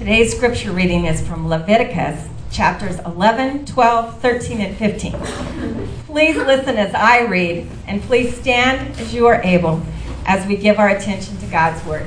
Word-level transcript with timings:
Today's 0.00 0.34
scripture 0.34 0.72
reading 0.72 1.04
is 1.04 1.20
from 1.20 1.46
Leviticus 1.46 2.26
chapters 2.50 2.98
11, 3.00 3.66
12, 3.66 4.18
13, 4.18 4.60
and 4.62 4.74
15. 4.74 5.12
Please 6.06 6.36
listen 6.38 6.78
as 6.78 6.94
I 6.94 7.26
read, 7.26 7.68
and 7.86 8.00
please 8.00 8.34
stand 8.34 8.98
as 8.98 9.12
you 9.12 9.26
are 9.26 9.42
able 9.42 9.82
as 10.24 10.46
we 10.46 10.56
give 10.56 10.78
our 10.78 10.88
attention 10.88 11.36
to 11.36 11.46
God's 11.48 11.84
Word. 11.84 12.06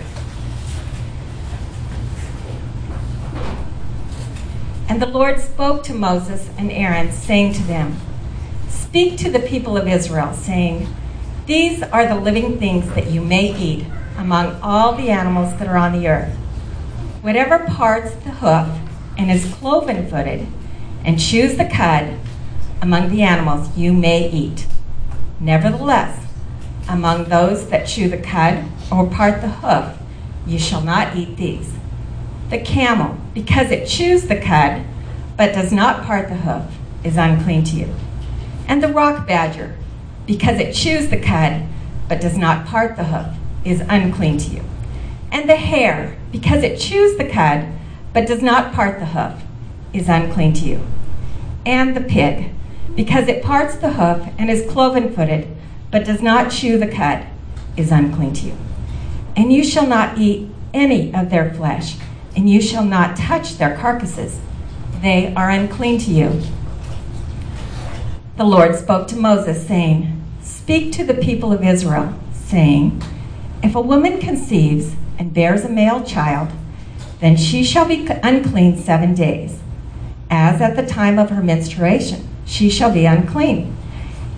And 4.90 5.00
the 5.00 5.06
Lord 5.06 5.40
spoke 5.40 5.84
to 5.84 5.94
Moses 5.94 6.50
and 6.58 6.72
Aaron, 6.72 7.12
saying 7.12 7.54
to 7.54 7.64
them, 7.66 7.98
Speak 8.70 9.20
to 9.20 9.30
the 9.30 9.40
people 9.40 9.78
of 9.78 9.88
Israel, 9.88 10.34
saying, 10.34 10.92
These 11.46 11.84
are 11.84 12.08
the 12.08 12.20
living 12.20 12.58
things 12.58 12.92
that 12.96 13.12
you 13.12 13.22
may 13.22 13.56
eat 13.56 13.86
among 14.18 14.60
all 14.64 14.94
the 14.94 15.12
animals 15.12 15.56
that 15.60 15.68
are 15.68 15.78
on 15.78 15.92
the 15.92 16.08
earth. 16.08 16.36
Whatever 17.24 17.60
parts 17.60 18.14
the 18.16 18.32
hoof 18.32 18.68
and 19.18 19.32
is 19.32 19.54
cloven 19.54 20.10
footed, 20.10 20.46
and 21.06 21.18
chews 21.18 21.56
the 21.56 21.64
cud 21.64 22.20
among 22.82 23.12
the 23.12 23.22
animals 23.22 23.78
you 23.78 23.94
may 23.94 24.30
eat. 24.30 24.68
Nevertheless, 25.40 26.28
among 26.90 27.30
those 27.30 27.70
that 27.70 27.88
chew 27.88 28.10
the 28.10 28.18
cud 28.18 28.66
or 28.92 29.08
part 29.08 29.40
the 29.40 29.48
hoof, 29.48 29.98
you 30.46 30.60
shall 30.60 30.82
not 30.82 31.16
eat 31.16 31.38
these. 31.38 31.72
The 32.50 32.60
camel, 32.60 33.16
because 33.34 33.72
it 33.72 33.88
chews 33.88 34.28
the 34.28 34.42
cud, 34.42 34.84
but 35.38 35.54
does 35.54 35.72
not 35.72 36.04
part 36.04 36.28
the 36.28 36.36
hoof, 36.36 36.66
is 37.06 37.16
unclean 37.16 37.64
to 37.64 37.78
you. 37.78 37.96
And 38.68 38.84
the 38.84 38.92
rock 38.92 39.26
badger, 39.26 39.78
because 40.28 40.60
it 40.60 40.76
chews 40.76 41.08
the 41.08 41.22
cud, 41.22 41.64
but 42.10 42.20
does 42.20 42.38
not 42.38 42.66
part 42.66 42.98
the 42.98 43.06
hoof, 43.06 43.34
is 43.64 43.80
unclean 43.80 44.38
to 44.40 44.50
you. 44.50 44.66
And 45.34 45.50
the 45.50 45.56
hare, 45.56 46.16
because 46.32 46.62
it 46.64 46.80
chews 46.80 47.18
the 47.18 47.28
cud, 47.28 47.68
but 48.14 48.28
does 48.28 48.44
not 48.44 48.72
part 48.72 49.00
the 49.00 49.08
hoof, 49.08 49.42
is 49.92 50.08
unclean 50.08 50.54
to 50.54 50.66
you. 50.66 50.86
And 51.66 51.98
the 51.98 52.02
pig, 52.02 52.52
because 52.96 53.28
it 53.28 53.44
parts 53.44 53.76
the 53.76 53.94
hoof 53.94 54.32
and 54.38 54.52
is 54.52 54.72
cloven 54.72 55.12
footed, 55.12 55.48
but 55.90 56.06
does 56.06 56.22
not 56.22 56.52
chew 56.52 56.78
the 56.78 56.88
cud, 56.88 57.26
is 57.76 57.92
unclean 57.92 58.34
to 58.36 58.46
you. 58.46 58.58
And 59.36 59.52
you 59.52 59.64
shall 59.64 59.88
not 59.88 60.20
eat 60.20 60.52
any 60.72 61.12
of 61.16 61.32
their 61.32 61.52
flesh, 61.52 61.98
and 62.36 62.48
you 62.48 62.62
shall 62.62 62.86
not 62.86 63.18
touch 63.18 63.58
their 63.58 63.76
carcasses. 63.76 64.40
They 65.02 65.34
are 65.34 65.50
unclean 65.50 65.98
to 66.02 66.12
you. 66.12 66.44
The 68.38 68.44
Lord 68.44 68.76
spoke 68.76 69.08
to 69.08 69.16
Moses, 69.16 69.66
saying, 69.66 70.24
Speak 70.44 70.92
to 70.94 71.04
the 71.04 71.16
people 71.16 71.52
of 71.52 71.64
Israel, 71.64 72.14
saying, 72.32 73.02
If 73.64 73.74
a 73.74 73.82
woman 73.82 74.20
conceives 74.20 74.96
and 75.18 75.34
bears 75.34 75.64
a 75.64 75.70
male 75.70 76.04
child, 76.04 76.50
then 77.20 77.38
she 77.38 77.64
shall 77.64 77.88
be 77.88 78.06
unclean 78.08 78.78
seven 78.78 79.14
days. 79.14 79.60
As 80.30 80.62
at 80.62 80.76
the 80.76 80.86
time 80.86 81.20
of 81.20 81.30
her 81.30 81.44
menstruation, 81.44 82.28
she 82.46 82.70
shall 82.70 82.92
be 82.92 83.06
unclean. 83.06 83.76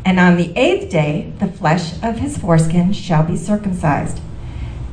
And 0.03 0.19
on 0.19 0.37
the 0.37 0.55
eighth 0.55 0.91
day, 0.91 1.33
the 1.39 1.47
flesh 1.47 1.93
of 2.03 2.19
his 2.19 2.37
foreskin 2.37 2.93
shall 2.93 3.23
be 3.23 3.37
circumcised. 3.37 4.19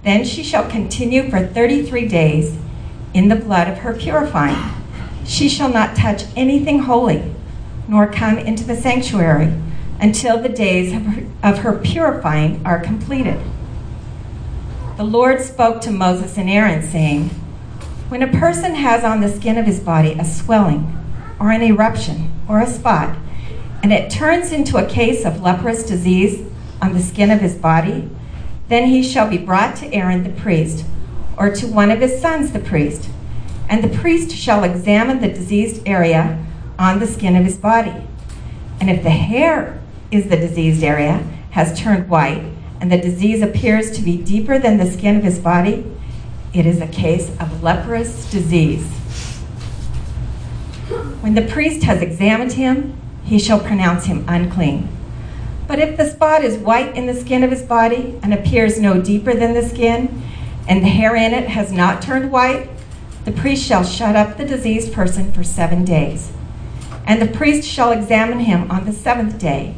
Then 0.04 0.24
she 0.24 0.42
shall 0.42 0.68
continue 0.70 1.28
for 1.28 1.46
33 1.46 2.08
days 2.08 2.58
in 3.12 3.28
the 3.28 3.36
blood 3.36 3.68
of 3.68 3.78
her 3.78 3.92
purifying. 3.92 4.72
She 5.24 5.48
shall 5.48 5.68
not 5.68 5.94
touch 5.94 6.24
anything 6.34 6.80
holy, 6.80 7.34
nor 7.86 8.06
come 8.06 8.38
into 8.38 8.64
the 8.64 8.76
sanctuary 8.76 9.52
until 10.00 10.40
the 10.40 10.48
days 10.48 10.92
of 10.92 11.02
her, 11.02 11.26
of 11.42 11.58
her 11.58 11.78
purifying 11.78 12.64
are 12.64 12.80
completed. 12.80 13.38
The 14.98 15.04
Lord 15.04 15.40
spoke 15.40 15.80
to 15.82 15.90
Moses 15.90 16.36
and 16.36 16.50
Aaron, 16.50 16.82
saying, 16.82 17.30
when 18.10 18.22
a 18.22 18.38
person 18.38 18.74
has 18.74 19.04
on 19.04 19.22
the 19.22 19.34
skin 19.34 19.56
of 19.56 19.64
his 19.64 19.80
body 19.80 20.12
a 20.12 20.24
swelling, 20.24 20.98
or 21.40 21.50
an 21.50 21.62
eruption, 21.62 22.30
or 22.46 22.60
a 22.60 22.66
spot, 22.66 23.16
and 23.82 23.90
it 23.90 24.10
turns 24.10 24.52
into 24.52 24.76
a 24.76 24.86
case 24.86 25.24
of 25.24 25.40
leprous 25.40 25.82
disease 25.82 26.46
on 26.82 26.92
the 26.92 27.00
skin 27.00 27.30
of 27.30 27.40
his 27.40 27.54
body, 27.54 28.10
then 28.68 28.86
he 28.88 29.02
shall 29.02 29.30
be 29.30 29.38
brought 29.38 29.76
to 29.76 29.90
Aaron 29.94 30.24
the 30.24 30.40
priest, 30.42 30.84
or 31.38 31.48
to 31.48 31.66
one 31.66 31.90
of 31.90 32.00
his 32.00 32.20
sons 32.20 32.52
the 32.52 32.58
priest, 32.58 33.08
and 33.70 33.82
the 33.82 33.98
priest 33.98 34.36
shall 34.36 34.62
examine 34.62 35.22
the 35.22 35.28
diseased 35.28 35.82
area 35.88 36.44
on 36.78 36.98
the 36.98 37.06
skin 37.06 37.34
of 37.34 37.46
his 37.46 37.56
body. 37.56 38.06
And 38.78 38.90
if 38.90 39.02
the 39.02 39.10
hair 39.10 39.80
is 40.10 40.28
the 40.28 40.36
diseased 40.36 40.84
area, 40.84 41.26
has 41.52 41.78
turned 41.80 42.10
white, 42.10 42.44
and 42.82 42.90
the 42.90 42.98
disease 42.98 43.42
appears 43.42 43.92
to 43.92 44.02
be 44.02 44.16
deeper 44.16 44.58
than 44.58 44.76
the 44.76 44.90
skin 44.90 45.16
of 45.16 45.22
his 45.22 45.38
body, 45.38 45.86
it 46.52 46.66
is 46.66 46.80
a 46.80 46.86
case 46.88 47.30
of 47.38 47.62
leprous 47.62 48.28
disease. 48.28 48.84
When 51.20 51.34
the 51.34 51.46
priest 51.46 51.84
has 51.84 52.02
examined 52.02 52.54
him, 52.54 53.00
he 53.22 53.38
shall 53.38 53.60
pronounce 53.60 54.06
him 54.06 54.24
unclean. 54.26 54.88
But 55.68 55.78
if 55.78 55.96
the 55.96 56.10
spot 56.10 56.42
is 56.42 56.58
white 56.58 56.96
in 56.96 57.06
the 57.06 57.14
skin 57.14 57.44
of 57.44 57.52
his 57.52 57.62
body 57.62 58.18
and 58.20 58.34
appears 58.34 58.80
no 58.80 59.00
deeper 59.00 59.32
than 59.32 59.54
the 59.54 59.62
skin, 59.62 60.20
and 60.66 60.82
the 60.82 60.88
hair 60.88 61.14
in 61.14 61.32
it 61.32 61.50
has 61.50 61.70
not 61.70 62.02
turned 62.02 62.32
white, 62.32 62.68
the 63.24 63.30
priest 63.30 63.64
shall 63.64 63.84
shut 63.84 64.16
up 64.16 64.36
the 64.36 64.44
diseased 64.44 64.92
person 64.92 65.30
for 65.30 65.44
seven 65.44 65.84
days. 65.84 66.32
And 67.06 67.22
the 67.22 67.28
priest 67.28 67.66
shall 67.66 67.92
examine 67.92 68.40
him 68.40 68.68
on 68.72 68.86
the 68.86 68.92
seventh 68.92 69.38
day. 69.38 69.76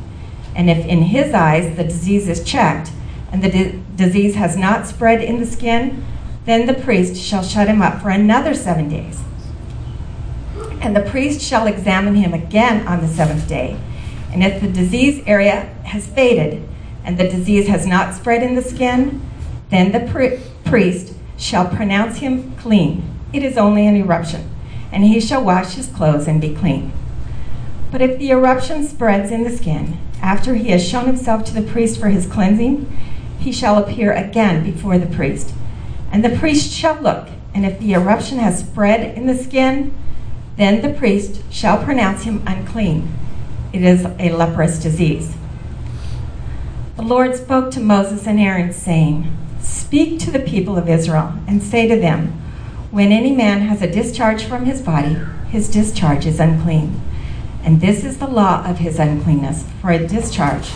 And 0.54 0.70
if 0.70 0.84
in 0.86 1.02
his 1.02 1.34
eyes 1.34 1.76
the 1.76 1.84
disease 1.84 2.28
is 2.28 2.44
checked, 2.44 2.92
and 3.32 3.42
the 3.42 3.50
di- 3.50 3.82
disease 3.96 4.36
has 4.36 4.56
not 4.56 4.86
spread 4.86 5.22
in 5.22 5.40
the 5.40 5.46
skin, 5.46 6.04
then 6.44 6.66
the 6.66 6.74
priest 6.74 7.16
shall 7.16 7.42
shut 7.42 7.68
him 7.68 7.82
up 7.82 8.00
for 8.00 8.10
another 8.10 8.54
seven 8.54 8.88
days. 8.88 9.20
And 10.80 10.94
the 10.94 11.00
priest 11.00 11.40
shall 11.40 11.66
examine 11.66 12.14
him 12.14 12.34
again 12.34 12.86
on 12.86 13.00
the 13.00 13.08
seventh 13.08 13.48
day. 13.48 13.76
And 14.32 14.44
if 14.44 14.60
the 14.60 14.68
disease 14.68 15.22
area 15.26 15.62
has 15.84 16.06
faded 16.06 16.68
and 17.04 17.18
the 17.18 17.28
disease 17.28 17.68
has 17.68 17.86
not 17.86 18.14
spread 18.14 18.42
in 18.42 18.54
the 18.54 18.62
skin, 18.62 19.20
then 19.70 19.92
the 19.92 20.10
pri- 20.12 20.40
priest 20.64 21.14
shall 21.36 21.68
pronounce 21.68 22.18
him 22.18 22.54
clean. 22.56 23.02
It 23.32 23.42
is 23.42 23.56
only 23.56 23.86
an 23.86 23.96
eruption, 23.96 24.48
and 24.92 25.04
he 25.04 25.20
shall 25.20 25.42
wash 25.42 25.74
his 25.74 25.88
clothes 25.88 26.28
and 26.28 26.40
be 26.40 26.54
clean. 26.54 26.92
But 27.90 28.02
if 28.02 28.18
the 28.18 28.30
eruption 28.30 28.84
spreads 28.84 29.30
in 29.30 29.44
the 29.44 29.56
skin, 29.56 29.98
after 30.24 30.54
he 30.54 30.70
has 30.70 30.82
shown 30.82 31.06
himself 31.06 31.44
to 31.44 31.54
the 31.54 31.70
priest 31.70 32.00
for 32.00 32.08
his 32.08 32.26
cleansing, 32.26 32.90
he 33.38 33.52
shall 33.52 33.78
appear 33.78 34.12
again 34.12 34.64
before 34.64 34.98
the 34.98 35.14
priest 35.14 35.54
and 36.14 36.24
the 36.24 36.38
priest 36.38 36.70
shall 36.70 36.94
look, 37.02 37.26
and 37.54 37.66
if 37.66 37.80
the 37.80 37.92
eruption 37.92 38.38
has 38.38 38.60
spread 38.60 39.18
in 39.18 39.26
the 39.26 39.36
skin, 39.36 39.92
then 40.56 40.80
the 40.80 40.96
priest 40.96 41.42
shall 41.50 41.82
pronounce 41.82 42.22
him 42.22 42.40
unclean. 42.46 43.12
It 43.72 43.82
is 43.82 44.06
a 44.20 44.30
leprous 44.30 44.78
disease. 44.78 45.34
The 46.94 47.02
Lord 47.02 47.34
spoke 47.34 47.72
to 47.72 47.80
Moses 47.80 48.28
and 48.28 48.38
Aaron, 48.38 48.72
saying, 48.72 49.36
Speak 49.60 50.20
to 50.20 50.30
the 50.30 50.38
people 50.38 50.78
of 50.78 50.88
Israel, 50.88 51.32
and 51.48 51.60
say 51.60 51.88
to 51.88 51.98
them, 51.98 52.28
When 52.92 53.10
any 53.10 53.32
man 53.32 53.62
has 53.62 53.82
a 53.82 53.90
discharge 53.90 54.44
from 54.44 54.66
his 54.66 54.80
body, 54.82 55.16
his 55.48 55.68
discharge 55.68 56.26
is 56.26 56.38
unclean. 56.38 57.00
And 57.64 57.80
this 57.80 58.04
is 58.04 58.18
the 58.18 58.28
law 58.28 58.64
of 58.64 58.78
his 58.78 58.98
uncleanness 58.98 59.64
for 59.80 59.90
a 59.90 60.06
discharge, 60.06 60.68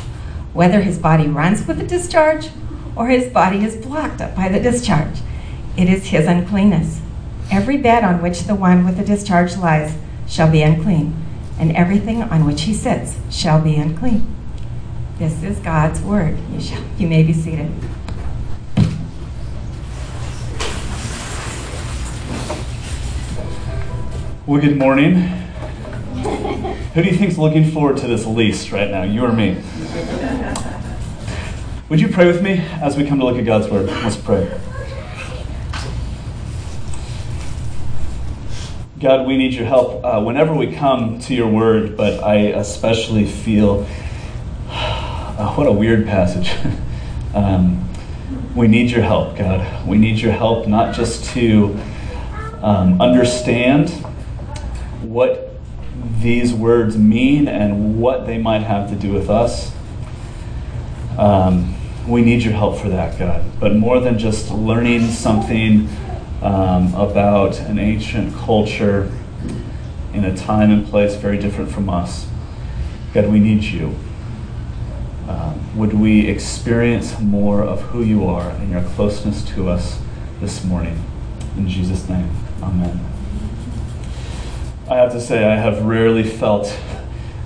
whether 0.53 0.81
his 0.81 0.99
body 0.99 1.29
runs 1.29 1.67
with 1.67 1.79
the 1.79 1.87
discharge 1.87 2.49
or 2.97 3.09
his 3.09 3.33
body 3.33 3.63
is 3.63 3.77
blocked 3.77 4.21
up 4.21 4.35
by 4.35 4.49
the 4.49 4.59
discharge 4.59 5.21
it 5.79 5.89
is 5.89 6.07
his 6.07 6.27
uncleanness. 6.27 7.01
Every 7.53 7.77
bed 7.77 8.03
on 8.03 8.21
which 8.21 8.43
the 8.43 8.57
one 8.57 8.85
with 8.85 8.97
the 8.97 9.05
discharge 9.05 9.57
lies 9.57 9.95
shall 10.27 10.51
be 10.51 10.61
unclean, 10.61 11.15
and 11.57 11.71
everything 11.71 12.21
on 12.21 12.45
which 12.45 12.63
he 12.63 12.75
sits 12.75 13.17
shall 13.31 13.63
be 13.63 13.77
unclean. 13.77 14.27
This 15.19 15.41
is 15.45 15.57
God's 15.61 16.01
word. 16.01 16.37
You, 16.53 16.61
shall, 16.61 16.83
you 16.99 17.07
may 17.07 17.23
be 17.23 17.33
seated. 17.33 17.71
Well, 24.45 24.61
good 24.61 24.79
morning. 24.79 25.48
Who 26.95 27.03
do 27.03 27.11
you 27.11 27.17
think 27.17 27.31
is 27.31 27.39
looking 27.39 27.71
forward 27.71 27.99
to 27.99 28.07
this 28.07 28.25
least 28.25 28.73
right 28.73 28.91
now, 28.91 29.03
you 29.03 29.23
or 29.23 29.33
me? 29.33 29.63
Would 31.91 32.01
you 32.01 32.09
pray 32.09 32.27
with 32.27 32.43
me 32.43 32.65
as 32.81 32.97
we 32.97 33.07
come 33.07 33.19
to 33.19 33.27
look 33.27 33.37
at 33.37 33.45
God's 33.45 33.69
word? 33.69 33.87
Let's 33.87 34.17
pray. 34.17 34.51
God, 38.99 39.27
we 39.27 39.37
need 39.37 39.53
your 39.53 39.67
help 39.67 40.03
uh, 40.03 40.23
whenever 40.23 40.55
we 40.55 40.75
come 40.75 41.21
to 41.21 41.35
your 41.35 41.49
word, 41.49 41.95
but 41.95 42.25
I 42.25 42.37
especially 42.37 43.27
feel 43.27 43.87
uh, 44.69 45.55
what 45.57 45.67
a 45.67 45.73
weird 45.73 46.07
passage. 46.07 46.57
um, 47.35 47.87
we 48.57 48.67
need 48.67 48.91
your 48.91 49.03
help, 49.03 49.37
God. 49.37 49.87
We 49.87 49.99
need 49.99 50.19
your 50.19 50.33
help 50.33 50.67
not 50.67 50.95
just 50.95 51.27
to 51.35 51.79
um, 52.63 52.99
understand 53.01 53.91
what 55.03 55.48
these 56.21 56.53
words 56.53 56.97
mean 56.97 57.47
and 57.49 58.01
what 58.01 58.27
they 58.27 58.39
might 58.39 58.63
have 58.63 58.91
to 58.91 58.97
do 58.97 59.13
with 59.13 59.31
us. 59.31 59.73
Um, 61.17 61.75
we 62.07 62.23
need 62.23 62.43
your 62.43 62.55
help 62.55 62.79
for 62.79 62.89
that, 62.89 63.19
God. 63.19 63.45
But 63.61 63.75
more 63.75 64.01
than 64.01 64.19
just 64.19 64.51
learning 64.51 65.11
something 65.11 65.89
um, 66.43 66.95
about 66.95 67.61
an 67.61 67.79
ancient 67.79 68.35
culture 68.35 69.13
in 70.13 70.25
a 70.25 70.37
time 70.37 70.71
and 70.71 70.87
place 70.87 71.15
very 71.17 71.39
different 71.39 71.71
from 71.71 71.89
us. 71.91 72.27
God, 73.13 73.29
we 73.29 73.39
need 73.39 73.63
you. 73.63 73.97
Um, 75.29 75.77
would 75.77 75.93
we 75.93 76.27
experience 76.27 77.19
more 77.21 77.63
of 77.63 77.83
who 77.83 78.03
you 78.03 78.27
are 78.27 78.51
and 78.51 78.71
your 78.71 78.83
closeness 78.83 79.45
to 79.51 79.69
us 79.69 80.01
this 80.41 80.65
morning? 80.65 81.05
In 81.57 81.69
Jesus' 81.69 82.09
name, 82.09 82.31
amen. 82.63 83.18
I 84.91 84.97
have 84.97 85.13
to 85.13 85.21
say, 85.21 85.45
I 85.45 85.57
have 85.57 85.85
rarely 85.85 86.23
felt 86.23 86.75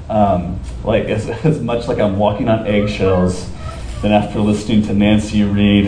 um, 0.09 0.61
like 0.85 1.07
as, 1.07 1.29
as 1.45 1.61
much 1.61 1.89
like 1.89 1.99
I'm 1.99 2.17
walking 2.17 2.49
on 2.49 2.69
eggshells 2.69 3.51
than 4.01 4.13
after 4.13 4.39
listening 4.39 4.83
to 4.83 4.95
Nancy 4.95 5.43
read 5.43 5.87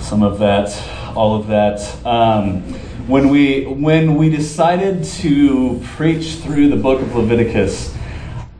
some 0.00 0.24
of 0.24 0.40
that, 0.40 0.76
all 1.14 1.36
of 1.36 1.46
that. 1.46 2.04
Um, 2.04 2.62
when 3.06 3.28
we 3.28 3.66
when 3.66 4.16
we 4.16 4.28
decided 4.28 5.04
to 5.04 5.80
preach 5.94 6.36
through 6.36 6.70
the 6.70 6.76
book 6.76 7.00
of 7.00 7.14
Leviticus, 7.14 7.94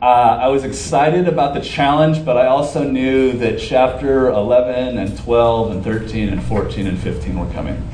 uh, 0.01 0.05
I 0.05 0.47
was 0.47 0.63
excited 0.63 1.27
about 1.27 1.53
the 1.53 1.59
challenge, 1.59 2.23
but 2.23 2.37
I 2.37 2.47
also 2.47 2.89
knew 2.89 3.33
that 3.39 3.59
chapter 3.59 4.29
11 4.29 4.97
and 4.97 5.17
12 5.17 5.71
and 5.71 5.83
13 5.83 6.29
and 6.29 6.41
14 6.43 6.87
and 6.87 6.97
15 6.97 7.37
were 7.37 7.51
coming. 7.51 7.89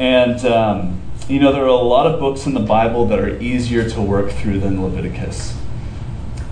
And 0.00 0.44
um, 0.46 1.00
you 1.30 1.38
know, 1.38 1.52
there 1.52 1.62
are 1.62 1.68
a 1.68 1.74
lot 1.74 2.08
of 2.08 2.18
books 2.18 2.44
in 2.46 2.54
the 2.54 2.60
Bible 2.60 3.06
that 3.06 3.20
are 3.20 3.38
easier 3.40 3.88
to 3.88 4.02
work 4.02 4.32
through 4.32 4.58
than 4.58 4.82
Leviticus. 4.82 5.56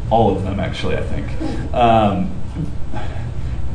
All 0.09 0.35
of 0.35 0.45
them, 0.45 0.61
actually, 0.61 0.97
I 0.97 1.03
think. 1.03 1.75
Um, 1.75 2.31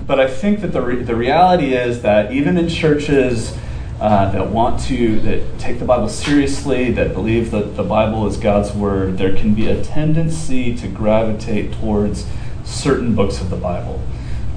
but 0.08 0.22
I 0.22 0.30
think 0.30 0.62
that 0.62 0.72
the, 0.72 0.82
re- 0.82 1.04
the 1.04 1.16
reality 1.16 1.74
is 1.74 2.04
that 2.04 2.32
even 2.32 2.58
in 2.58 2.70
churches 2.70 3.58
uh, 4.00 4.32
that 4.32 4.50
want 4.50 4.80
to, 4.84 5.20
that 5.20 5.60
take 5.60 5.80
the 5.80 5.86
Bible 5.86 6.08
seriously, 6.08 6.92
that 6.94 7.14
believe 7.14 7.52
that 7.52 7.76
the 7.76 7.84
Bible 7.84 8.26
is 8.26 8.38
God's 8.38 8.72
Word, 8.72 9.18
there 9.18 9.36
can 9.36 9.54
be 9.54 9.68
a 9.68 9.84
tendency 9.84 10.74
to 10.78 10.88
gravitate 10.88 11.74
towards 11.74 12.26
certain 12.64 13.14
books 13.14 13.42
of 13.42 13.50
the 13.50 13.58
Bible. 13.58 14.02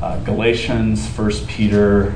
Uh, 0.00 0.22
Galatians, 0.22 1.08
First 1.08 1.48
Peter, 1.48 2.14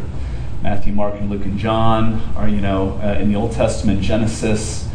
Matthew, 0.63 0.93
Mark, 0.93 1.15
and 1.15 1.31
Luke, 1.31 1.45
and 1.47 1.59
John 1.59 2.21
are, 2.37 2.47
you 2.47 2.61
know, 2.61 3.01
uh, 3.03 3.19
in 3.19 3.33
the 3.33 3.37
Old 3.37 3.53
Testament, 3.53 4.03
Genesis 4.03 4.87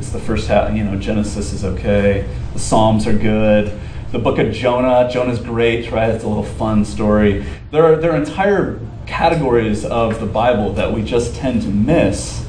is 0.00 0.12
the 0.12 0.18
first 0.18 0.48
half, 0.48 0.74
you 0.74 0.82
know, 0.82 0.98
Genesis 0.98 1.52
is 1.52 1.64
okay. 1.64 2.28
The 2.54 2.58
Psalms 2.58 3.06
are 3.06 3.16
good. 3.16 3.78
The 4.10 4.18
book 4.18 4.38
of 4.38 4.52
Jonah, 4.52 5.08
Jonah's 5.08 5.38
great, 5.38 5.92
right? 5.92 6.10
It's 6.10 6.24
a 6.24 6.28
little 6.28 6.42
fun 6.42 6.84
story. 6.84 7.46
There 7.70 7.84
are, 7.84 7.96
there 7.96 8.12
are 8.12 8.16
entire 8.16 8.80
categories 9.06 9.84
of 9.84 10.18
the 10.18 10.26
Bible 10.26 10.72
that 10.72 10.92
we 10.92 11.04
just 11.04 11.36
tend 11.36 11.62
to 11.62 11.68
miss. 11.68 12.44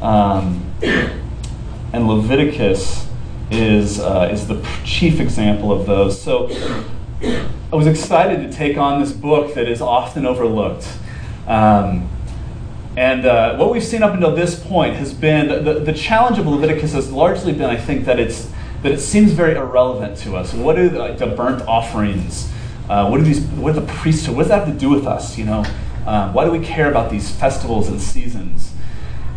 Um, 0.00 0.64
and 1.92 2.06
Leviticus 2.06 3.08
is, 3.50 3.98
uh, 3.98 4.28
is 4.30 4.46
the 4.46 4.64
chief 4.84 5.18
example 5.18 5.72
of 5.72 5.86
those. 5.86 6.22
So 6.22 6.50
I 7.20 7.76
was 7.76 7.88
excited 7.88 8.48
to 8.48 8.56
take 8.56 8.76
on 8.76 9.00
this 9.00 9.10
book 9.12 9.54
that 9.54 9.68
is 9.68 9.80
often 9.80 10.24
overlooked. 10.24 10.86
Um, 11.46 12.08
and 12.96 13.26
uh, 13.26 13.56
what 13.56 13.72
we've 13.72 13.84
seen 13.84 14.02
up 14.02 14.14
until 14.14 14.34
this 14.34 14.58
point 14.58 14.96
has 14.96 15.12
been 15.12 15.64
the, 15.64 15.80
the 15.80 15.92
challenge 15.92 16.38
of 16.38 16.46
Leviticus 16.46 16.92
has 16.94 17.12
largely 17.12 17.52
been, 17.52 17.68
I 17.68 17.76
think, 17.76 18.06
that 18.06 18.18
it's 18.18 18.50
that 18.82 18.92
it 18.92 19.00
seems 19.00 19.32
very 19.32 19.56
irrelevant 19.56 20.16
to 20.18 20.36
us. 20.36 20.52
What 20.54 20.78
are 20.78 20.88
the, 20.88 20.98
like, 20.98 21.18
the 21.18 21.26
burnt 21.26 21.62
offerings? 21.62 22.50
Uh, 22.88 23.08
what 23.08 23.20
are 23.20 23.22
these? 23.22 23.40
What 23.40 23.76
are 23.76 23.80
the 23.80 23.86
priesthood? 23.86 24.36
What 24.36 24.42
does 24.42 24.48
that 24.48 24.66
have 24.66 24.74
to 24.74 24.80
do 24.80 24.88
with 24.88 25.06
us? 25.06 25.36
You 25.36 25.44
know, 25.44 25.64
uh, 26.06 26.32
why 26.32 26.44
do 26.44 26.50
we 26.50 26.60
care 26.60 26.88
about 26.90 27.10
these 27.10 27.30
festivals 27.30 27.88
and 27.88 28.00
seasons? 28.00 28.72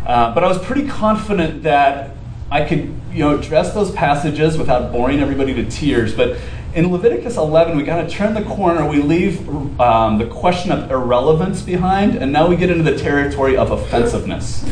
Uh, 0.06 0.32
but 0.34 0.42
I 0.42 0.48
was 0.48 0.58
pretty 0.58 0.86
confident 0.88 1.62
that 1.64 2.16
I 2.50 2.64
could, 2.64 2.94
you 3.12 3.18
know, 3.18 3.38
address 3.38 3.74
those 3.74 3.90
passages 3.90 4.56
without 4.56 4.90
boring 4.90 5.20
everybody 5.20 5.54
to 5.54 5.68
tears. 5.68 6.14
But 6.14 6.38
in 6.74 6.92
Leviticus 6.92 7.36
11, 7.36 7.76
we 7.76 7.84
kind 7.84 8.04
of 8.04 8.12
turn 8.12 8.34
the 8.34 8.42
corner. 8.42 8.86
We 8.86 9.02
leave 9.02 9.48
um, 9.80 10.18
the 10.18 10.26
question 10.26 10.70
of 10.70 10.90
irrelevance 10.90 11.62
behind, 11.62 12.14
and 12.16 12.32
now 12.32 12.48
we 12.48 12.56
get 12.56 12.70
into 12.70 12.84
the 12.84 12.96
territory 12.96 13.56
of 13.56 13.70
offensiveness. 13.70 14.64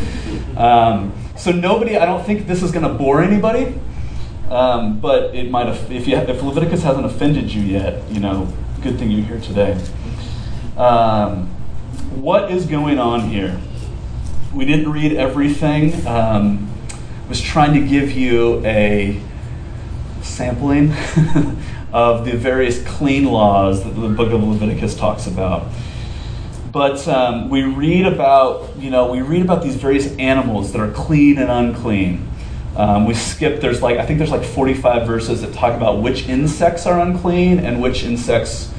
Um, 0.56 1.12
so 1.36 1.50
nobody, 1.50 1.96
I 1.96 2.04
don't 2.04 2.24
think 2.24 2.46
this 2.46 2.62
is 2.62 2.70
going 2.70 2.86
to 2.86 2.92
bore 2.92 3.22
anybody, 3.22 3.78
um, 4.48 5.00
but 5.00 5.34
it 5.34 5.50
might. 5.50 5.68
If, 5.90 6.06
you, 6.06 6.16
if 6.16 6.42
Leviticus 6.42 6.82
hasn't 6.82 7.06
offended 7.06 7.52
you 7.52 7.62
yet, 7.62 8.08
you 8.10 8.20
know, 8.20 8.52
good 8.82 8.98
thing 8.98 9.10
you're 9.10 9.26
here 9.26 9.40
today. 9.40 9.80
Um, 10.76 11.46
what 12.14 12.50
is 12.50 12.66
going 12.66 12.98
on 12.98 13.28
here? 13.28 13.60
We 14.54 14.64
didn't 14.64 14.90
read 14.90 15.12
everything. 15.12 16.06
Um, 16.06 16.72
was 17.28 17.40
trying 17.40 17.74
to 17.74 17.86
give 17.86 18.12
you 18.12 18.64
a 18.64 19.20
sampling 20.22 20.92
of 21.92 22.24
the 22.24 22.36
various 22.36 22.82
clean 22.86 23.24
laws 23.24 23.84
that 23.84 23.90
the 23.90 24.08
book 24.08 24.32
of 24.32 24.42
Leviticus 24.42 24.94
talks 24.94 25.26
about. 25.26 25.66
But 26.70 27.06
um, 27.08 27.48
we 27.48 27.62
read 27.62 28.06
about, 28.06 28.76
you 28.76 28.90
know, 28.90 29.10
we 29.10 29.22
read 29.22 29.42
about 29.42 29.62
these 29.62 29.76
various 29.76 30.14
animals 30.16 30.72
that 30.72 30.80
are 30.80 30.90
clean 30.90 31.38
and 31.38 31.50
unclean. 31.50 32.28
Um, 32.76 33.06
we 33.06 33.14
skip, 33.14 33.60
there's 33.60 33.82
like, 33.82 33.98
I 33.98 34.04
think 34.04 34.18
there's 34.18 34.30
like 34.30 34.44
45 34.44 35.06
verses 35.06 35.40
that 35.40 35.54
talk 35.54 35.74
about 35.74 36.02
which 36.02 36.28
insects 36.28 36.86
are 36.86 37.00
unclean 37.00 37.58
and 37.58 37.82
which 37.82 38.04
insects 38.04 38.72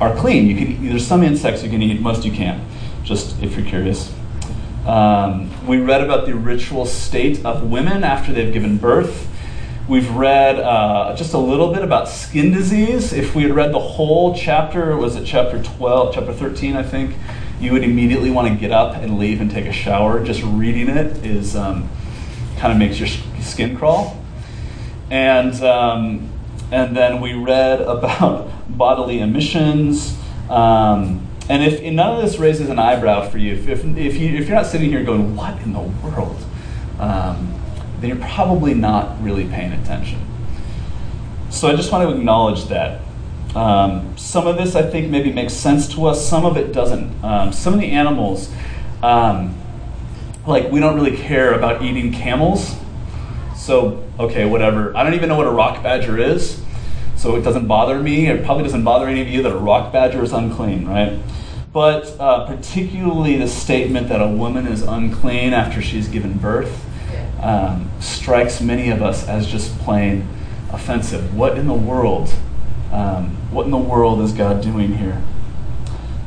are 0.00 0.14
clean. 0.16 0.46
You 0.46 0.56
can, 0.56 0.88
there's 0.88 1.06
some 1.06 1.22
insects 1.22 1.62
you 1.62 1.70
can 1.70 1.80
eat, 1.80 2.00
most 2.00 2.24
you 2.24 2.32
can't, 2.32 2.62
just 3.04 3.40
if 3.42 3.56
you're 3.56 3.66
curious. 3.66 4.12
Um, 4.86 5.50
we 5.66 5.78
read 5.78 6.02
about 6.02 6.26
the 6.26 6.34
ritual 6.34 6.86
state 6.86 7.44
of 7.44 7.70
women 7.70 8.04
after 8.04 8.32
they've 8.32 8.52
given 8.52 8.78
birth. 8.78 9.27
We've 9.88 10.10
read 10.10 10.58
uh, 10.58 11.16
just 11.16 11.32
a 11.32 11.38
little 11.38 11.72
bit 11.72 11.82
about 11.82 12.10
skin 12.10 12.52
disease. 12.52 13.14
If 13.14 13.34
we 13.34 13.44
had 13.44 13.52
read 13.52 13.72
the 13.72 13.80
whole 13.80 14.36
chapter, 14.36 14.94
was 14.98 15.16
it 15.16 15.24
chapter 15.24 15.62
12, 15.62 16.14
chapter 16.14 16.34
13, 16.34 16.76
I 16.76 16.82
think, 16.82 17.16
you 17.58 17.72
would 17.72 17.82
immediately 17.82 18.30
want 18.30 18.52
to 18.52 18.54
get 18.54 18.70
up 18.70 18.96
and 18.96 19.18
leave 19.18 19.40
and 19.40 19.50
take 19.50 19.64
a 19.64 19.72
shower. 19.72 20.22
Just 20.22 20.42
reading 20.44 20.90
it 20.90 21.24
is 21.24 21.56
um, 21.56 21.88
kind 22.58 22.70
of 22.70 22.78
makes 22.78 22.98
your 22.98 23.08
skin 23.40 23.78
crawl. 23.78 24.22
And, 25.10 25.54
um, 25.64 26.28
and 26.70 26.94
then 26.94 27.22
we 27.22 27.32
read 27.32 27.80
about 27.80 28.50
bodily 28.68 29.20
emissions. 29.20 30.18
Um, 30.50 31.26
and 31.48 31.62
if 31.62 31.82
none 31.82 32.14
of 32.14 32.22
this 32.22 32.38
raises 32.38 32.68
an 32.68 32.78
eyebrow 32.78 33.26
for 33.30 33.38
you, 33.38 33.54
if, 33.54 33.66
if, 33.66 33.82
if, 33.96 34.16
you, 34.16 34.36
if 34.36 34.48
you're 34.48 34.56
not 34.56 34.66
sitting 34.66 34.90
here 34.90 35.02
going, 35.02 35.34
what 35.34 35.58
in 35.62 35.72
the 35.72 35.80
world? 35.80 36.44
Um, 36.98 37.54
then 38.00 38.10
you're 38.10 38.28
probably 38.28 38.74
not 38.74 39.22
really 39.22 39.46
paying 39.46 39.72
attention. 39.72 40.20
So 41.50 41.68
I 41.68 41.74
just 41.74 41.90
want 41.90 42.08
to 42.08 42.14
acknowledge 42.14 42.66
that. 42.66 43.00
Um, 43.54 44.16
some 44.16 44.46
of 44.46 44.56
this 44.56 44.76
I 44.76 44.82
think 44.82 45.10
maybe 45.10 45.32
makes 45.32 45.54
sense 45.54 45.88
to 45.94 46.06
us, 46.06 46.26
some 46.26 46.44
of 46.44 46.56
it 46.56 46.72
doesn't. 46.72 47.24
Um, 47.24 47.52
some 47.52 47.74
of 47.74 47.80
the 47.80 47.90
animals, 47.90 48.52
um, 49.02 49.56
like 50.46 50.70
we 50.70 50.80
don't 50.80 50.94
really 50.94 51.16
care 51.16 51.54
about 51.54 51.82
eating 51.82 52.12
camels. 52.12 52.76
So, 53.56 54.06
okay, 54.18 54.44
whatever. 54.44 54.96
I 54.96 55.02
don't 55.02 55.14
even 55.14 55.28
know 55.28 55.36
what 55.36 55.46
a 55.46 55.50
rock 55.50 55.82
badger 55.82 56.18
is, 56.18 56.62
so 57.16 57.36
it 57.36 57.42
doesn't 57.42 57.66
bother 57.66 57.98
me. 57.98 58.28
It 58.28 58.44
probably 58.44 58.62
doesn't 58.62 58.84
bother 58.84 59.08
any 59.08 59.20
of 59.20 59.28
you 59.28 59.42
that 59.42 59.52
a 59.52 59.58
rock 59.58 59.92
badger 59.92 60.22
is 60.22 60.32
unclean, 60.32 60.86
right? 60.86 61.18
But 61.72 62.18
uh, 62.20 62.46
particularly 62.46 63.36
the 63.36 63.48
statement 63.48 64.08
that 64.08 64.22
a 64.22 64.28
woman 64.28 64.66
is 64.66 64.82
unclean 64.82 65.52
after 65.52 65.82
she's 65.82 66.08
given 66.08 66.38
birth 66.38 66.87
um, 67.40 67.90
strikes 68.00 68.60
many 68.60 68.90
of 68.90 69.02
us 69.02 69.26
as 69.28 69.46
just 69.46 69.76
plain 69.78 70.26
offensive. 70.72 71.34
What 71.36 71.56
in 71.58 71.66
the 71.66 71.74
world? 71.74 72.32
Um, 72.92 73.36
what 73.50 73.64
in 73.64 73.70
the 73.70 73.76
world 73.76 74.20
is 74.20 74.32
God 74.32 74.62
doing 74.62 74.94
here? 74.94 75.22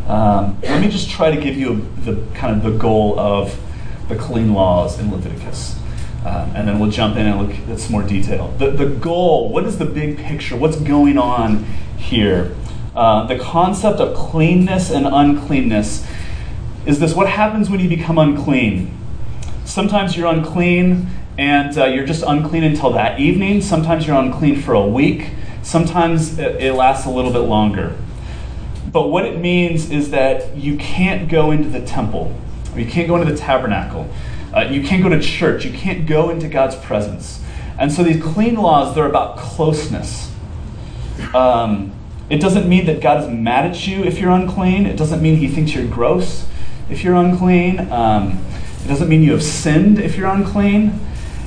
Um, 0.07 0.59
let 0.61 0.81
me 0.81 0.89
just 0.89 1.09
try 1.09 1.33
to 1.33 1.41
give 1.41 1.55
you 1.55 1.87
the 2.03 2.25
kind 2.33 2.55
of 2.55 2.63
the 2.63 2.77
goal 2.77 3.19
of 3.19 3.59
the 4.09 4.15
clean 4.15 4.53
laws 4.53 4.99
in 4.99 5.11
Leviticus. 5.11 5.77
Um, 6.25 6.51
and 6.55 6.67
then 6.67 6.79
we'll 6.79 6.91
jump 6.91 7.17
in 7.17 7.25
and 7.25 7.41
look 7.41 7.57
at 7.69 7.79
some 7.79 7.93
more 7.93 8.03
detail. 8.03 8.53
The, 8.59 8.71
the 8.71 8.85
goal, 8.85 9.49
what 9.49 9.65
is 9.65 9.79
the 9.79 9.85
big 9.85 10.17
picture? 10.17 10.55
What's 10.55 10.79
going 10.79 11.17
on 11.17 11.65
here? 11.97 12.55
Uh, 12.95 13.25
the 13.25 13.39
concept 13.39 13.99
of 13.99 14.15
cleanness 14.15 14.91
and 14.91 15.07
uncleanness 15.07 16.05
is 16.85 16.99
this 16.99 17.13
what 17.13 17.29
happens 17.29 17.69
when 17.69 17.79
you 17.79 17.87
become 17.87 18.17
unclean? 18.17 18.97
Sometimes 19.65 20.17
you're 20.17 20.27
unclean 20.27 21.07
and 21.37 21.77
uh, 21.77 21.85
you're 21.85 22.05
just 22.05 22.23
unclean 22.27 22.63
until 22.63 22.91
that 22.91 23.19
evening. 23.19 23.61
Sometimes 23.61 24.05
you're 24.05 24.17
unclean 24.17 24.61
for 24.61 24.73
a 24.73 24.85
week. 24.85 25.31
Sometimes 25.63 26.37
it, 26.37 26.61
it 26.61 26.73
lasts 26.73 27.05
a 27.05 27.09
little 27.09 27.31
bit 27.31 27.39
longer. 27.39 27.95
But 28.91 29.07
what 29.07 29.25
it 29.25 29.39
means 29.39 29.89
is 29.89 30.11
that 30.11 30.55
you 30.57 30.75
can't 30.77 31.29
go 31.29 31.51
into 31.51 31.69
the 31.69 31.85
temple, 31.85 32.35
or 32.73 32.79
you 32.79 32.85
can't 32.89 33.07
go 33.07 33.15
into 33.15 33.31
the 33.31 33.37
tabernacle, 33.37 34.09
uh, 34.53 34.61
you 34.61 34.83
can't 34.83 35.01
go 35.01 35.09
to 35.09 35.21
church, 35.21 35.63
you 35.63 35.71
can't 35.71 36.05
go 36.05 36.29
into 36.29 36.49
God's 36.49 36.75
presence. 36.75 37.41
And 37.79 37.91
so 37.91 38.03
these 38.03 38.21
clean 38.21 38.55
laws, 38.55 38.93
they're 38.93 39.07
about 39.07 39.37
closeness. 39.37 40.31
Um, 41.33 41.93
it 42.29 42.41
doesn't 42.41 42.67
mean 42.67 42.85
that 42.85 43.01
God 43.01 43.23
is 43.23 43.29
mad 43.29 43.65
at 43.71 43.87
you 43.87 44.03
if 44.03 44.19
you're 44.19 44.31
unclean. 44.31 44.85
It 44.85 44.97
doesn't 44.97 45.21
mean 45.21 45.37
he 45.37 45.47
thinks 45.47 45.73
you're 45.73 45.87
gross 45.87 46.45
if 46.89 47.03
you're 47.03 47.15
unclean. 47.15 47.91
Um, 47.91 48.43
It 48.83 48.87
doesn't 48.87 49.09
mean 49.09 49.23
you 49.23 49.31
have 49.31 49.43
sinned 49.43 49.99
if 49.99 50.17
you're 50.17 50.29
unclean. 50.29 50.99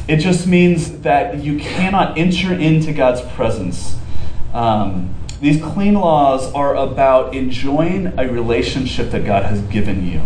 It 0.06 0.18
just 0.18 0.46
means 0.46 1.00
that 1.00 1.42
you 1.42 1.58
cannot 1.58 2.18
enter 2.18 2.52
into 2.52 2.92
God's 2.92 3.22
presence. 3.34 3.96
Um, 4.52 5.14
these 5.40 5.62
clean 5.62 5.94
laws 5.94 6.52
are 6.52 6.76
about 6.76 7.34
enjoying 7.34 8.18
a 8.18 8.28
relationship 8.28 9.10
that 9.10 9.24
God 9.24 9.44
has 9.44 9.60
given 9.62 10.06
you. 10.06 10.22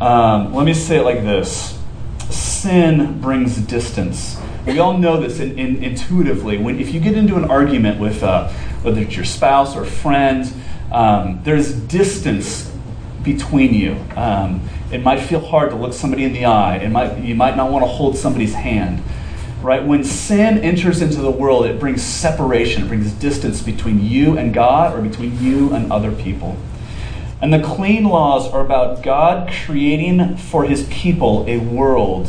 Um, 0.00 0.52
let 0.54 0.64
me 0.64 0.74
say 0.74 0.98
it 0.98 1.02
like 1.02 1.22
this 1.22 1.78
sin 2.30 3.20
brings 3.20 3.58
distance. 3.58 4.38
We 4.66 4.78
all 4.78 4.96
know 4.96 5.20
this 5.20 5.40
in, 5.40 5.58
in, 5.58 5.82
intuitively. 5.82 6.58
When, 6.58 6.78
if 6.78 6.94
you 6.94 7.00
get 7.00 7.16
into 7.16 7.36
an 7.36 7.44
argument 7.44 8.00
with 8.00 8.22
uh, 8.22 8.48
whether 8.82 9.00
it's 9.00 9.16
your 9.16 9.24
spouse 9.24 9.76
or 9.76 9.84
friend, 9.84 10.52
um, 10.90 11.40
there's 11.44 11.74
distance 11.74 12.71
between 13.22 13.74
you. 13.74 13.96
Um, 14.16 14.68
it 14.90 15.02
might 15.02 15.20
feel 15.20 15.40
hard 15.40 15.70
to 15.70 15.76
look 15.76 15.92
somebody 15.92 16.24
in 16.24 16.32
the 16.32 16.44
eye. 16.44 16.76
It 16.76 16.90
might, 16.90 17.18
you 17.18 17.34
might 17.34 17.56
not 17.56 17.70
want 17.70 17.84
to 17.84 17.88
hold 17.88 18.16
somebody's 18.16 18.54
hand. 18.54 19.02
Right? 19.62 19.84
When 19.84 20.02
sin 20.02 20.58
enters 20.58 21.00
into 21.00 21.20
the 21.20 21.30
world, 21.30 21.66
it 21.66 21.78
brings 21.78 22.02
separation, 22.02 22.84
it 22.84 22.88
brings 22.88 23.12
distance 23.12 23.62
between 23.62 24.04
you 24.04 24.36
and 24.36 24.52
God 24.52 24.96
or 24.96 25.00
between 25.00 25.40
you 25.40 25.72
and 25.72 25.92
other 25.92 26.10
people. 26.10 26.56
And 27.40 27.52
the 27.52 27.62
clean 27.62 28.04
laws 28.04 28.48
are 28.52 28.60
about 28.60 29.02
God 29.02 29.52
creating 29.66 30.36
for 30.36 30.64
his 30.64 30.86
people 30.90 31.44
a 31.48 31.58
world 31.58 32.28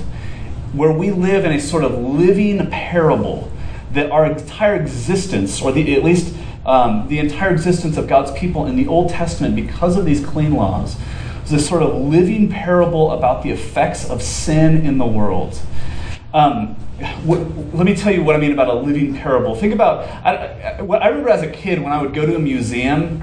where 0.73 0.91
we 0.91 1.11
live 1.11 1.45
in 1.45 1.51
a 1.51 1.59
sort 1.59 1.83
of 1.83 1.97
living 1.97 2.65
parable 2.69 3.51
that 3.91 4.09
our 4.09 4.25
entire 4.25 4.75
existence, 4.75 5.61
or 5.61 5.71
the, 5.71 5.95
at 5.95 6.03
least 6.03 6.35
um, 6.65 7.07
the 7.07 7.19
entire 7.19 7.51
existence 7.51 7.97
of 7.97 8.07
God's 8.07 8.31
people 8.31 8.65
in 8.65 8.75
the 8.75 8.87
Old 8.87 9.09
Testament, 9.09 9.55
because 9.55 9.97
of 9.97 10.05
these 10.05 10.25
clean 10.25 10.53
laws, 10.53 10.95
was 11.41 11.51
this 11.51 11.67
sort 11.67 11.83
of 11.83 11.95
living 11.95 12.49
parable 12.49 13.11
about 13.11 13.43
the 13.43 13.51
effects 13.51 14.09
of 14.09 14.21
sin 14.21 14.85
in 14.85 14.97
the 14.97 15.05
world. 15.05 15.59
Um, 16.33 16.75
what, 17.25 17.39
let 17.75 17.85
me 17.85 17.95
tell 17.95 18.13
you 18.13 18.23
what 18.23 18.35
I 18.35 18.39
mean 18.39 18.53
about 18.53 18.69
a 18.69 18.73
living 18.73 19.13
parable. 19.15 19.55
Think 19.55 19.73
about 19.73 20.07
I, 20.25 20.77
I, 20.77 20.81
what 20.81 21.03
I 21.03 21.09
remember 21.09 21.29
as 21.29 21.41
a 21.41 21.49
kid 21.49 21.81
when 21.81 21.91
I 21.91 22.01
would 22.01 22.13
go 22.13 22.25
to 22.25 22.35
a 22.35 22.39
museum. 22.39 23.21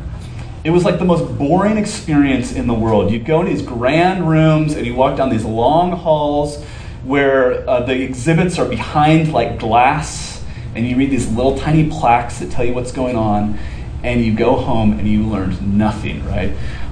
It 0.63 0.71
was 0.71 0.85
like 0.85 0.99
the 0.99 1.07
most 1.07 1.39
boring 1.39 1.79
experience 1.79 2.53
in 2.53 2.67
the 2.67 2.75
world. 2.75 3.11
You'd 3.11 3.25
go 3.25 3.41
in 3.41 3.47
these 3.47 3.63
grand 3.63 4.29
rooms 4.29 4.75
and 4.75 4.87
you 4.87 4.95
walk 4.95 5.17
down 5.17 5.31
these 5.31 5.45
long 5.45 5.93
halls 5.93 6.63
where 7.03 7.69
uh, 7.69 7.81
the 7.81 8.03
exhibits 8.03 8.59
are 8.59 8.69
behind 8.69 9.33
like 9.33 9.59
glass 9.59 10.40
and 10.75 10.87
you 10.87 10.97
read 10.97 11.11
these 11.11 11.29
little 11.29 11.59
tiny 11.59 11.89
plaques 11.91 12.39
that 12.39 12.50
tell 12.50 12.65
you 12.65 12.75
what's 12.75 12.93
going 12.93 13.17
on 13.17 13.59
and 14.03 14.25
you 14.25 14.35
go 14.35 14.57
home 14.57 14.99
and 14.99 15.09
you 15.09 15.25
learned 15.25 15.77
nothing, 15.77 16.25
right? 16.27 16.50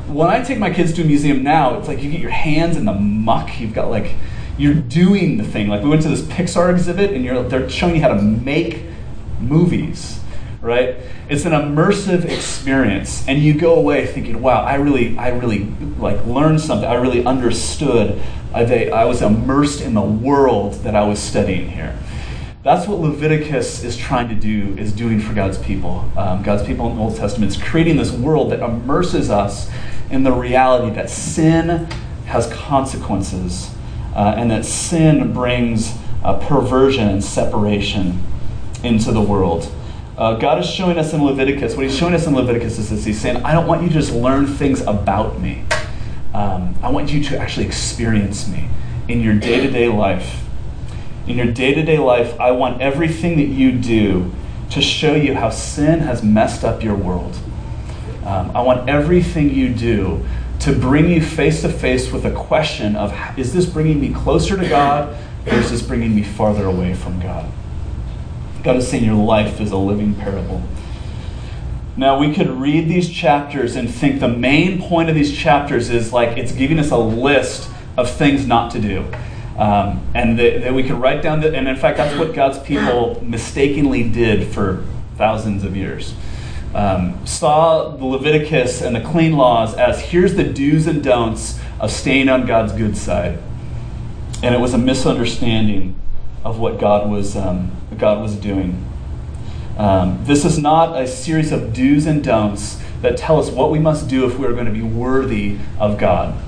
When 0.08 0.28
I 0.28 0.42
take 0.42 0.58
my 0.58 0.70
kids 0.70 0.92
to 0.94 1.02
a 1.02 1.04
museum 1.04 1.42
now, 1.42 1.78
it's 1.78 1.88
like 1.88 2.02
you 2.02 2.10
get 2.10 2.20
your 2.20 2.30
hands 2.30 2.76
in 2.76 2.84
the 2.84 2.92
muck. 2.92 3.60
You've 3.60 3.74
got 3.74 3.90
like, 3.90 4.14
you're 4.56 4.74
doing 4.74 5.36
the 5.36 5.44
thing. 5.44 5.68
Like 5.68 5.82
we 5.82 5.88
went 5.88 6.02
to 6.02 6.08
this 6.08 6.22
Pixar 6.22 6.72
exhibit 6.72 7.12
and 7.12 7.24
you're, 7.24 7.42
they're 7.44 7.68
showing 7.68 7.96
you 7.96 8.02
how 8.02 8.08
to 8.08 8.20
make 8.20 8.84
movies, 9.40 10.20
right? 10.60 10.96
It's 11.28 11.44
an 11.44 11.52
immersive 11.52 12.24
experience 12.24 13.26
and 13.28 13.38
you 13.38 13.54
go 13.54 13.74
away 13.74 14.06
thinking, 14.06 14.42
wow, 14.42 14.64
I 14.64 14.74
really, 14.74 15.16
I 15.16 15.28
really 15.28 15.66
like 15.98 16.24
learned 16.26 16.60
something. 16.60 16.88
I 16.88 16.94
really 16.94 17.24
understood. 17.24 18.20
I, 18.52 18.88
I 18.88 19.04
was 19.04 19.22
immersed 19.22 19.82
in 19.82 19.94
the 19.94 20.00
world 20.00 20.74
that 20.84 20.96
I 20.96 21.06
was 21.06 21.18
studying 21.18 21.70
here. 21.70 21.96
That's 22.68 22.86
what 22.86 23.00
Leviticus 23.00 23.82
is 23.82 23.96
trying 23.96 24.28
to 24.28 24.34
do, 24.34 24.76
is 24.76 24.92
doing 24.92 25.20
for 25.20 25.32
God's 25.32 25.56
people. 25.56 26.04
Um, 26.18 26.42
God's 26.42 26.66
people 26.66 26.90
in 26.90 26.96
the 26.96 27.02
Old 27.02 27.16
Testament 27.16 27.50
is 27.50 27.62
creating 27.62 27.96
this 27.96 28.12
world 28.12 28.52
that 28.52 28.60
immerses 28.60 29.30
us 29.30 29.70
in 30.10 30.22
the 30.22 30.32
reality 30.32 30.94
that 30.94 31.08
sin 31.08 31.86
has 32.26 32.46
consequences 32.52 33.74
uh, 34.14 34.34
and 34.36 34.50
that 34.50 34.66
sin 34.66 35.32
brings 35.32 35.94
uh, 36.22 36.38
perversion 36.46 37.08
and 37.08 37.24
separation 37.24 38.22
into 38.84 39.12
the 39.12 39.22
world. 39.22 39.72
Uh, 40.18 40.34
God 40.34 40.58
is 40.58 40.68
showing 40.68 40.98
us 40.98 41.14
in 41.14 41.24
Leviticus, 41.24 41.74
what 41.74 41.86
He's 41.86 41.96
showing 41.96 42.12
us 42.12 42.26
in 42.26 42.34
Leviticus 42.34 42.78
is 42.78 42.90
this 42.90 43.02
He's 43.02 43.18
saying, 43.18 43.38
I 43.44 43.52
don't 43.52 43.66
want 43.66 43.80
you 43.80 43.88
to 43.88 43.94
just 43.94 44.12
learn 44.12 44.46
things 44.46 44.82
about 44.82 45.40
me. 45.40 45.64
Um, 46.34 46.78
I 46.82 46.90
want 46.90 47.10
you 47.10 47.24
to 47.24 47.38
actually 47.38 47.64
experience 47.64 48.46
me 48.46 48.68
in 49.08 49.22
your 49.22 49.36
day 49.36 49.58
to 49.62 49.70
day 49.70 49.88
life 49.88 50.44
in 51.28 51.36
your 51.36 51.52
day 51.52 51.74
to 51.74 51.82
day 51.82 51.98
life, 51.98 52.38
I 52.40 52.52
want 52.52 52.80
everything 52.80 53.36
that 53.36 53.48
you 53.48 53.72
do 53.72 54.32
to 54.70 54.80
show 54.80 55.14
you 55.14 55.34
how 55.34 55.50
sin 55.50 56.00
has 56.00 56.22
messed 56.22 56.64
up 56.64 56.82
your 56.82 56.94
world. 56.94 57.38
Um, 58.24 58.50
I 58.54 58.62
want 58.62 58.88
everything 58.88 59.54
you 59.54 59.72
do 59.72 60.26
to 60.60 60.72
bring 60.72 61.10
you 61.10 61.22
face 61.22 61.62
to 61.62 61.68
face 61.68 62.10
with 62.10 62.24
a 62.24 62.30
question 62.30 62.96
of 62.96 63.14
is 63.38 63.52
this 63.52 63.66
bringing 63.66 64.00
me 64.00 64.12
closer 64.12 64.56
to 64.56 64.68
God 64.68 65.16
or 65.46 65.54
is 65.54 65.70
this 65.70 65.82
bringing 65.82 66.14
me 66.14 66.22
farther 66.22 66.66
away 66.66 66.94
from 66.94 67.20
God? 67.20 67.50
God 68.62 68.76
is 68.76 68.88
saying 68.88 69.04
your 69.04 69.14
life 69.14 69.60
is 69.60 69.70
a 69.70 69.76
living 69.76 70.14
parable. 70.14 70.62
Now, 71.96 72.18
we 72.18 72.32
could 72.32 72.48
read 72.48 72.88
these 72.88 73.10
chapters 73.10 73.76
and 73.76 73.92
think 73.92 74.20
the 74.20 74.28
main 74.28 74.80
point 74.80 75.08
of 75.08 75.14
these 75.14 75.36
chapters 75.36 75.90
is 75.90 76.12
like 76.12 76.38
it's 76.38 76.52
giving 76.52 76.78
us 76.78 76.90
a 76.90 76.96
list 76.96 77.68
of 77.96 78.10
things 78.10 78.46
not 78.46 78.70
to 78.72 78.80
do. 78.80 79.04
Um, 79.58 80.08
and 80.14 80.38
that, 80.38 80.62
that, 80.62 80.72
we 80.72 80.84
could 80.84 81.00
write 81.00 81.20
down, 81.20 81.40
the, 81.40 81.52
and 81.52 81.66
in 81.66 81.74
fact, 81.74 81.96
that's 81.96 82.16
what 82.16 82.32
God's 82.32 82.60
people 82.60 83.20
mistakenly 83.24 84.08
did 84.08 84.46
for 84.46 84.84
thousands 85.16 85.64
of 85.64 85.76
years. 85.76 86.14
Um, 86.74 87.26
saw 87.26 87.88
the 87.96 88.04
Leviticus 88.04 88.82
and 88.82 88.94
the 88.94 89.00
clean 89.00 89.32
laws 89.32 89.74
as 89.74 90.00
here's 90.00 90.36
the 90.36 90.44
do's 90.44 90.86
and 90.86 91.02
don'ts 91.02 91.58
of 91.80 91.90
staying 91.90 92.28
on 92.28 92.46
God's 92.46 92.72
good 92.72 92.96
side. 92.96 93.40
And 94.44 94.54
it 94.54 94.60
was 94.60 94.74
a 94.74 94.78
misunderstanding 94.78 95.96
of 96.44 96.60
what 96.60 96.78
God 96.78 97.10
was, 97.10 97.36
um, 97.36 97.72
God 97.98 98.22
was 98.22 98.36
doing. 98.36 98.84
Um, 99.76 100.20
this 100.22 100.44
is 100.44 100.56
not 100.56 101.00
a 101.00 101.08
series 101.08 101.50
of 101.50 101.72
do's 101.72 102.06
and 102.06 102.22
don'ts 102.22 102.80
that 103.02 103.16
tell 103.16 103.40
us 103.40 103.50
what 103.50 103.72
we 103.72 103.80
must 103.80 104.06
do 104.06 104.24
if 104.24 104.38
we 104.38 104.46
are 104.46 104.52
going 104.52 104.66
to 104.66 104.72
be 104.72 104.82
worthy 104.82 105.58
of 105.80 105.98
God 105.98 106.38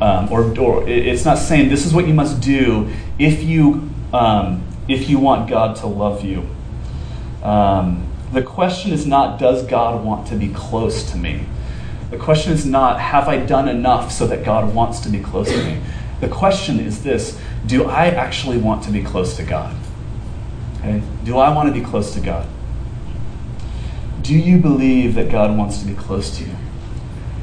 um, 0.00 0.32
or, 0.32 0.58
or 0.58 0.88
it's 0.88 1.24
not 1.24 1.38
saying 1.38 1.68
this 1.68 1.84
is 1.84 1.92
what 1.92 2.06
you 2.06 2.14
must 2.14 2.40
do 2.40 2.90
if 3.18 3.42
you 3.42 3.90
um, 4.12 4.64
if 4.88 5.08
you 5.08 5.18
want 5.18 5.48
God 5.48 5.76
to 5.76 5.86
love 5.86 6.24
you. 6.24 6.48
Um, 7.42 8.06
the 8.32 8.42
question 8.42 8.92
is 8.92 9.06
not 9.06 9.38
does 9.38 9.64
God 9.66 10.04
want 10.04 10.26
to 10.28 10.36
be 10.36 10.48
close 10.48 11.10
to 11.10 11.16
me. 11.16 11.44
The 12.10 12.16
question 12.16 12.52
is 12.52 12.66
not 12.66 13.00
have 13.00 13.28
I 13.28 13.38
done 13.38 13.68
enough 13.68 14.10
so 14.10 14.26
that 14.26 14.44
God 14.44 14.74
wants 14.74 15.00
to 15.00 15.08
be 15.08 15.20
close 15.20 15.50
to 15.50 15.64
me. 15.64 15.80
The 16.20 16.28
question 16.28 16.80
is 16.80 17.02
this: 17.02 17.38
Do 17.66 17.84
I 17.84 18.06
actually 18.06 18.58
want 18.58 18.82
to 18.84 18.90
be 18.90 19.02
close 19.02 19.36
to 19.36 19.42
God? 19.42 19.74
Okay? 20.78 21.02
Do 21.24 21.38
I 21.38 21.54
want 21.54 21.72
to 21.72 21.78
be 21.78 21.84
close 21.84 22.14
to 22.14 22.20
God? 22.20 22.46
Do 24.22 24.34
you 24.34 24.58
believe 24.58 25.14
that 25.14 25.30
God 25.30 25.56
wants 25.56 25.78
to 25.80 25.86
be 25.86 25.94
close 25.94 26.36
to 26.38 26.44
you? 26.44 26.54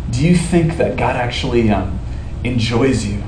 Do 0.10 0.26
you 0.26 0.36
think 0.36 0.78
that 0.78 0.96
God 0.96 1.16
actually 1.16 1.70
um, 1.70 2.00
enjoys 2.44 3.06
you? 3.06 3.24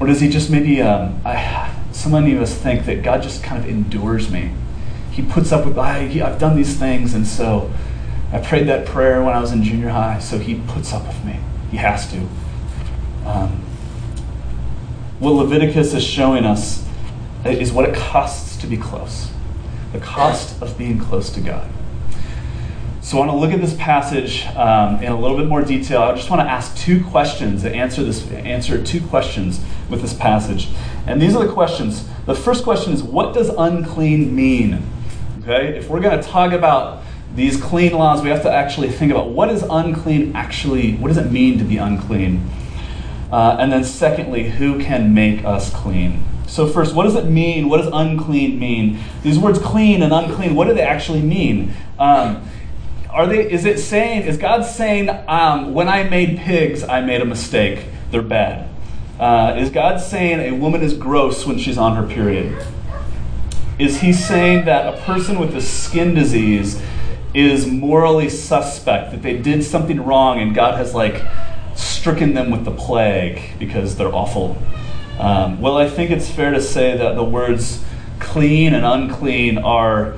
Or 0.00 0.06
does 0.06 0.20
he 0.20 0.28
just 0.28 0.50
maybe, 0.50 0.80
um, 0.80 1.20
I, 1.24 1.74
so 1.92 2.08
many 2.08 2.34
of 2.34 2.42
us 2.42 2.54
think 2.54 2.86
that 2.86 3.02
God 3.02 3.22
just 3.22 3.42
kind 3.42 3.62
of 3.62 3.68
endures 3.68 4.30
me. 4.30 4.52
He 5.10 5.22
puts 5.22 5.50
up 5.50 5.64
with, 5.64 5.76
I, 5.78 6.00
I've 6.24 6.38
done 6.38 6.56
these 6.56 6.76
things, 6.76 7.14
and 7.14 7.26
so 7.26 7.72
I 8.32 8.38
prayed 8.40 8.68
that 8.68 8.86
prayer 8.86 9.22
when 9.22 9.34
I 9.34 9.40
was 9.40 9.52
in 9.52 9.62
junior 9.62 9.88
high, 9.88 10.18
so 10.20 10.38
he 10.38 10.60
puts 10.68 10.92
up 10.92 11.06
with 11.06 11.24
me. 11.24 11.40
He 11.70 11.78
has 11.78 12.10
to. 12.12 12.28
Um, 13.26 13.64
what 15.18 15.32
Leviticus 15.32 15.94
is 15.94 16.04
showing 16.04 16.44
us 16.44 16.86
is 17.44 17.72
what 17.72 17.88
it 17.88 17.94
costs 17.94 18.56
to 18.58 18.66
be 18.66 18.76
close 18.76 19.30
the 19.92 20.00
cost 20.00 20.60
of 20.60 20.76
being 20.76 20.98
close 20.98 21.30
to 21.30 21.40
God. 21.40 21.68
So 23.08 23.16
I 23.16 23.20
want 23.20 23.30
to 23.30 23.38
look 23.38 23.52
at 23.52 23.60
this 23.62 23.72
passage 23.72 24.44
um, 24.48 25.02
in 25.02 25.10
a 25.10 25.18
little 25.18 25.34
bit 25.34 25.46
more 25.46 25.62
detail. 25.62 26.02
I 26.02 26.14
just 26.14 26.28
want 26.28 26.42
to 26.42 26.46
ask 26.46 26.76
two 26.76 27.02
questions 27.02 27.62
that 27.62 27.72
answer 27.72 28.02
this 28.02 28.30
answer 28.32 28.84
two 28.84 29.00
questions 29.00 29.64
with 29.88 30.02
this 30.02 30.12
passage. 30.12 30.68
And 31.06 31.18
these 31.18 31.34
are 31.34 31.46
the 31.46 31.50
questions. 31.50 32.06
The 32.26 32.34
first 32.34 32.64
question 32.64 32.92
is 32.92 33.02
what 33.02 33.32
does 33.32 33.48
unclean 33.48 34.36
mean? 34.36 34.82
Okay? 35.40 35.78
If 35.78 35.88
we're 35.88 36.00
going 36.00 36.20
to 36.20 36.22
talk 36.22 36.52
about 36.52 37.02
these 37.34 37.58
clean 37.58 37.92
laws, 37.92 38.20
we 38.20 38.28
have 38.28 38.42
to 38.42 38.52
actually 38.52 38.90
think 38.90 39.10
about 39.10 39.30
what 39.30 39.48
is 39.48 39.62
unclean 39.62 40.36
actually, 40.36 40.96
what 40.96 41.08
does 41.08 41.16
it 41.16 41.32
mean 41.32 41.56
to 41.56 41.64
be 41.64 41.78
unclean? 41.78 42.46
Uh, 43.32 43.56
and 43.58 43.72
then 43.72 43.84
secondly, 43.84 44.50
who 44.50 44.78
can 44.78 45.14
make 45.14 45.46
us 45.46 45.72
clean? 45.72 46.22
So 46.46 46.66
first, 46.66 46.94
what 46.94 47.04
does 47.04 47.14
it 47.14 47.24
mean? 47.24 47.70
What 47.70 47.78
does 47.78 47.90
unclean 47.90 48.58
mean? 48.58 48.98
These 49.22 49.38
words 49.38 49.58
clean 49.58 50.02
and 50.02 50.12
unclean, 50.12 50.54
what 50.54 50.66
do 50.66 50.74
they 50.74 50.82
actually 50.82 51.22
mean? 51.22 51.72
Um, 51.98 52.46
are 53.10 53.26
they, 53.26 53.50
is 53.50 53.64
it 53.64 53.78
saying, 53.78 54.22
is 54.22 54.36
God 54.36 54.64
saying, 54.64 55.08
um, 55.28 55.72
when 55.72 55.88
I 55.88 56.04
made 56.04 56.38
pigs, 56.38 56.82
I 56.82 57.00
made 57.00 57.20
a 57.20 57.24
mistake? 57.24 57.86
They're 58.10 58.22
bad. 58.22 58.68
Uh, 59.18 59.56
is 59.58 59.70
God 59.70 60.00
saying 60.00 60.40
a 60.40 60.56
woman 60.56 60.82
is 60.82 60.94
gross 60.94 61.46
when 61.46 61.58
she's 61.58 61.78
on 61.78 61.96
her 61.96 62.06
period? 62.06 62.64
Is 63.78 64.00
he 64.00 64.12
saying 64.12 64.66
that 64.66 64.94
a 64.94 65.00
person 65.02 65.38
with 65.38 65.56
a 65.56 65.60
skin 65.60 66.14
disease 66.14 66.80
is 67.34 67.66
morally 67.66 68.28
suspect, 68.28 69.12
that 69.12 69.22
they 69.22 69.36
did 69.36 69.64
something 69.64 70.04
wrong 70.04 70.40
and 70.40 70.54
God 70.54 70.76
has 70.76 70.94
like 70.94 71.22
stricken 71.74 72.34
them 72.34 72.50
with 72.50 72.64
the 72.64 72.70
plague 72.70 73.40
because 73.58 73.96
they're 73.96 74.14
awful? 74.14 74.56
Um, 75.18 75.60
well, 75.60 75.76
I 75.76 75.88
think 75.88 76.10
it's 76.10 76.30
fair 76.30 76.52
to 76.52 76.60
say 76.60 76.96
that 76.96 77.14
the 77.14 77.24
words 77.24 77.84
clean 78.20 78.74
and 78.74 78.84
unclean 78.84 79.58
are 79.58 80.16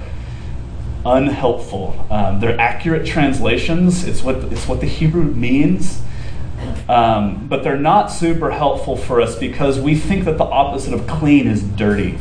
unhelpful. 1.04 2.06
Um, 2.10 2.40
they're 2.40 2.58
accurate 2.60 3.06
translations. 3.06 4.04
It's 4.04 4.22
what 4.22 4.36
it's 4.36 4.66
what 4.68 4.80
the 4.80 4.86
Hebrew 4.86 5.24
means, 5.24 6.02
um, 6.88 7.46
but 7.48 7.62
they're 7.62 7.78
not 7.78 8.08
super 8.08 8.50
helpful 8.50 8.96
for 8.96 9.20
us 9.20 9.38
because 9.38 9.80
we 9.80 9.94
think 9.94 10.24
that 10.24 10.38
the 10.38 10.44
opposite 10.44 10.94
of 10.94 11.06
clean 11.06 11.46
is 11.46 11.62
dirty. 11.62 12.18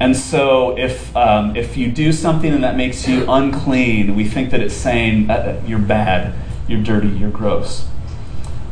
And 0.00 0.16
so, 0.16 0.76
if 0.78 1.14
um, 1.14 1.56
if 1.56 1.76
you 1.76 1.90
do 1.90 2.12
something 2.12 2.52
and 2.52 2.64
that 2.64 2.76
makes 2.76 3.06
you 3.06 3.30
unclean, 3.30 4.16
we 4.16 4.26
think 4.26 4.50
that 4.50 4.60
it's 4.60 4.74
saying 4.74 5.26
that 5.26 5.68
you're 5.68 5.78
bad, 5.78 6.34
you're 6.68 6.82
dirty, 6.82 7.08
you're 7.08 7.30
gross. 7.30 7.86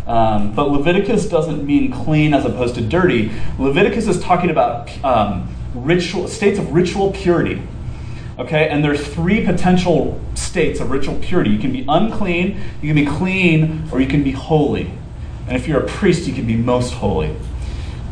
Um, 0.07 0.55
but 0.55 0.71
Leviticus 0.71 1.29
doesn't 1.29 1.67
mean 1.67 1.93
clean 1.93 2.33
as 2.33 2.47
opposed 2.47 2.77
to 2.77 2.81
dirty. 2.81 3.31
Leviticus 3.59 4.09
is 4.09 4.19
talking 4.21 4.49
about 4.49 4.89
um, 5.05 5.55
ritual 5.75 6.29
states 6.29 6.59
of 6.59 6.73
ritual 6.73 7.13
purity. 7.13 7.63
Okay, 8.39 8.69
and 8.69 8.85
there's 8.85 9.05
three 9.05 9.45
potential 9.45 10.21
states 10.35 10.79
of 10.79 10.91
ritual 10.93 11.19
purity. 11.19 11.51
You 11.51 11.59
can 11.59 11.73
be 11.73 11.85
unclean, 11.89 12.61
you 12.81 12.95
can 12.95 13.05
be 13.05 13.07
clean, 13.07 13.89
or 13.91 14.01
you 14.01 14.07
can 14.07 14.23
be 14.23 14.31
holy. 14.31 14.93
And 15.49 15.57
if 15.57 15.67
you're 15.67 15.81
a 15.81 15.87
priest, 15.87 16.29
you 16.29 16.35
can 16.35 16.47
be 16.47 16.57
most 16.57 16.95
holy. 16.95 17.35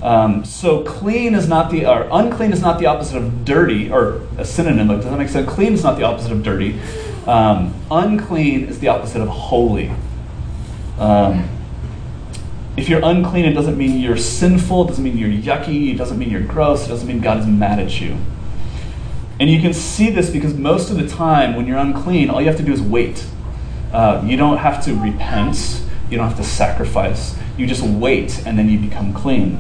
Um, 0.03 0.45
so 0.45 0.83
clean 0.83 1.35
is 1.35 1.49
not 1.49 1.71
the, 1.71 1.87
or 1.87 2.09
unclean 2.11 2.53
is 2.53 2.61
not 2.61 2.81
the 2.81 2.87
opposite 2.87 3.19
of 3.19 3.45
dirty, 3.45 3.89
or 3.91 4.23
a 4.37 4.45
synonym. 4.45 4.89
Does 4.89 5.05
that 5.05 5.17
make 5.17 5.29
sense? 5.29 5.49
Clean 5.49 5.73
is 5.73 5.85
not 5.85 5.97
the 5.97 6.03
opposite 6.03 6.33
of 6.33 6.43
dirty. 6.43 6.81
Um, 7.27 7.73
unclean 7.89 8.65
is 8.65 8.81
the 8.81 8.89
opposite 8.89 9.23
of 9.23 9.29
holy. 9.29 9.93
Um, 10.99 11.49
if 12.77 12.89
you're 12.89 13.05
unclean, 13.05 13.45
it 13.45 13.53
doesn't 13.53 13.79
mean 13.79 14.01
you're 14.01 14.17
sinful, 14.17 14.85
it 14.85 14.89
doesn't 14.89 15.05
mean 15.05 15.17
you're 15.17 15.31
yucky, 15.31 15.95
it 15.95 15.99
doesn't 15.99 16.19
mean 16.19 16.31
you're 16.31 16.43
gross, 16.43 16.87
it 16.87 16.89
doesn't 16.89 17.07
mean 17.07 17.21
God 17.21 17.39
is 17.39 17.47
mad 17.47 17.79
at 17.79 18.01
you. 18.01 18.17
And 19.39 19.51
you 19.51 19.61
can 19.61 19.75
see 19.75 20.11
this 20.11 20.31
because 20.31 20.55
most 20.55 20.91
of 20.91 20.97
the 20.97 21.07
time 21.07 21.57
when 21.57 21.67
you're 21.67 21.79
unclean, 21.79 22.31
all 22.31 22.41
you 22.41 22.47
have 22.47 22.57
to 22.57 22.63
do 22.63 22.73
is 22.73 22.81
wait. 22.81 23.27
Uh, 23.93 24.23
you 24.25 24.37
don't 24.37 24.59
have 24.59 24.85
to 24.85 24.95
repent, 24.95 25.83
you 26.11 26.17
don't 26.17 26.29
have 26.29 26.39
to 26.39 26.45
sacrifice. 26.45 27.37
You 27.57 27.67
just 27.67 27.83
wait 27.83 28.47
and 28.47 28.59
then 28.59 28.69
you 28.69 28.79
become 28.79 29.13
clean. 29.13 29.59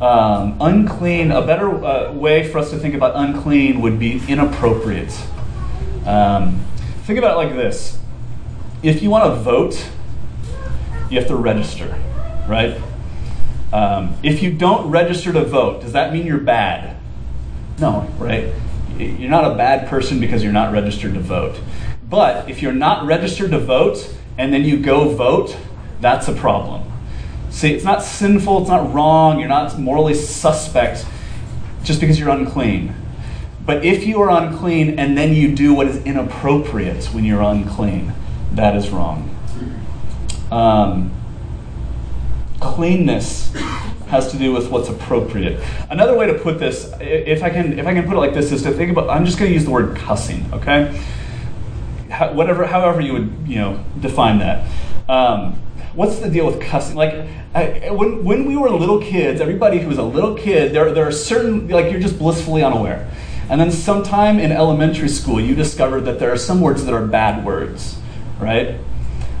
Um, 0.00 0.56
unclean, 0.60 1.30
a 1.30 1.46
better 1.46 1.84
uh, 1.84 2.12
way 2.12 2.46
for 2.50 2.58
us 2.58 2.70
to 2.70 2.78
think 2.78 2.94
about 2.94 3.16
unclean 3.16 3.80
would 3.80 3.98
be 3.98 4.20
inappropriate. 4.28 5.14
Um, 6.04 6.60
think 7.04 7.18
about 7.18 7.32
it 7.32 7.36
like 7.36 7.56
this 7.56 7.98
if 8.82 9.02
you 9.02 9.10
want 9.10 9.24
to 9.24 9.40
vote, 9.40 9.88
you 11.10 11.18
have 11.18 11.28
to 11.28 11.36
register, 11.36 11.98
right? 12.46 12.80
Um, 13.72 14.16
if 14.22 14.42
you 14.42 14.52
don't 14.52 14.90
register 14.90 15.32
to 15.32 15.44
vote, 15.44 15.80
does 15.80 15.92
that 15.92 16.12
mean 16.12 16.26
you're 16.26 16.38
bad? 16.38 16.95
No, 17.78 18.08
right? 18.18 18.52
You're 18.98 19.30
not 19.30 19.50
a 19.50 19.54
bad 19.54 19.88
person 19.88 20.20
because 20.20 20.42
you're 20.42 20.52
not 20.52 20.72
registered 20.72 21.14
to 21.14 21.20
vote. 21.20 21.60
But 22.08 22.48
if 22.48 22.62
you're 22.62 22.72
not 22.72 23.06
registered 23.06 23.50
to 23.50 23.58
vote 23.58 24.14
and 24.38 24.52
then 24.52 24.64
you 24.64 24.78
go 24.78 25.14
vote, 25.14 25.56
that's 26.00 26.28
a 26.28 26.32
problem. 26.32 26.90
See, 27.50 27.72
it's 27.72 27.84
not 27.84 28.02
sinful, 28.02 28.62
it's 28.62 28.70
not 28.70 28.92
wrong, 28.92 29.38
you're 29.38 29.48
not 29.48 29.78
morally 29.78 30.14
suspect 30.14 31.06
just 31.82 32.00
because 32.00 32.18
you're 32.18 32.30
unclean. 32.30 32.94
But 33.64 33.84
if 33.84 34.06
you 34.06 34.20
are 34.22 34.30
unclean 34.30 34.98
and 34.98 35.16
then 35.18 35.34
you 35.34 35.54
do 35.54 35.74
what 35.74 35.88
is 35.88 36.04
inappropriate 36.04 37.06
when 37.06 37.24
you're 37.24 37.42
unclean, 37.42 38.12
that 38.52 38.76
is 38.76 38.90
wrong. 38.90 39.32
Um, 40.50 41.12
cleanness 42.60 43.52
has 44.08 44.30
to 44.30 44.38
do 44.38 44.52
with 44.52 44.70
what's 44.70 44.88
appropriate. 44.88 45.60
Another 45.90 46.16
way 46.16 46.26
to 46.26 46.34
put 46.34 46.58
this, 46.58 46.92
if 47.00 47.42
I 47.42 47.50
can, 47.50 47.78
if 47.78 47.86
I 47.86 47.94
can 47.94 48.04
put 48.06 48.14
it 48.14 48.20
like 48.20 48.34
this, 48.34 48.52
is 48.52 48.62
to 48.62 48.72
think 48.72 48.90
about. 48.90 49.10
I'm 49.10 49.24
just 49.24 49.38
going 49.38 49.50
to 49.50 49.54
use 49.54 49.64
the 49.64 49.70
word 49.70 49.96
cussing. 49.96 50.46
Okay, 50.52 51.02
How, 52.10 52.32
whatever, 52.32 52.66
however 52.66 53.00
you 53.00 53.12
would, 53.14 53.44
you 53.46 53.56
know, 53.56 53.84
define 54.00 54.38
that. 54.38 54.70
Um, 55.08 55.54
what's 55.94 56.18
the 56.18 56.28
deal 56.28 56.46
with 56.46 56.60
cussing? 56.60 56.96
Like, 56.96 57.28
I, 57.54 57.90
when 57.90 58.22
when 58.22 58.44
we 58.44 58.56
were 58.56 58.70
little 58.70 59.00
kids, 59.00 59.40
everybody 59.40 59.78
who 59.78 59.88
was 59.88 59.98
a 59.98 60.04
little 60.04 60.36
kid, 60.36 60.72
there 60.72 60.92
there 60.92 61.06
are 61.06 61.12
certain 61.12 61.68
like 61.68 61.90
you're 61.90 62.00
just 62.00 62.18
blissfully 62.18 62.62
unaware. 62.62 63.10
And 63.48 63.60
then 63.60 63.70
sometime 63.70 64.40
in 64.40 64.50
elementary 64.50 65.08
school, 65.08 65.40
you 65.40 65.54
discover 65.54 66.00
that 66.00 66.18
there 66.18 66.32
are 66.32 66.36
some 66.36 66.60
words 66.60 66.84
that 66.84 66.92
are 66.92 67.06
bad 67.06 67.44
words, 67.44 67.96
right? 68.40 68.78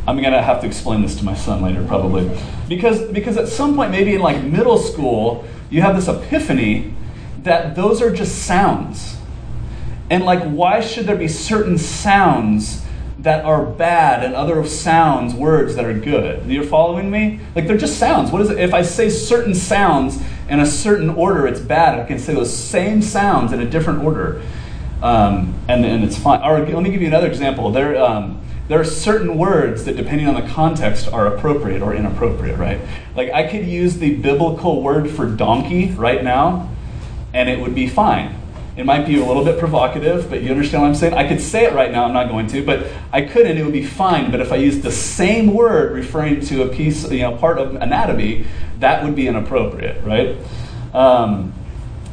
I'm 0.06 0.22
gonna 0.22 0.42
have 0.42 0.60
to 0.60 0.66
explain 0.66 1.02
this 1.02 1.16
to 1.16 1.24
my 1.24 1.34
son 1.34 1.62
later, 1.62 1.84
probably, 1.84 2.30
because 2.68 3.02
because 3.10 3.36
at 3.36 3.48
some 3.48 3.74
point, 3.74 3.90
maybe 3.90 4.14
in 4.14 4.20
like 4.20 4.42
middle 4.42 4.78
school, 4.78 5.44
you 5.68 5.82
have 5.82 5.96
this 5.96 6.06
epiphany 6.06 6.94
that 7.42 7.74
those 7.74 8.00
are 8.00 8.10
just 8.10 8.44
sounds, 8.44 9.16
and 10.08 10.24
like 10.24 10.44
why 10.44 10.80
should 10.80 11.06
there 11.06 11.16
be 11.16 11.26
certain 11.26 11.76
sounds 11.76 12.84
that 13.18 13.44
are 13.44 13.66
bad 13.66 14.24
and 14.24 14.36
other 14.36 14.64
sounds, 14.64 15.34
words 15.34 15.74
that 15.74 15.84
are 15.84 15.98
good? 15.98 16.46
You're 16.46 16.62
following 16.62 17.10
me? 17.10 17.40
Like 17.56 17.66
they're 17.66 17.76
just 17.76 17.98
sounds. 17.98 18.30
What 18.30 18.42
is 18.42 18.50
it? 18.50 18.60
If 18.60 18.72
I 18.72 18.82
say 18.82 19.10
certain 19.10 19.56
sounds 19.56 20.22
in 20.48 20.60
a 20.60 20.66
certain 20.66 21.10
order, 21.10 21.48
it's 21.48 21.58
bad. 21.58 21.98
I 21.98 22.04
can 22.04 22.20
say 22.20 22.32
those 22.32 22.56
same 22.56 23.02
sounds 23.02 23.52
in 23.52 23.60
a 23.60 23.68
different 23.68 24.04
order, 24.04 24.40
um, 25.02 25.52
and 25.66 25.84
and 25.84 26.04
it's 26.04 26.16
fine. 26.16 26.42
Or 26.42 26.60
let 26.60 26.82
me 26.84 26.90
give 26.90 27.02
you 27.02 27.08
another 27.08 27.26
example. 27.26 27.72
There. 27.72 28.00
Um, 28.00 28.42
there 28.68 28.80
are 28.80 28.84
certain 28.84 29.38
words 29.38 29.84
that, 29.84 29.96
depending 29.96 30.26
on 30.26 30.34
the 30.34 30.48
context, 30.52 31.12
are 31.12 31.26
appropriate 31.26 31.82
or 31.82 31.94
inappropriate, 31.94 32.58
right? 32.58 32.80
Like, 33.14 33.30
I 33.30 33.46
could 33.46 33.66
use 33.66 33.98
the 33.98 34.16
biblical 34.16 34.82
word 34.82 35.08
for 35.08 35.26
donkey 35.26 35.92
right 35.92 36.22
now, 36.22 36.68
and 37.32 37.48
it 37.48 37.60
would 37.60 37.74
be 37.74 37.86
fine. 37.86 38.34
It 38.76 38.84
might 38.84 39.06
be 39.06 39.18
a 39.18 39.24
little 39.24 39.44
bit 39.44 39.58
provocative, 39.58 40.28
but 40.28 40.42
you 40.42 40.50
understand 40.50 40.82
what 40.82 40.88
I'm 40.88 40.94
saying? 40.94 41.14
I 41.14 41.26
could 41.26 41.40
say 41.40 41.64
it 41.64 41.72
right 41.72 41.90
now, 41.90 42.04
I'm 42.04 42.12
not 42.12 42.28
going 42.28 42.46
to, 42.48 42.62
but 42.62 42.86
I 43.10 43.22
could 43.22 43.46
and 43.46 43.58
it 43.58 43.62
would 43.62 43.72
be 43.72 43.86
fine. 43.86 44.30
But 44.30 44.40
if 44.40 44.52
I 44.52 44.56
used 44.56 44.82
the 44.82 44.92
same 44.92 45.54
word 45.54 45.92
referring 45.92 46.40
to 46.46 46.62
a 46.62 46.68
piece, 46.68 47.10
you 47.10 47.20
know, 47.20 47.36
part 47.36 47.58
of 47.58 47.76
anatomy, 47.76 48.46
that 48.80 49.02
would 49.02 49.14
be 49.14 49.28
inappropriate, 49.28 50.04
right? 50.04 50.36
Um, 50.92 51.54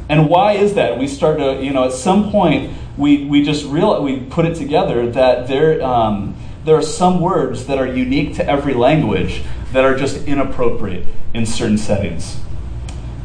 and 0.08 0.28
why 0.28 0.52
is 0.52 0.74
that? 0.74 0.98
We 0.98 1.06
start 1.06 1.38
to, 1.38 1.62
you 1.62 1.72
know, 1.72 1.84
at 1.84 1.92
some 1.92 2.30
point, 2.30 2.72
we, 2.96 3.26
we 3.26 3.42
just 3.42 3.66
realize, 3.66 4.02
we 4.02 4.20
put 4.20 4.46
it 4.46 4.54
together 4.54 5.10
that 5.10 5.48
there, 5.48 5.82
um, 5.82 6.34
there 6.64 6.76
are 6.76 6.82
some 6.82 7.20
words 7.20 7.66
that 7.66 7.78
are 7.78 7.86
unique 7.86 8.34
to 8.36 8.48
every 8.48 8.74
language 8.74 9.42
that 9.72 9.84
are 9.84 9.96
just 9.96 10.26
inappropriate 10.26 11.06
in 11.34 11.44
certain 11.44 11.78
settings. 11.78 12.40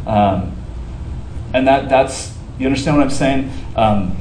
Um, 0.06 0.56
and 1.54 1.68
that, 1.68 1.90
that's, 1.90 2.36
you 2.58 2.66
understand 2.66 2.98
what 2.98 3.04
I'm 3.04 3.10
saying? 3.10 3.52
Um, 3.76 4.18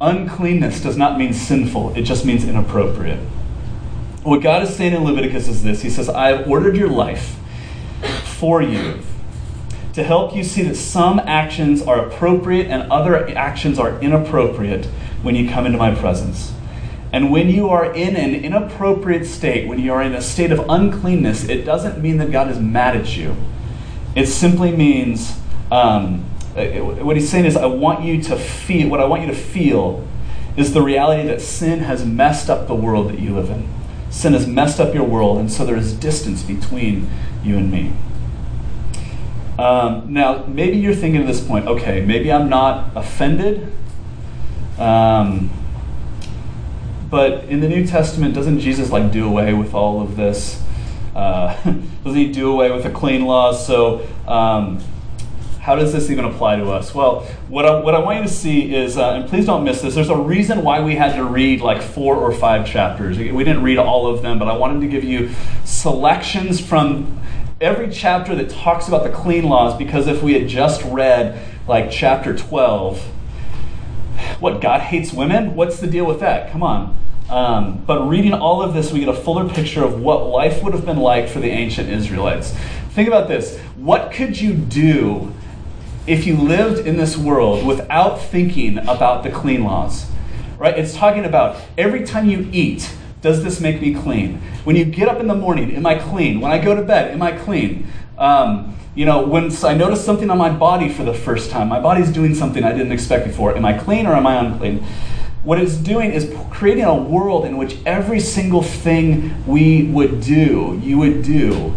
uncleanness 0.00 0.80
does 0.80 0.96
not 0.96 1.18
mean 1.18 1.32
sinful, 1.32 1.94
it 1.96 2.02
just 2.02 2.24
means 2.24 2.44
inappropriate. 2.44 3.18
What 4.22 4.40
God 4.40 4.62
is 4.62 4.74
saying 4.74 4.94
in 4.94 5.04
Leviticus 5.04 5.48
is 5.48 5.62
this 5.62 5.82
He 5.82 5.90
says, 5.90 6.08
I 6.08 6.28
have 6.28 6.48
ordered 6.48 6.76
your 6.76 6.88
life 6.88 7.36
for 8.24 8.62
you 8.62 9.00
to 9.92 10.02
help 10.02 10.34
you 10.34 10.42
see 10.42 10.62
that 10.62 10.76
some 10.76 11.18
actions 11.20 11.82
are 11.82 12.06
appropriate 12.06 12.68
and 12.68 12.90
other 12.90 13.28
actions 13.36 13.78
are 13.78 14.00
inappropriate 14.00 14.86
when 15.22 15.34
you 15.34 15.50
come 15.50 15.66
into 15.66 15.76
my 15.76 15.94
presence. 15.94 16.52
And 17.12 17.30
when 17.30 17.50
you 17.50 17.68
are 17.68 17.92
in 17.92 18.16
an 18.16 18.34
inappropriate 18.34 19.26
state, 19.26 19.68
when 19.68 19.78
you 19.78 19.92
are 19.92 20.02
in 20.02 20.14
a 20.14 20.22
state 20.22 20.50
of 20.50 20.64
uncleanness, 20.68 21.44
it 21.44 21.64
doesn't 21.64 22.00
mean 22.00 22.16
that 22.16 22.32
God 22.32 22.50
is 22.50 22.58
mad 22.58 22.96
at 22.96 23.16
you. 23.16 23.36
It 24.16 24.26
simply 24.26 24.74
means, 24.74 25.38
um, 25.70 26.24
uh, 26.56 26.64
what 27.04 27.16
he's 27.16 27.28
saying 27.28 27.44
is, 27.44 27.56
I 27.56 27.66
want 27.66 28.02
you 28.02 28.22
to 28.22 28.36
feel, 28.36 28.88
what 28.88 29.00
I 29.00 29.04
want 29.04 29.22
you 29.22 29.28
to 29.28 29.36
feel 29.36 30.06
is 30.56 30.72
the 30.72 30.82
reality 30.82 31.26
that 31.28 31.42
sin 31.42 31.80
has 31.80 32.04
messed 32.04 32.48
up 32.48 32.66
the 32.66 32.74
world 32.74 33.10
that 33.10 33.18
you 33.18 33.34
live 33.34 33.50
in. 33.50 33.68
Sin 34.10 34.32
has 34.32 34.46
messed 34.46 34.80
up 34.80 34.94
your 34.94 35.04
world, 35.04 35.38
and 35.38 35.50
so 35.50 35.64
there 35.64 35.76
is 35.76 35.94
distance 35.94 36.42
between 36.42 37.10
you 37.42 37.58
and 37.58 37.70
me. 37.70 37.92
Um, 39.58 40.12
now, 40.12 40.44
maybe 40.46 40.78
you're 40.78 40.94
thinking 40.94 41.20
at 41.20 41.26
this 41.26 41.46
point, 41.46 41.66
okay, 41.66 42.04
maybe 42.04 42.32
I'm 42.32 42.48
not 42.48 42.90
offended. 42.96 43.70
Um, 44.78 45.50
but 47.12 47.44
in 47.44 47.60
the 47.60 47.68
New 47.68 47.86
Testament, 47.86 48.34
doesn't 48.34 48.60
Jesus 48.60 48.90
like 48.90 49.12
do 49.12 49.26
away 49.26 49.52
with 49.52 49.74
all 49.74 50.00
of 50.00 50.16
this? 50.16 50.58
Uh, 51.14 51.52
doesn't 52.04 52.18
he 52.18 52.32
do 52.32 52.50
away 52.50 52.70
with 52.70 52.84
the 52.84 52.90
clean 52.90 53.26
laws? 53.26 53.66
So, 53.66 54.08
um, 54.26 54.82
how 55.60 55.76
does 55.76 55.92
this 55.92 56.08
even 56.08 56.24
apply 56.24 56.56
to 56.56 56.70
us? 56.70 56.94
Well, 56.94 57.20
what 57.48 57.66
I, 57.66 57.80
what 57.80 57.94
I 57.94 57.98
want 57.98 58.20
you 58.20 58.22
to 58.22 58.30
see 58.30 58.74
is, 58.74 58.96
uh, 58.96 59.10
and 59.10 59.28
please 59.28 59.44
don't 59.44 59.62
miss 59.62 59.82
this, 59.82 59.94
there's 59.94 60.08
a 60.08 60.16
reason 60.16 60.64
why 60.64 60.80
we 60.80 60.94
had 60.94 61.14
to 61.16 61.24
read 61.24 61.60
like 61.60 61.82
four 61.82 62.16
or 62.16 62.32
five 62.32 62.66
chapters. 62.66 63.18
We 63.18 63.44
didn't 63.44 63.62
read 63.62 63.76
all 63.76 64.06
of 64.06 64.22
them, 64.22 64.38
but 64.38 64.48
I 64.48 64.56
wanted 64.56 64.80
to 64.80 64.86
give 64.86 65.04
you 65.04 65.32
selections 65.66 66.60
from 66.60 67.20
every 67.60 67.90
chapter 67.90 68.34
that 68.36 68.48
talks 68.48 68.88
about 68.88 69.02
the 69.02 69.10
clean 69.10 69.44
laws 69.44 69.76
because 69.76 70.06
if 70.06 70.22
we 70.22 70.32
had 70.32 70.48
just 70.48 70.82
read 70.84 71.46
like 71.68 71.90
chapter 71.90 72.34
12, 72.34 73.04
what, 74.40 74.62
God 74.62 74.80
hates 74.80 75.12
women? 75.12 75.54
What's 75.54 75.78
the 75.78 75.86
deal 75.86 76.06
with 76.06 76.20
that? 76.20 76.50
Come 76.50 76.62
on. 76.62 77.01
Um, 77.32 77.82
but 77.86 78.06
reading 78.06 78.34
all 78.34 78.60
of 78.60 78.74
this, 78.74 78.92
we 78.92 79.00
get 79.00 79.08
a 79.08 79.14
fuller 79.14 79.48
picture 79.48 79.82
of 79.82 79.98
what 79.98 80.26
life 80.26 80.62
would 80.62 80.74
have 80.74 80.84
been 80.84 80.98
like 80.98 81.30
for 81.30 81.40
the 81.40 81.48
ancient 81.48 81.88
Israelites. 81.88 82.52
Think 82.90 83.08
about 83.08 83.26
this. 83.26 83.58
what 83.76 84.12
could 84.12 84.38
you 84.38 84.52
do 84.52 85.32
if 86.06 86.26
you 86.26 86.36
lived 86.36 86.86
in 86.86 86.98
this 86.98 87.16
world 87.16 87.66
without 87.66 88.20
thinking 88.20 88.76
about 88.76 89.22
the 89.22 89.30
clean 89.30 89.64
laws? 89.64 90.10
Right? 90.58 90.78
It's 90.78 90.94
talking 90.94 91.24
about 91.24 91.56
every 91.78 92.04
time 92.04 92.28
you 92.28 92.50
eat, 92.52 92.94
does 93.22 93.42
this 93.42 93.62
make 93.62 93.80
me 93.80 93.94
clean? 93.94 94.42
When 94.64 94.76
you 94.76 94.84
get 94.84 95.08
up 95.08 95.18
in 95.18 95.26
the 95.26 95.34
morning, 95.34 95.74
am 95.74 95.86
I 95.86 95.94
clean? 95.94 96.38
When 96.38 96.52
I 96.52 96.62
go 96.62 96.76
to 96.76 96.82
bed, 96.82 97.12
am 97.12 97.22
I 97.22 97.32
clean? 97.32 97.86
Um, 98.18 98.76
you 98.94 99.06
know, 99.06 99.22
when 99.26 99.50
I 99.64 99.72
notice 99.72 100.04
something 100.04 100.28
on 100.28 100.36
my 100.36 100.50
body 100.50 100.90
for 100.90 101.02
the 101.02 101.14
first 101.14 101.50
time, 101.50 101.68
my 101.68 101.80
body's 101.80 102.10
doing 102.12 102.34
something 102.34 102.62
I 102.62 102.72
didn't 102.72 102.92
expect 102.92 103.26
before. 103.26 103.56
Am 103.56 103.64
I 103.64 103.72
clean 103.72 104.06
or 104.06 104.12
am 104.12 104.26
I 104.26 104.34
unclean? 104.34 104.84
What 105.44 105.60
it's 105.60 105.74
doing 105.74 106.12
is 106.12 106.32
creating 106.50 106.84
a 106.84 106.94
world 106.94 107.44
in 107.44 107.56
which 107.56 107.76
every 107.84 108.20
single 108.20 108.62
thing 108.62 109.44
we 109.44 109.84
would 109.84 110.20
do, 110.20 110.80
you 110.82 110.98
would 110.98 111.24
do, 111.24 111.74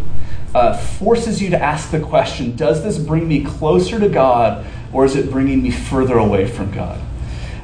uh, 0.54 0.78
forces 0.78 1.41
you 1.41 1.49
to 1.49 1.62
ask 1.62 1.89
the 1.89 1.99
question 1.99 2.56
Does 2.56 2.84
this 2.84 2.99
bring 2.99 3.28
me 3.28 3.43
closer 3.43 3.99
to 3.99 4.08
God 4.08 4.65
or 4.93 5.04
is 5.04 5.15
it 5.15 5.32
bringing 5.32 5.63
me 5.63 5.71
further 5.71 6.17
away 6.17 6.47
from 6.47 6.71
God? 6.71 7.01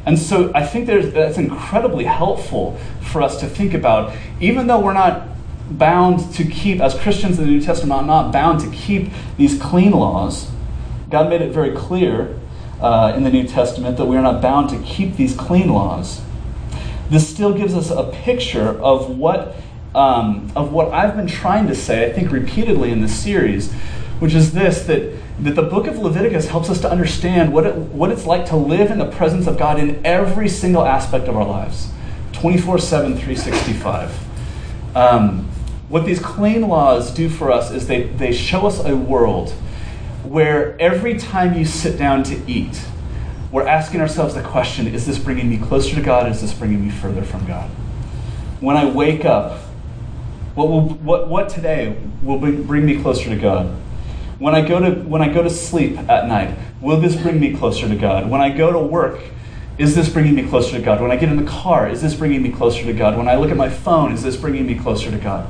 And 0.05 0.17
so 0.17 0.51
I 0.55 0.65
think 0.65 0.87
that's 0.87 1.37
incredibly 1.37 2.05
helpful 2.05 2.77
for 3.01 3.21
us 3.21 3.39
to 3.39 3.47
think 3.47 3.75
about, 3.75 4.15
even 4.39 4.65
though 4.65 4.79
we're 4.79 4.93
not 4.93 5.27
bound 5.69 6.33
to 6.33 6.43
keep, 6.43 6.81
as 6.81 6.95
Christians 6.95 7.37
in 7.37 7.45
the 7.45 7.51
New 7.51 7.61
Testament, 7.61 8.07
not 8.07 8.33
bound 8.33 8.59
to 8.61 8.71
keep 8.71 9.11
these 9.37 9.61
clean 9.61 9.91
laws. 9.91 10.49
God 11.11 11.29
made 11.29 11.41
it 11.41 11.51
very 11.51 11.75
clear 11.75 12.40
uh, 12.81 13.13
in 13.15 13.23
the 13.23 13.29
New 13.29 13.47
Testament 13.47 13.97
that 13.97 14.05
we 14.05 14.17
are 14.17 14.21
not 14.21 14.41
bound 14.41 14.69
to 14.71 14.79
keep 14.79 15.15
these 15.15 15.35
clean 15.35 15.69
laws. 15.69 16.21
This 17.09 17.27
still 17.27 17.53
gives 17.53 17.75
us 17.75 17.91
a 17.91 18.03
picture 18.23 18.69
of 18.81 19.17
what, 19.17 19.55
um, 19.93 20.51
of 20.55 20.71
what 20.71 20.91
I've 20.93 21.15
been 21.15 21.27
trying 21.27 21.67
to 21.67 21.75
say, 21.75 22.09
I 22.09 22.13
think 22.13 22.31
repeatedly 22.31 22.91
in 22.91 23.01
this 23.01 23.13
series, 23.13 23.71
which 24.19 24.33
is 24.33 24.53
this 24.53 24.85
that, 24.85 25.17
that 25.39 25.55
the 25.55 25.63
book 25.63 25.87
of 25.87 25.97
Leviticus 25.97 26.47
helps 26.47 26.69
us 26.69 26.79
to 26.81 26.89
understand 26.89 27.53
what, 27.53 27.65
it, 27.65 27.75
what 27.75 28.11
it's 28.11 28.25
like 28.25 28.45
to 28.47 28.55
live 28.55 28.91
in 28.91 28.97
the 28.99 29.09
presence 29.09 29.47
of 29.47 29.57
God 29.57 29.79
in 29.79 30.03
every 30.05 30.47
single 30.47 30.85
aspect 30.85 31.27
of 31.27 31.35
our 31.35 31.45
lives 31.45 31.89
24 32.33 32.79
7, 32.79 33.13
365. 33.13 34.95
Um, 34.95 35.49
what 35.89 36.05
these 36.05 36.19
clean 36.19 36.61
laws 36.61 37.13
do 37.13 37.29
for 37.29 37.51
us 37.51 37.71
is 37.71 37.87
they, 37.87 38.03
they 38.03 38.31
show 38.31 38.65
us 38.65 38.83
a 38.83 38.95
world 38.95 39.53
where 40.23 40.79
every 40.79 41.17
time 41.17 41.57
you 41.57 41.65
sit 41.65 41.97
down 41.97 42.23
to 42.23 42.41
eat, 42.49 42.81
we're 43.51 43.67
asking 43.67 44.01
ourselves 44.01 44.33
the 44.33 44.41
question 44.41 44.87
is 44.87 45.05
this 45.05 45.19
bringing 45.19 45.49
me 45.49 45.57
closer 45.57 45.95
to 45.95 46.01
God? 46.01 46.31
Is 46.31 46.41
this 46.41 46.53
bringing 46.53 46.85
me 46.85 46.91
further 46.91 47.21
from 47.21 47.45
God? 47.45 47.69
When 48.59 48.77
I 48.77 48.85
wake 48.89 49.25
up, 49.25 49.59
what, 50.55 50.69
will, 50.69 50.89
what, 50.89 51.27
what 51.27 51.49
today 51.49 51.97
will 52.21 52.37
bring 52.39 52.85
me 52.85 53.01
closer 53.01 53.29
to 53.29 53.35
God? 53.35 53.75
When 54.39 54.55
I, 54.55 54.67
go 54.67 54.79
to, 54.79 55.01
when 55.01 55.21
I 55.21 55.31
go 55.31 55.43
to 55.43 55.49
sleep 55.49 55.97
at 55.97 56.27
night, 56.27 56.57
will 56.81 56.99
this 56.99 57.15
bring 57.15 57.39
me 57.39 57.55
closer 57.55 57.87
to 57.87 57.95
God? 57.95 58.29
When 58.29 58.41
I 58.41 58.49
go 58.49 58.71
to 58.71 58.79
work, 58.79 59.19
is 59.77 59.95
this 59.95 60.09
bringing 60.09 60.35
me 60.35 60.47
closer 60.47 60.77
to 60.77 60.83
God? 60.83 61.01
When 61.01 61.11
I 61.11 61.15
get 61.15 61.29
in 61.29 61.43
the 61.43 61.49
car, 61.49 61.89
is 61.89 62.01
this 62.01 62.15
bringing 62.15 62.41
me 62.41 62.51
closer 62.51 62.83
to 62.85 62.93
God? 62.93 63.17
When 63.17 63.27
I 63.27 63.35
look 63.35 63.51
at 63.51 63.57
my 63.57 63.69
phone, 63.69 64.11
is 64.11 64.23
this 64.23 64.35
bringing 64.35 64.65
me 64.65 64.75
closer 64.75 65.11
to 65.11 65.17
God? 65.17 65.47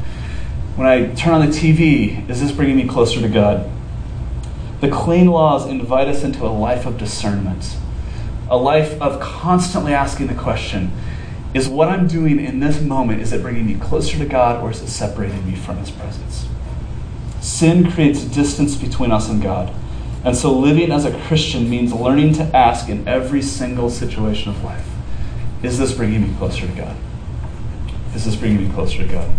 When 0.76 0.88
I 0.88 1.14
turn 1.16 1.34
on 1.34 1.42
the 1.42 1.56
TV, 1.56 2.30
is 2.30 2.42
this 2.42 2.52
bringing 2.52 2.78
me 2.78 2.88
closer 2.88 3.22
to 3.22 3.30
God? 3.30 3.70
The 4.82 4.90
clean 4.90 5.28
laws 5.28 5.68
invite 5.68 6.08
us 6.08 6.24
into 6.24 6.46
a 6.46 6.50
life 6.50 6.86
of 6.86 6.98
discernment, 6.98 7.78
a 8.50 8.58
life 8.58 9.00
of 9.02 9.20
constantly 9.20 9.94
asking 9.94 10.28
the 10.28 10.34
question 10.34 10.92
is 11.54 11.68
what 11.68 11.90
I'm 11.90 12.08
doing 12.08 12.40
in 12.40 12.60
this 12.60 12.82
moment, 12.82 13.22
is 13.22 13.32
it 13.32 13.42
bringing 13.42 13.68
me 13.68 13.76
closer 13.76 14.18
to 14.18 14.26
God 14.26 14.64
or 14.64 14.72
is 14.72 14.82
it 14.82 14.88
separating 14.88 15.46
me 15.46 15.56
from 15.56 15.78
His 15.78 15.92
presence? 15.92 16.48
Sin 17.42 17.92
creates 17.92 18.24
distance 18.24 18.76
between 18.76 19.12
us 19.12 19.30
and 19.30 19.42
God. 19.42 19.74
And 20.24 20.36
so 20.36 20.58
living 20.58 20.92
as 20.92 21.06
a 21.06 21.18
Christian 21.26 21.70
means 21.70 21.94
learning 21.94 22.34
to 22.36 22.44
ask 22.56 22.90
in 22.90 23.08
every 23.08 23.42
single 23.42 23.90
situation 23.90 24.50
of 24.50 24.64
life 24.64 24.88
is 25.64 25.78
this 25.78 25.94
bringing 25.94 26.24
me 26.24 26.36
closer 26.38 26.66
to 26.66 26.74
God? 26.74 26.96
Is 28.16 28.26
this 28.26 28.36
bringing 28.36 28.68
me 28.68 28.74
closer 28.74 29.06
to 29.06 29.08
God? 29.08 29.32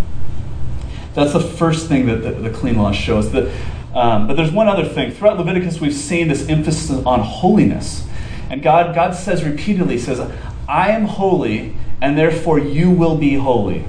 That's 1.14 1.33
the 1.33 1.40
first 1.40 1.88
thing 1.88 2.07
that 2.07 2.22
the, 2.22 2.31
the 2.31 2.50
clean 2.50 2.76
laws 2.76 2.96
show 2.96 3.18
us. 3.18 3.28
That, 3.31 3.52
um, 3.94 4.26
but 4.26 4.37
there's 4.37 4.52
one 4.52 4.68
other 4.68 4.85
thing. 4.85 5.12
Throughout 5.12 5.38
Leviticus, 5.38 5.81
we've 5.81 5.94
seen 5.94 6.28
this 6.28 6.48
emphasis 6.48 7.05
on 7.05 7.20
holiness. 7.20 8.07
And 8.50 8.62
God, 8.62 8.94
God 8.94 9.14
says 9.14 9.44
repeatedly, 9.44 9.98
says, 9.98 10.20
I 10.68 10.90
am 10.90 11.05
holy, 11.05 11.76
and 12.00 12.16
therefore 12.16 12.59
you 12.59 12.90
will 12.90 13.16
be 13.16 13.35
holy. 13.35 13.85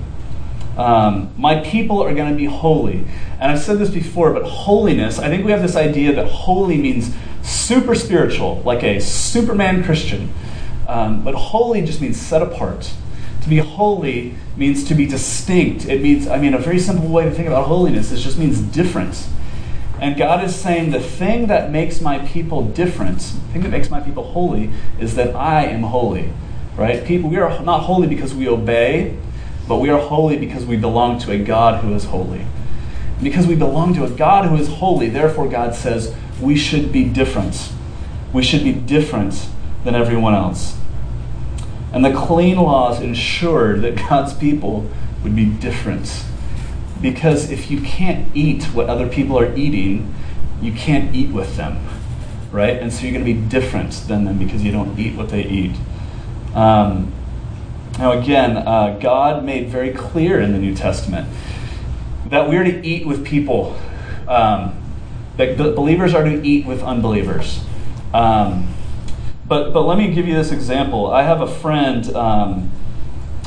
Um, 0.77 1.33
my 1.37 1.59
people 1.61 2.01
are 2.01 2.13
going 2.13 2.31
to 2.31 2.37
be 2.37 2.45
holy. 2.45 3.05
And 3.39 3.51
I've 3.51 3.59
said 3.59 3.77
this 3.77 3.89
before, 3.89 4.33
but 4.33 4.43
holiness, 4.43 5.19
I 5.19 5.29
think 5.29 5.45
we 5.45 5.51
have 5.51 5.61
this 5.61 5.75
idea 5.75 6.13
that 6.15 6.27
holy 6.27 6.77
means 6.77 7.15
super 7.43 7.95
spiritual, 7.95 8.61
like 8.65 8.83
a 8.83 8.99
Superman 8.99 9.83
Christian. 9.83 10.33
Um, 10.87 11.23
but 11.23 11.35
holy 11.35 11.81
just 11.81 12.01
means 12.01 12.19
set 12.19 12.41
apart. 12.41 12.93
To 13.43 13.49
be 13.49 13.57
holy 13.57 14.35
means 14.55 14.83
to 14.85 14.95
be 14.95 15.05
distinct. 15.05 15.85
It 15.85 16.01
means, 16.01 16.27
I 16.27 16.37
mean, 16.37 16.53
a 16.53 16.57
very 16.57 16.79
simple 16.79 17.07
way 17.07 17.25
to 17.25 17.31
think 17.31 17.47
about 17.47 17.67
holiness 17.67 18.11
is 18.11 18.23
just 18.23 18.37
means 18.37 18.59
different. 18.59 19.27
And 20.03 20.17
God 20.17 20.43
is 20.43 20.53
saying 20.53 20.91
the 20.91 20.99
thing 20.99 21.47
that 21.47 21.71
makes 21.71 22.01
my 22.01 22.19
people 22.27 22.61
different, 22.61 23.19
the 23.19 23.53
thing 23.53 23.61
that 23.61 23.69
makes 23.69 23.89
my 23.89 24.01
people 24.01 24.33
holy, 24.33 24.69
is 24.99 25.15
that 25.15 25.33
I 25.33 25.63
am 25.63 25.83
holy. 25.83 26.29
Right? 26.75 27.05
People, 27.05 27.29
we 27.29 27.37
are 27.37 27.63
not 27.63 27.83
holy 27.83 28.09
because 28.09 28.35
we 28.35 28.49
obey, 28.49 29.17
but 29.65 29.77
we 29.77 29.89
are 29.89 30.01
holy 30.01 30.35
because 30.35 30.65
we 30.65 30.75
belong 30.75 31.19
to 31.19 31.31
a 31.31 31.39
God 31.39 31.81
who 31.81 31.93
is 31.93 32.03
holy. 32.03 32.45
Because 33.21 33.47
we 33.47 33.55
belong 33.55 33.93
to 33.93 34.03
a 34.03 34.09
God 34.09 34.49
who 34.49 34.57
is 34.57 34.67
holy, 34.67 35.07
therefore 35.07 35.47
God 35.47 35.73
says 35.73 36.13
we 36.41 36.57
should 36.57 36.91
be 36.91 37.05
different. 37.05 37.71
We 38.33 38.43
should 38.43 38.65
be 38.65 38.73
different 38.73 39.47
than 39.85 39.95
everyone 39.95 40.35
else. 40.35 40.77
And 41.93 42.03
the 42.03 42.11
clean 42.11 42.57
laws 42.57 42.99
ensured 42.99 43.83
that 43.83 43.95
God's 43.95 44.33
people 44.33 44.89
would 45.23 45.33
be 45.33 45.45
different. 45.45 46.25
Because 47.03 47.51
if 47.51 47.69
you 47.69 47.81
can't 47.81 48.33
eat 48.33 48.63
what 48.73 48.87
other 48.87 49.09
people 49.09 49.37
are 49.37 49.53
eating, 49.55 50.15
you 50.61 50.71
can't 50.71 51.13
eat 51.13 51.31
with 51.31 51.57
them, 51.57 51.85
right? 52.49 52.77
And 52.77 52.93
so 52.93 53.03
you're 53.03 53.11
going 53.11 53.25
to 53.25 53.33
be 53.33 53.49
different 53.49 53.91
than 54.07 54.23
them 54.23 54.39
because 54.39 54.63
you 54.63 54.71
don't 54.71 54.97
eat 54.97 55.15
what 55.15 55.27
they 55.27 55.43
eat. 55.43 55.75
Um, 56.55 57.11
now, 57.99 58.13
again, 58.13 58.55
uh, 58.55 58.97
God 59.01 59.43
made 59.43 59.67
very 59.67 59.91
clear 59.91 60.39
in 60.39 60.53
the 60.53 60.57
New 60.57 60.73
Testament 60.73 61.27
that 62.27 62.47
we're 62.47 62.63
to 62.63 62.87
eat 62.87 63.05
with 63.05 63.25
people, 63.25 63.77
um, 64.29 64.81
that 65.35 65.57
believers 65.57 66.13
are 66.13 66.23
to 66.23 66.41
eat 66.41 66.65
with 66.65 66.81
unbelievers. 66.81 67.65
Um, 68.13 68.73
but, 69.45 69.73
but 69.73 69.81
let 69.81 69.97
me 69.97 70.13
give 70.13 70.25
you 70.25 70.35
this 70.35 70.53
example. 70.53 71.11
I 71.11 71.23
have 71.23 71.41
a 71.41 71.47
friend, 71.47 72.15
um, 72.15 72.71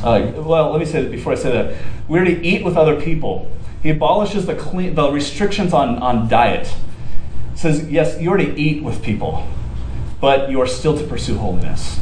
uh, 0.03 0.33
well, 0.37 0.71
let 0.71 0.79
me 0.79 0.85
say 0.85 1.03
that 1.03 1.11
before 1.11 1.33
I 1.33 1.37
say 1.37 1.51
that. 1.53 1.77
We're 2.09 2.25
to 2.25 2.47
eat 2.47 2.65
with 2.65 2.77
other 2.77 3.01
people. 3.01 3.51
He 3.83 3.91
abolishes 3.91 4.47
the, 4.47 4.55
clean, 4.55 4.95
the 4.95 5.11
restrictions 5.11 5.73
on, 5.73 5.99
on 5.99 6.29
diet. 6.29 6.75
Says, 7.55 7.89
yes, 7.91 8.21
you're 8.21 8.37
to 8.37 8.59
eat 8.59 8.83
with 8.83 9.03
people, 9.03 9.47
but 10.21 10.51
you 10.51 10.61
are 10.61 10.67
still 10.67 10.97
to 10.99 11.05
pursue 11.05 11.39
holiness. 11.39 11.99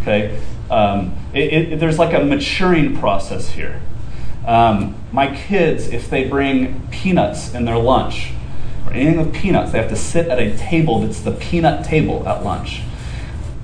Okay? 0.00 0.40
Um, 0.70 1.14
it, 1.34 1.52
it, 1.52 1.80
there's 1.80 1.98
like 1.98 2.14
a 2.14 2.24
maturing 2.24 2.96
process 2.96 3.50
here. 3.50 3.80
Um, 4.46 4.94
my 5.12 5.34
kids, 5.34 5.88
if 5.88 6.08
they 6.08 6.28
bring 6.28 6.88
peanuts 6.88 7.52
in 7.54 7.64
their 7.64 7.78
lunch, 7.78 8.32
or 8.86 8.92
anything 8.92 9.18
with 9.18 9.34
peanuts, 9.34 9.72
they 9.72 9.78
have 9.78 9.90
to 9.90 9.96
sit 9.96 10.28
at 10.28 10.38
a 10.38 10.56
table 10.56 11.00
that's 11.00 11.20
the 11.20 11.32
peanut 11.32 11.84
table 11.84 12.26
at 12.26 12.44
lunch 12.44 12.82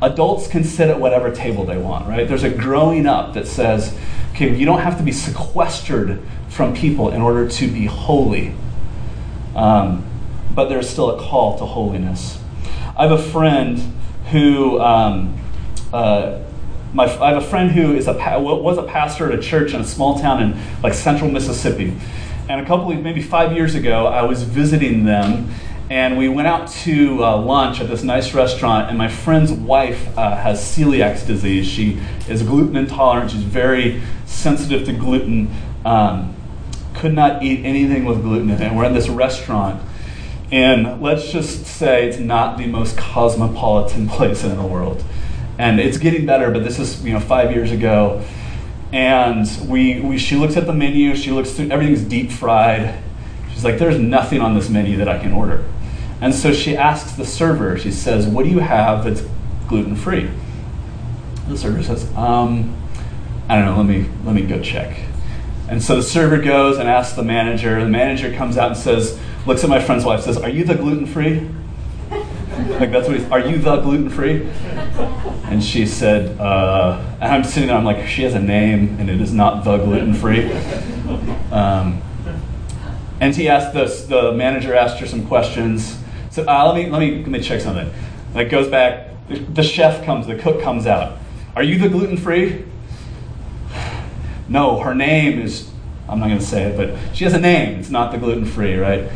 adults 0.02 0.48
can 0.48 0.64
sit 0.64 0.90
at 0.90 0.98
whatever 0.98 1.30
table 1.30 1.64
they 1.64 1.78
want, 1.78 2.08
right? 2.08 2.28
There's 2.28 2.42
a 2.42 2.50
growing 2.50 3.06
up 3.06 3.34
that 3.34 3.46
says, 3.46 3.96
okay, 4.32 4.54
you 4.54 4.66
don't 4.66 4.80
have 4.80 4.98
to 4.98 5.04
be 5.04 5.12
sequestered 5.12 6.20
from 6.48 6.74
people 6.74 7.10
in 7.12 7.22
order 7.22 7.48
to 7.48 7.68
be 7.68 7.86
holy. 7.86 8.54
Um, 9.54 10.04
but 10.54 10.68
there's 10.68 10.88
still 10.88 11.18
a 11.18 11.22
call 11.22 11.58
to 11.58 11.64
holiness. 11.64 12.38
I 12.96 13.06
have 13.06 13.12
a 13.12 13.22
friend 13.22 13.78
who, 14.30 14.80
um, 14.80 15.38
uh, 15.92 16.40
my, 16.92 17.04
I 17.04 17.32
have 17.32 17.42
a 17.42 17.46
friend 17.46 17.70
who 17.70 17.94
is 17.94 18.06
a 18.06 18.12
was 18.12 18.76
a 18.76 18.82
pastor 18.82 19.32
at 19.32 19.38
a 19.38 19.42
church 19.42 19.72
in 19.72 19.80
a 19.80 19.84
small 19.84 20.18
town 20.18 20.42
in 20.42 20.82
like 20.82 20.92
central 20.92 21.30
Mississippi, 21.30 21.96
and 22.48 22.60
a 22.60 22.66
couple 22.66 22.90
of 22.92 23.02
maybe 23.02 23.22
five 23.22 23.52
years 23.52 23.74
ago, 23.74 24.06
I 24.06 24.22
was 24.22 24.42
visiting 24.42 25.04
them, 25.04 25.48
and 25.92 26.16
we 26.16 26.26
went 26.26 26.48
out 26.48 26.68
to 26.68 27.22
uh, 27.22 27.37
lunch 27.37 27.78
at 27.78 27.87
this 27.87 28.02
nice 28.02 28.33
restaurant 28.33 28.88
and 28.88 28.96
my 28.96 29.09
friend's 29.09 29.52
wife 29.52 30.16
uh, 30.16 30.35
has 30.37 30.59
celiac 30.59 31.26
disease. 31.26 31.68
She 31.68 32.00
is 32.31 32.42
gluten 32.42 32.78
intolerant. 32.78 33.31
She's 33.31 33.42
very 33.42 34.00
sensitive 34.24 34.87
to 34.87 34.94
gluten. 34.94 35.55
Um, 35.85 36.35
could 36.94 37.12
not 37.12 37.42
eat 37.42 37.66
anything 37.66 38.07
with 38.07 38.22
gluten 38.22 38.48
in 38.48 38.57
it. 38.57 38.61
And 38.62 38.74
we're 38.78 38.87
in 38.87 38.94
this 38.94 39.11
restaurant. 39.11 39.83
And 40.50 41.02
let's 41.02 41.31
just 41.31 41.66
say 41.66 42.09
it's 42.09 42.18
not 42.18 42.57
the 42.57 42.68
most 42.68 42.96
cosmopolitan 42.96 44.09
place 44.16 44.44
in 44.44 44.57
the 44.57 44.66
world. 44.66 45.05
And 45.59 45.78
it's 45.78 45.98
getting 45.98 46.24
better 46.24 46.50
but 46.50 46.64
this 46.64 46.78
is 46.78 47.05
you 47.05 47.12
know 47.12 47.20
five 47.20 47.52
years 47.52 47.70
ago. 47.70 48.24
And 48.94 49.46
we, 49.68 50.00
we 50.00 50.16
she 50.16 50.37
looks 50.37 50.57
at 50.57 50.64
the 50.64 50.72
menu. 50.72 51.14
She 51.14 51.33
looks 51.33 51.50
through 51.50 51.68
everything's 51.68 52.00
deep 52.00 52.31
fried. 52.31 52.98
She's 53.52 53.62
like 53.62 53.78
there's 53.78 53.98
nothing 53.98 54.40
on 54.40 54.55
this 54.55 54.70
menu 54.70 54.96
that 54.96 55.09
i 55.11 55.18
can 55.18 55.35
order 55.35 55.62
And 56.22 56.32
so 56.32 56.52
she 56.52 56.76
asks 56.76 57.12
the 57.12 57.26
server, 57.26 57.76
she 57.76 57.90
says, 57.90 58.28
What 58.28 58.44
do 58.44 58.50
you 58.50 58.61
have 58.61 59.04
that's 59.04 59.22
gluten 59.66 59.96
free? 59.96 60.30
The 61.48 61.58
server 61.58 61.82
says, 61.82 62.08
um, 62.14 62.76
I 63.48 63.56
don't 63.56 63.64
know, 63.64 63.76
let 63.76 63.87
me, 63.87 64.08
let 64.24 64.32
me 64.32 64.42
go 64.42 64.62
check. 64.62 64.96
And 65.68 65.82
so 65.82 65.96
the 65.96 66.02
server 66.04 66.38
goes 66.38 66.78
and 66.78 66.88
asks 66.88 67.16
the 67.16 67.24
manager. 67.24 67.80
The 67.80 67.90
manager 67.90 68.32
comes 68.37 68.56
out 68.56 68.68
and 68.68 68.76
says, 68.76 69.18
looks 69.46 69.64
at 69.64 69.68
my 69.68 69.82
friend's 69.82 70.04
wife, 70.04 70.22
says, 70.22 70.37
Are 70.37 70.48
you 70.48 70.62
the 70.62 70.76
gluten 70.76 71.06
free? 71.06 71.40
like 72.11 72.92
that's 72.92 73.08
what 73.08 73.18
he's, 73.18 73.28
are 73.28 73.40
you 73.40 73.58
the 73.58 73.80
gluten 73.80 74.08
free? 74.08 74.46
And 75.46 75.61
she 75.61 75.87
said, 75.87 76.38
uh, 76.38 77.02
and 77.20 77.32
I'm 77.32 77.42
sitting 77.42 77.66
there, 77.66 77.76
I'm 77.76 77.85
like, 77.85 78.06
she 78.06 78.22
has 78.22 78.35
a 78.35 78.40
name 78.40 78.96
and 79.00 79.11
it 79.11 79.20
is 79.20 79.35
not 79.35 79.64
the 79.64 79.76
gluten 79.78 80.14
free. 80.14 80.52
Um, 81.50 82.00
and 83.20 83.35
he 83.35 83.48
asked 83.48 83.74
this, 83.74 84.04
the 84.04 84.32
manager 84.32 84.74
asked 84.74 85.00
her 85.00 85.06
some 85.06 85.26
questions. 85.26 86.01
So 86.32 86.46
uh, 86.48 86.72
let 86.72 86.74
me 86.74 86.90
let 86.90 86.98
me 86.98 87.18
let 87.18 87.28
me 87.28 87.40
check 87.42 87.60
something. 87.60 87.92
Like 88.34 88.48
goes 88.48 88.66
back, 88.66 89.10
the 89.28 89.62
chef 89.62 90.02
comes, 90.02 90.26
the 90.26 90.34
cook 90.34 90.62
comes 90.62 90.86
out. 90.86 91.18
Are 91.54 91.62
you 91.62 91.78
the 91.78 91.88
gluten 91.88 92.16
free? 92.16 92.64
No, 94.48 94.80
her 94.80 94.94
name 94.94 95.40
is. 95.40 95.70
I'm 96.08 96.18
not 96.18 96.26
going 96.26 96.40
to 96.40 96.44
say 96.44 96.64
it, 96.64 96.76
but 96.76 97.16
she 97.16 97.24
has 97.24 97.32
a 97.32 97.40
name. 97.40 97.78
It's 97.78 97.88
not 97.88 98.12
the 98.12 98.18
gluten 98.18 98.44
free, 98.44 98.76
right? 98.76 99.10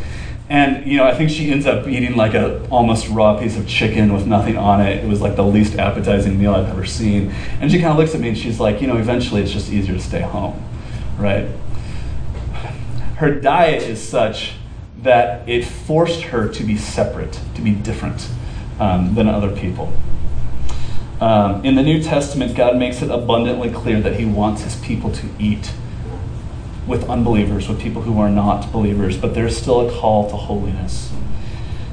And 0.48 0.86
you 0.86 0.96
know, 0.96 1.04
I 1.04 1.14
think 1.14 1.28
she 1.28 1.50
ends 1.50 1.66
up 1.66 1.86
eating 1.86 2.16
like 2.16 2.32
a 2.32 2.66
almost 2.68 3.08
raw 3.08 3.38
piece 3.38 3.58
of 3.58 3.68
chicken 3.68 4.14
with 4.14 4.26
nothing 4.26 4.56
on 4.56 4.80
it. 4.80 5.04
It 5.04 5.08
was 5.08 5.20
like 5.20 5.36
the 5.36 5.44
least 5.44 5.76
appetizing 5.78 6.38
meal 6.38 6.54
I've 6.54 6.68
ever 6.68 6.86
seen. 6.86 7.32
And 7.60 7.70
she 7.70 7.80
kind 7.80 7.90
of 7.90 7.98
looks 7.98 8.14
at 8.14 8.20
me 8.20 8.28
and 8.28 8.38
she's 8.38 8.60
like, 8.60 8.80
you 8.80 8.86
know, 8.86 8.96
eventually 8.96 9.42
it's 9.42 9.52
just 9.52 9.70
easier 9.70 9.94
to 9.94 10.00
stay 10.00 10.22
home, 10.22 10.62
right? 11.18 11.48
Her 13.16 13.34
diet 13.34 13.82
is 13.82 14.02
such 14.02 14.54
that 15.06 15.48
it 15.48 15.64
forced 15.64 16.22
her 16.22 16.48
to 16.48 16.64
be 16.64 16.76
separate, 16.76 17.40
to 17.54 17.62
be 17.62 17.72
different 17.72 18.28
um, 18.78 19.14
than 19.14 19.28
other 19.28 19.54
people. 19.54 19.92
Um, 21.20 21.64
in 21.64 21.76
the 21.76 21.82
New 21.82 22.02
Testament, 22.02 22.54
God 22.54 22.76
makes 22.76 23.00
it 23.00 23.10
abundantly 23.10 23.70
clear 23.70 24.00
that 24.00 24.16
He 24.16 24.26
wants 24.26 24.62
His 24.62 24.76
people 24.76 25.10
to 25.12 25.28
eat 25.38 25.72
with 26.86 27.08
unbelievers, 27.08 27.68
with 27.68 27.80
people 27.80 28.02
who 28.02 28.20
are 28.20 28.28
not 28.28 28.70
believers, 28.70 29.16
but 29.16 29.34
there's 29.34 29.56
still 29.56 29.88
a 29.88 29.92
call 29.92 30.28
to 30.30 30.36
holiness. 30.36 31.12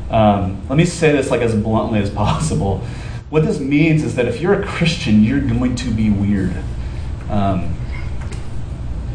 Um, 0.09 0.61
let 0.69 0.77
me 0.77 0.85
say 0.85 1.11
this 1.11 1.31
like 1.31 1.41
as 1.41 1.55
bluntly 1.55 1.99
as 1.99 2.09
possible. 2.09 2.79
What 3.29 3.45
this 3.45 3.59
means 3.59 4.03
is 4.03 4.15
that 4.15 4.27
if 4.27 4.41
you're 4.41 4.61
a 4.61 4.65
Christian, 4.65 5.23
you're 5.23 5.41
going 5.41 5.75
to 5.77 5.89
be 5.89 6.11
weird. 6.11 6.55
Um, 7.29 7.72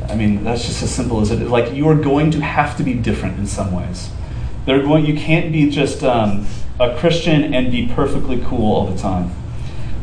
I 0.09 0.15
mean, 0.15 0.45
that's 0.45 0.65
just 0.65 0.83
as 0.83 0.95
simple 0.95 1.21
as 1.21 1.31
it 1.31 1.43
is. 1.43 1.51
Like 1.51 1.73
you 1.73 1.89
are 1.89 1.95
going 1.95 2.31
to 2.33 2.41
have 2.41 2.77
to 2.79 2.83
be 2.83 2.95
different 2.95 3.39
in 3.39 3.47
some 3.47 3.73
ways. 3.73 4.11
They're 4.65 4.83
going. 4.83 5.07
You 5.07 5.15
can't 5.15 5.53
be 5.53 5.71
just 5.71 6.03
um, 6.03 6.47
a 6.81 6.97
Christian 6.99 7.55
and 7.55 7.71
be 7.71 7.89
perfectly 7.89 8.43
cool 8.45 8.75
all 8.75 8.87
the 8.87 8.99
time. 8.99 9.31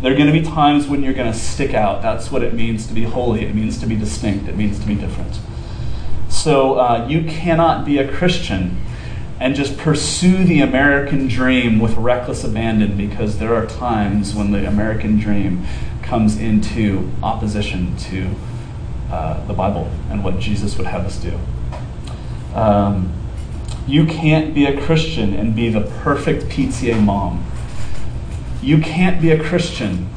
There 0.02 0.12
are 0.12 0.16
going 0.16 0.32
to 0.32 0.34
be 0.34 0.44
times 0.44 0.88
when 0.88 1.02
you're 1.04 1.14
going 1.14 1.32
to 1.32 1.38
stick 1.38 1.74
out. 1.74 2.02
That's 2.02 2.32
what 2.32 2.44
it 2.44 2.54
means 2.54 2.86
to 2.88 2.94
be 2.94 3.04
holy. 3.04 3.46
It 3.46 3.56
means 3.56 3.80
to 3.80 3.88
be 3.88 3.96
distinct. 3.96 4.48
It 4.48 4.56
means 4.56 4.80
to 4.80 4.86
be 4.86 4.96
different. 4.96 5.40
So 6.30 6.76
uh, 6.76 7.08
you 7.10 7.24
cannot 7.24 7.86
be 7.86 7.98
a 7.98 8.12
Christian 8.12 8.78
and 9.40 9.56
just 9.56 9.78
pursue 9.78 10.44
the 10.44 10.62
American 10.62 11.28
dream 11.28 11.80
with 11.80 11.96
reckless 11.96 12.44
abandon 12.44 12.98
because 12.98 13.40
there 13.40 13.56
are 13.56 13.66
times 13.66 14.34
when 14.34 14.52
the 14.52 14.68
American 14.68 15.18
dream 15.18 15.66
comes 16.02 16.38
into 16.38 17.12
opposition 17.24 17.98
to 17.98 18.36
uh, 19.12 19.46
the 19.48 19.54
Bible 19.54 19.90
and 20.10 20.24
what 20.24 20.40
Jesus 20.40 20.78
would 20.78 20.88
have 20.88 21.06
us 21.06 21.18
do. 21.18 21.38
Um, 22.54 23.14
you 23.88 24.06
can't 24.06 24.54
be 24.54 24.66
a 24.66 24.82
Christian 24.82 25.34
and 25.34 25.56
be 25.56 25.70
the 25.70 25.82
perfect 25.82 26.46
PTA 26.46 27.04
mom. 27.04 27.46
You 28.62 28.80
can't 28.80 29.22
be 29.22 29.32
a 29.32 29.44
Christian 29.44 30.10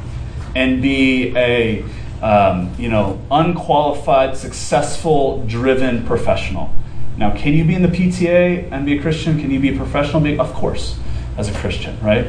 and 0.55 0.81
be 0.81 1.37
a 1.37 1.85
um, 2.23 2.75
you 2.79 2.89
know, 2.89 3.21
unqualified, 3.31 4.37
successful, 4.37 5.45
driven 5.47 6.05
professional. 6.05 6.73
Now, 7.17 7.37
can 7.37 7.53
you 7.53 7.65
be 7.65 7.75
in 7.75 7.83
the 7.83 7.89
PTA 7.89 8.71
and 8.73 8.87
be 8.87 8.99
a 8.99 9.03
Christian? 9.03 9.41
Can 9.41 9.51
you 9.51 9.61
be 9.61 9.75
a 9.75 9.77
professional? 9.77 10.41
Of 10.41 10.53
course, 10.53 10.99
as 11.37 11.49
a 11.49 11.53
Christian, 11.53 12.01
right? 12.01 12.27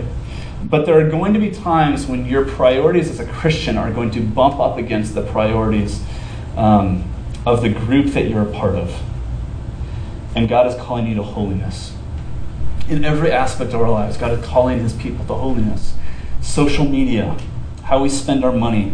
But 0.63 0.85
there 0.85 0.99
are 0.99 1.09
going 1.09 1.33
to 1.33 1.39
be 1.39 1.51
times 1.51 2.05
when 2.05 2.25
your 2.25 2.45
priorities 2.45 3.09
as 3.09 3.19
a 3.19 3.25
Christian 3.25 3.77
are 3.77 3.91
going 3.91 4.11
to 4.11 4.21
bump 4.21 4.59
up 4.59 4.77
against 4.77 5.15
the 5.15 5.23
priorities 5.23 6.03
um, 6.59 7.09
of 7.45 7.61
the 7.61 7.69
group 7.69 8.07
that 8.07 8.29
you're 8.29 8.41
a 8.41 8.51
part 8.51 8.75
of. 8.75 9.01
And 10.35 10.49
God 10.49 10.67
is 10.67 10.75
calling 10.75 11.07
you 11.07 11.15
to 11.15 11.23
holiness. 11.23 11.95
In 12.89 13.05
every 13.05 13.31
aspect 13.31 13.73
of 13.73 13.81
our 13.81 13.89
lives, 13.89 14.17
God 14.17 14.37
is 14.37 14.45
calling 14.45 14.79
his 14.79 14.93
people 14.93 15.25
to 15.25 15.33
holiness. 15.33 15.95
Social 16.41 16.85
media, 16.85 17.37
how 17.83 18.03
we 18.03 18.09
spend 18.09 18.43
our 18.43 18.51
money, 18.51 18.89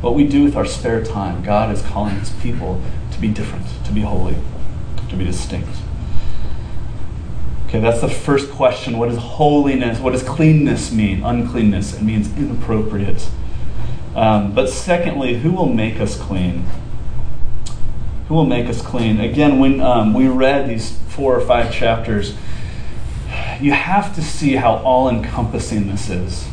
what 0.00 0.14
we 0.14 0.26
do 0.26 0.44
with 0.44 0.56
our 0.56 0.64
spare 0.64 1.04
time, 1.04 1.42
God 1.42 1.72
is 1.74 1.82
calling 1.82 2.18
his 2.18 2.30
people 2.30 2.80
to 3.12 3.20
be 3.20 3.28
different, 3.28 3.66
to 3.84 3.92
be 3.92 4.00
holy, 4.00 4.36
to 5.10 5.16
be 5.16 5.24
distinct. 5.24 5.68
Okay, 7.66 7.80
that's 7.80 8.00
the 8.00 8.08
first 8.08 8.50
question. 8.50 8.98
What 8.98 9.10
does 9.10 9.18
holiness, 9.18 9.98
what 10.00 10.12
does 10.12 10.22
cleanness 10.22 10.90
mean? 10.90 11.22
Uncleanness, 11.22 11.94
it 11.94 12.02
means 12.02 12.34
inappropriate. 12.36 13.28
Um, 14.14 14.54
but 14.54 14.68
secondly, 14.68 15.40
who 15.40 15.52
will 15.52 15.68
make 15.68 16.00
us 16.00 16.18
clean? 16.18 16.64
Who 18.28 18.34
will 18.34 18.46
make 18.46 18.66
us 18.66 18.80
clean? 18.80 19.20
Again, 19.20 19.58
when 19.58 19.80
um, 19.80 20.14
we 20.14 20.28
read 20.28 20.68
these 20.68 20.98
four 21.08 21.36
or 21.36 21.40
five 21.40 21.72
chapters, 21.72 22.34
you 23.60 23.72
have 23.72 24.14
to 24.14 24.22
see 24.22 24.56
how 24.56 24.76
all 24.76 25.08
encompassing 25.08 25.88
this 25.88 26.08
is. 26.08 26.48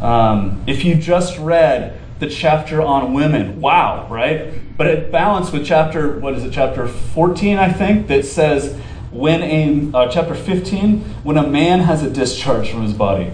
Um, 0.00 0.62
if 0.66 0.84
you 0.84 0.94
just 0.94 1.38
read 1.38 2.00
the 2.18 2.28
chapter 2.28 2.80
on 2.80 3.12
women. 3.12 3.60
Wow, 3.60 4.08
right? 4.10 4.76
But 4.76 4.86
it 4.86 5.12
balanced 5.12 5.52
with 5.52 5.66
chapter, 5.66 6.18
what 6.18 6.34
is 6.34 6.44
it, 6.44 6.52
chapter 6.52 6.88
14, 6.88 7.58
I 7.58 7.72
think, 7.72 8.06
that 8.08 8.24
says 8.24 8.78
when 9.10 9.42
a, 9.42 9.96
uh, 9.96 10.10
chapter 10.10 10.34
15, 10.34 11.00
when 11.22 11.36
a 11.36 11.46
man 11.46 11.80
has 11.80 12.02
a 12.02 12.10
discharge 12.10 12.70
from 12.70 12.82
his 12.82 12.92
body, 12.92 13.30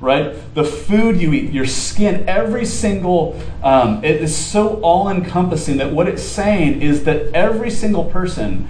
right? 0.00 0.54
The 0.54 0.64
food 0.64 1.20
you 1.20 1.32
eat, 1.32 1.52
your 1.52 1.66
skin, 1.66 2.28
every 2.28 2.64
single, 2.64 3.40
um, 3.62 4.04
it 4.04 4.22
is 4.22 4.36
so 4.36 4.80
all 4.80 5.08
encompassing 5.08 5.78
that 5.78 5.92
what 5.92 6.08
it's 6.08 6.22
saying 6.22 6.82
is 6.82 7.04
that 7.04 7.32
every 7.34 7.70
single 7.70 8.04
person 8.04 8.68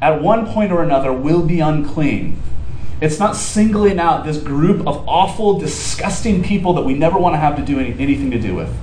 at 0.00 0.22
one 0.22 0.46
point 0.46 0.72
or 0.72 0.82
another 0.82 1.12
will 1.12 1.42
be 1.42 1.60
unclean. 1.60 2.40
It's 3.00 3.18
not 3.18 3.36
singling 3.36 3.98
out 3.98 4.24
this 4.24 4.38
group 4.38 4.86
of 4.86 5.06
awful, 5.08 5.58
disgusting 5.58 6.42
people 6.42 6.72
that 6.74 6.82
we 6.82 6.94
never 6.94 7.18
want 7.18 7.34
to 7.34 7.38
have 7.38 7.56
to 7.56 7.64
do 7.64 7.78
any, 7.78 7.92
anything 7.98 8.30
to 8.32 8.40
do 8.40 8.54
with. 8.54 8.74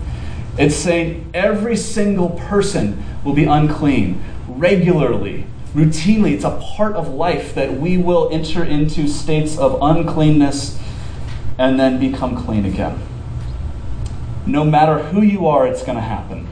It's 0.58 0.75
saying 0.75 1.30
every 1.34 1.75
single 1.75 2.30
person 2.30 3.04
will 3.25 3.34
be 3.34 3.43
unclean 3.43 4.23
regularly, 4.47 5.45
routinely. 5.73 6.32
It's 6.32 6.45
a 6.45 6.62
part 6.75 6.95
of 6.95 7.10
life 7.10 7.54
that 7.56 7.73
we 7.73 7.97
will 7.97 8.30
enter 8.32 8.63
into 8.63 9.08
states 9.08 9.58
of 9.58 9.80
uncleanness 9.82 10.80
and 11.58 11.80
then 11.80 12.00
become 12.00 12.36
clean 12.36 12.65
again. 12.65 13.02
No 14.46 14.63
matter 14.63 15.00
who 15.00 15.22
you 15.22 15.48
are, 15.48 15.68
it's 15.68 15.84
going 15.84 15.98
to 15.98 16.04
happen. 16.04 16.48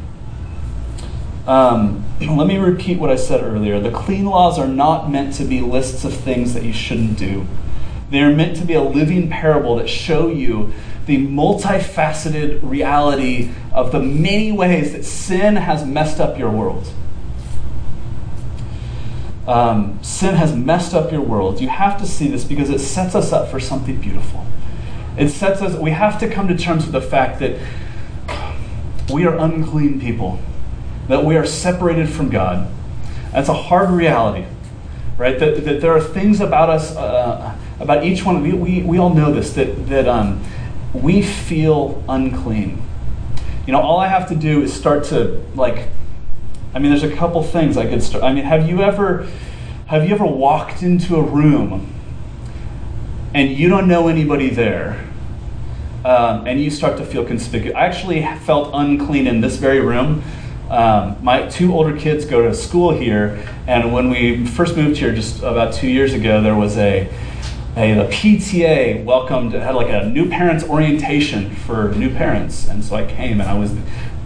Um, 1.46 2.06
let 2.22 2.48
me 2.48 2.58
repeat 2.58 3.00
what 3.00 3.12
I 3.12 3.16
said 3.16 3.44
earlier. 3.44 3.80
The 3.80 3.92
clean 3.92 4.26
laws 4.26 4.58
are 4.58 4.68
not 4.68 5.10
meant 5.10 5.34
to 5.36 5.44
be 5.44 5.62
lists 5.62 6.04
of 6.04 6.13
things 6.13 6.54
that 6.54 6.63
you 6.63 6.74
shouldn't 6.74 7.18
do. 7.18 7.46
They 8.10 8.22
are 8.22 8.34
meant 8.34 8.58
to 8.58 8.66
be 8.66 8.74
a 8.74 8.82
living 8.82 9.30
parable 9.30 9.76
that 9.78 9.89
show 9.89 10.28
you 10.28 10.74
the 11.06 11.28
multifaceted 11.28 12.60
reality 12.62 13.52
of 13.72 13.92
the 13.92 14.00
many 14.00 14.52
ways 14.52 14.94
that 14.94 15.04
sin 15.04 15.58
has 15.58 15.86
messed 15.86 16.20
up 16.20 16.38
your 16.38 16.50
world. 16.50 16.89
Um, 19.48 20.02
sin 20.02 20.36
has 20.36 20.56
messed 20.56 20.94
up 20.94 21.12
your 21.12 21.22
world. 21.22 21.60
You 21.60 21.68
have 21.68 22.00
to 22.00 22.06
see 22.06 22.30
this 22.30 22.46
because 22.46 22.70
it 22.70 22.80
sets 22.80 23.16
us 23.16 23.34
up 23.34 23.52
for 23.52 23.60
something 23.60 24.00
beautiful. 24.00 24.46
It 25.17 25.30
sets 25.30 25.62
us, 25.62 25.76
we 25.76 25.91
have 25.91 26.19
to 26.19 26.30
come 26.30 26.47
to 26.47 26.58
terms 26.58 26.84
with 26.84 26.93
the 26.93 27.02
fact 27.02 27.39
that 27.39 27.60
we 29.12 29.26
are 29.26 29.38
unclean 29.38 29.99
people 29.99 30.39
that 31.08 31.23
we 31.23 31.36
are 31.36 31.45
separated 31.45 32.10
from 32.10 32.30
God. 32.30 32.69
That's 33.32 33.49
a 33.49 33.54
hard 33.54 33.89
reality, 33.89 34.45
right? 35.17 35.38
That, 35.39 35.65
that 35.65 35.82
there 35.82 35.91
are 35.91 36.02
things 36.02 36.39
about 36.39 36.69
us, 36.69 36.95
uh, 36.95 37.58
about 37.80 38.06
each 38.06 38.23
one. 38.23 38.41
We, 38.41 38.54
we, 38.54 38.82
we 38.84 38.97
all 38.97 39.13
know 39.13 39.34
this, 39.34 39.54
that, 39.54 39.88
that 39.88 40.08
um, 40.08 40.43
we 40.93 41.21
feel 41.21 42.04
unclean. 42.08 42.82
You 43.65 43.73
know, 43.73 43.82
all 43.82 43.99
I 43.99 44.08
have 44.08 44.30
to 44.30 44.36
do 44.36 44.62
is 44.62 44.73
start 44.73 45.06
to, 45.06 45.43
like, 45.56 45.89
I 46.73 46.80
mean, 46.80 46.91
there's 46.91 47.04
a 47.04 47.15
couple 47.15 47.43
things 47.43 47.78
I 47.78 47.88
could 47.88 48.02
start. 48.02 48.23
I 48.23 48.34
mean, 48.34 48.45
have 48.45 48.67
you 48.67 48.82
ever, 48.82 49.28
have 49.88 50.08
you 50.08 50.13
ever 50.13 50.26
walked 50.26 50.84
into 50.84 51.15
a 51.15 51.21
room 51.21 51.93
and 53.34 53.52
you 53.52 53.69
don't 53.69 53.88
know 53.88 54.08
anybody 54.08 54.50
there? 54.50 55.08
Um, 56.06 56.46
and 56.48 56.62
you 56.62 56.69
start 56.69 56.98
to 56.98 57.06
feel 57.06 57.24
conspicuous. 57.24 57.76
I 57.76 57.86
actually 57.86 58.26
felt 58.41 58.72
unclean 58.74 59.26
in 59.26 59.39
this 59.39 59.56
very 59.56 59.80
room 59.80 60.22
um, 60.74 61.17
my 61.22 61.48
two 61.48 61.72
older 61.72 61.96
kids 61.96 62.26
go 62.26 62.41
to 62.41 62.54
school 62.54 62.91
here, 62.91 63.48
and 63.67 63.93
when 63.93 64.10
we 64.10 64.46
first 64.46 64.76
moved 64.76 64.98
here 64.98 65.13
just 65.13 65.43
about 65.43 65.74
two 65.74 65.88
years 65.88 66.13
ago, 66.13 66.41
there 66.41 66.56
was 66.56 66.78
a 66.78 67.08
a, 67.76 67.93
the 67.93 68.06
PTA 68.06 69.04
welcomed, 69.04 69.54
had 69.54 69.76
like 69.76 69.89
a 69.89 70.08
new 70.08 70.30
parents 70.30 70.63
orientation 70.63 71.56
for 71.56 71.91
new 71.96 72.13
parents. 72.13 72.67
And 72.67 72.84
so 72.84 72.96
I 72.96 73.06
came 73.06 73.41
and 73.41 73.50
I 73.50 73.58
was 73.58 73.74
the 73.74 73.82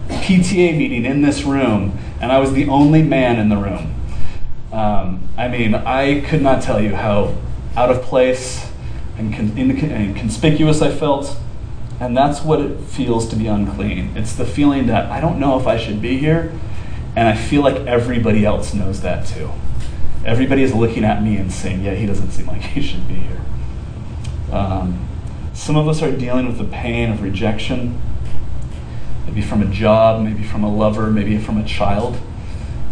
PTA 0.10 0.78
meeting 0.78 1.06
in 1.06 1.22
this 1.22 1.43
room, 1.43 1.98
and 2.22 2.32
I 2.32 2.39
was 2.39 2.54
the 2.54 2.67
only 2.67 3.04
man 3.04 3.39
in 3.39 3.50
the 3.50 3.58
room. 3.58 3.93
Um, 4.72 5.28
I 5.38 5.48
mean, 5.48 5.76
I 5.76 6.22
could 6.22 6.41
not 6.41 6.62
tell 6.62 6.82
you 6.82 6.96
how 6.96 7.36
out 7.76 7.89
of 7.89 8.02
place 8.04 8.72
and, 9.18 9.34
con- 9.34 9.58
and 9.58 10.16
conspicuous 10.16 10.82
I 10.82 10.92
felt. 10.92 11.38
And 12.00 12.16
that's 12.16 12.42
what 12.42 12.62
it 12.62 12.80
feels 12.80 13.28
to 13.30 13.36
be 13.36 13.48
unclean. 13.48 14.16
It's 14.16 14.34
the 14.34 14.46
feeling 14.46 14.86
that 14.88 15.12
I 15.12 15.20
don't 15.20 15.40
know 15.40 15.60
if 15.60 15.66
I 15.66 15.78
should 15.78 16.02
be 16.02 16.18
here, 16.20 16.52
and 17.16 17.28
I 17.28 17.36
feel 17.36 17.64
like 17.64 17.76
everybody 17.88 18.46
else 18.46 18.74
knows 18.74 19.02
that 19.02 19.26
too. 19.26 19.50
Everybody 20.24 20.62
is 20.62 20.74
looking 20.74 21.04
at 21.04 21.24
me 21.24 21.38
and 21.38 21.52
saying, 21.52 21.84
Yeah, 21.84 21.96
he 21.96 22.06
doesn't 22.06 22.32
seem 22.32 22.46
like 22.48 22.62
he 22.62 22.82
should 22.82 23.08
be 23.08 23.16
here. 23.16 23.42
Um, 24.52 25.08
some 25.54 25.76
of 25.76 25.88
us 25.88 26.04
are 26.04 26.12
dealing 26.12 26.46
with 26.46 26.60
the 26.60 26.66
pain 26.66 27.10
of 27.10 27.24
rejection, 27.24 28.00
maybe 29.26 29.42
from 29.42 29.64
a 29.64 29.72
job, 29.72 30.24
maybe 30.24 30.44
from 30.44 30.64
a 30.64 30.74
lover, 30.74 31.08
maybe 31.10 31.40
from 31.40 31.58
a 31.58 31.66
child. 31.66 32.16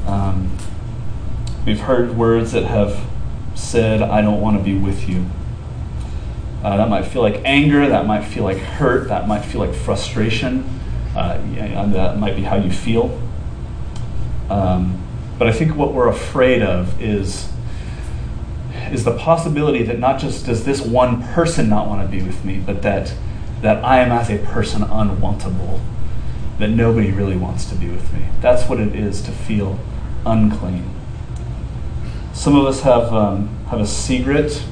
Um, 0.08 0.58
we've 1.66 1.82
heard 1.82 2.18
words 2.18 2.54
that 2.54 2.64
have 2.64 3.08
said, 3.54 4.02
I 4.02 4.22
don't 4.22 4.42
want 4.42 4.58
to 4.58 4.64
be 4.64 4.76
with 4.76 5.08
you. 5.08 5.28
Uh, 6.64 6.78
that 6.78 6.90
might 6.90 7.04
feel 7.04 7.22
like 7.22 7.42
anger, 7.46 7.88
that 7.88 8.06
might 8.06 8.24
feel 8.24 8.44
like 8.44 8.58
hurt, 8.58 9.08
that 9.10 9.28
might 9.28 9.42
feel 9.42 9.62
like 9.62 9.74
frustration. 9.74 10.68
Uh, 11.16 11.38
that 11.92 12.18
might 12.18 12.36
be 12.36 12.42
how 12.42 12.56
you 12.58 12.72
feel. 12.72 13.22
Um, 14.50 15.02
but 15.38 15.48
I 15.48 15.52
think 15.52 15.76
what 15.76 15.94
we're 15.94 16.08
afraid 16.08 16.62
of 16.62 17.02
is, 17.02 17.52
is 18.92 19.04
the 19.04 19.18
possibility 19.18 19.84
that 19.84 20.00
not 20.00 20.20
just 20.20 20.46
does 20.46 20.66
this 20.66 20.82
one 20.82 21.24
person 21.24 21.70
not 21.70 21.88
want 21.88 22.02
to 22.02 22.08
be 22.08 22.24
with 22.24 22.44
me, 22.44 22.62
but 22.66 22.82
that, 22.82 23.14
that 23.62 23.84
I 23.84 24.00
am 24.00 24.12
as 24.12 24.30
a 24.30 24.38
person 24.40 24.82
unwantable, 24.82 25.82
that 26.60 26.70
nobody 26.70 27.12
really 27.12 27.38
wants 27.38 27.66
to 27.66 27.76
be 27.76 27.90
with 27.90 28.14
me. 28.14 28.28
That's 28.42 28.70
what 28.70 28.80
it 28.80 28.96
is 28.96 29.22
to 29.24 29.32
feel 29.32 29.80
unclean. 30.26 30.90
Some 32.34 32.56
of 32.56 32.66
us 32.66 32.82
have, 32.82 33.14
um, 33.14 33.48
have 33.70 33.80
a 33.80 33.88
secret, 33.88 34.64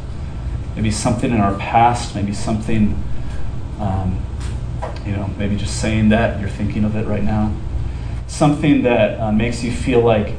maybe 0.76 0.92
something 0.92 1.32
in 1.32 1.40
our 1.40 1.58
past, 1.58 2.16
maybe 2.16 2.34
something, 2.34 3.02
um, 3.80 4.24
you 5.06 5.12
know, 5.12 5.28
maybe 5.38 5.56
just 5.56 5.80
saying 5.80 6.10
that, 6.10 6.40
you're 6.40 6.50
thinking 6.50 6.84
of 6.84 6.96
it 6.96 7.06
right 7.06 7.24
now. 7.24 7.54
Something 8.28 8.84
that 8.84 9.20
uh, 9.20 9.32
makes 9.32 9.64
you 9.64 9.72
feel 9.72 10.02
like 10.02 10.36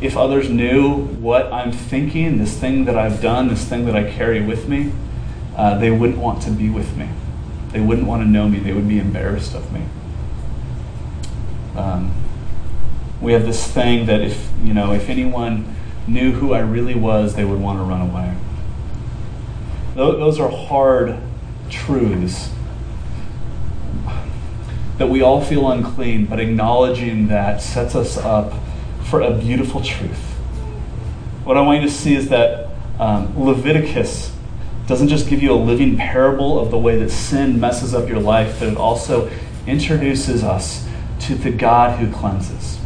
if 0.00 0.16
others 0.16 0.50
knew 0.50 1.04
what 1.06 1.52
I'm 1.52 1.70
thinking, 1.70 2.38
this 2.38 2.58
thing 2.58 2.86
that 2.86 2.98
I've 2.98 3.22
done, 3.22 3.48
this 3.48 3.64
thing 3.64 3.86
that 3.86 3.94
I 3.94 4.10
carry 4.10 4.40
with 4.40 4.68
me, 4.68 4.92
uh, 5.56 5.78
they 5.78 5.90
wouldn't 5.90 6.18
want 6.18 6.42
to 6.42 6.50
be 6.50 6.68
with 6.68 6.96
me. 6.96 7.08
They 7.70 7.80
wouldn't 7.80 8.06
want 8.06 8.22
to 8.22 8.28
know 8.28 8.48
me. 8.48 8.58
They 8.58 8.72
would 8.72 8.88
be 8.88 8.98
embarrassed 8.98 9.54
of 9.54 9.72
me. 9.72 9.82
Um, 11.76 12.12
we 13.20 13.32
have 13.32 13.44
this 13.44 13.66
thing 13.66 14.06
that 14.06 14.20
if 14.20 14.50
you 14.64 14.74
know, 14.74 14.92
if 14.92 15.08
anyone 15.08 15.74
knew 16.06 16.32
who 16.32 16.52
I 16.52 16.58
really 16.58 16.94
was, 16.94 17.34
they 17.36 17.44
would 17.44 17.60
want 17.60 17.78
to 17.78 17.84
run 17.84 18.00
away. 18.00 18.34
Those 19.94 20.40
are 20.40 20.48
hard 20.48 21.18
truths 21.68 22.50
that 24.98 25.08
we 25.08 25.20
all 25.20 25.40
feel 25.42 25.70
unclean, 25.70 26.26
but 26.26 26.38
acknowledging 26.38 27.28
that 27.28 27.60
sets 27.60 27.94
us 27.94 28.16
up 28.16 28.54
for 29.04 29.20
a 29.20 29.32
beautiful 29.32 29.82
truth. 29.82 30.32
What 31.44 31.56
I 31.56 31.60
want 31.60 31.82
you 31.82 31.88
to 31.88 31.92
see 31.92 32.14
is 32.14 32.28
that 32.28 32.68
um, 32.98 33.38
Leviticus 33.38 34.32
doesn't 34.86 35.08
just 35.08 35.28
give 35.28 35.42
you 35.42 35.52
a 35.52 35.56
living 35.56 35.96
parable 35.96 36.58
of 36.58 36.70
the 36.70 36.78
way 36.78 36.98
that 36.98 37.10
sin 37.10 37.58
messes 37.58 37.94
up 37.94 38.08
your 38.08 38.20
life, 38.20 38.58
but 38.58 38.68
it 38.68 38.76
also 38.76 39.30
introduces 39.66 40.42
us 40.42 40.88
to 41.20 41.34
the 41.34 41.50
God 41.50 41.98
who 41.98 42.12
cleanses. 42.12 42.78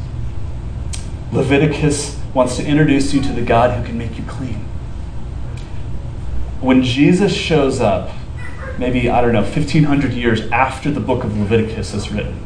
Leviticus 1.32 2.18
wants 2.34 2.56
to 2.56 2.64
introduce 2.64 3.12
you 3.12 3.20
to 3.22 3.32
the 3.32 3.42
God 3.42 3.78
who 3.78 3.84
can 3.84 3.98
make 3.98 4.16
you 4.18 4.24
clean. 4.24 4.65
When 6.60 6.82
Jesus 6.82 7.34
shows 7.34 7.80
up, 7.80 8.10
maybe, 8.78 9.10
I 9.10 9.20
don't 9.20 9.32
know, 9.32 9.42
1500 9.42 10.12
years 10.12 10.40
after 10.50 10.90
the 10.90 11.00
book 11.00 11.24
of 11.24 11.36
Leviticus 11.38 11.92
is 11.92 12.10
written, 12.10 12.40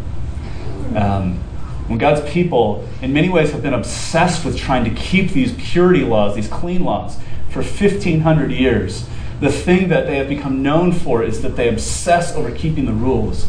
um, 0.97 1.39
when 1.87 1.99
God's 1.99 2.29
people, 2.31 2.89
in 3.03 3.13
many 3.13 3.29
ways, 3.29 3.53
have 3.53 3.63
been 3.63 3.75
obsessed 3.75 4.45
with 4.45 4.57
trying 4.57 4.85
to 4.85 4.91
keep 4.91 5.31
these 5.31 5.53
purity 5.55 6.05
laws, 6.05 6.35
these 6.35 6.49
clean 6.49 6.85
laws, 6.85 7.19
for 7.49 7.63
1500 7.63 8.51
years, 8.53 9.09
the 9.41 9.51
thing 9.51 9.89
that 9.89 10.07
they 10.07 10.17
have 10.17 10.29
become 10.29 10.63
known 10.63 10.93
for 10.93 11.23
is 11.23 11.43
that 11.43 11.57
they 11.57 11.69
obsess 11.69 12.35
over 12.35 12.51
keeping 12.53 12.85
the 12.85 12.93
rules. 12.93 13.49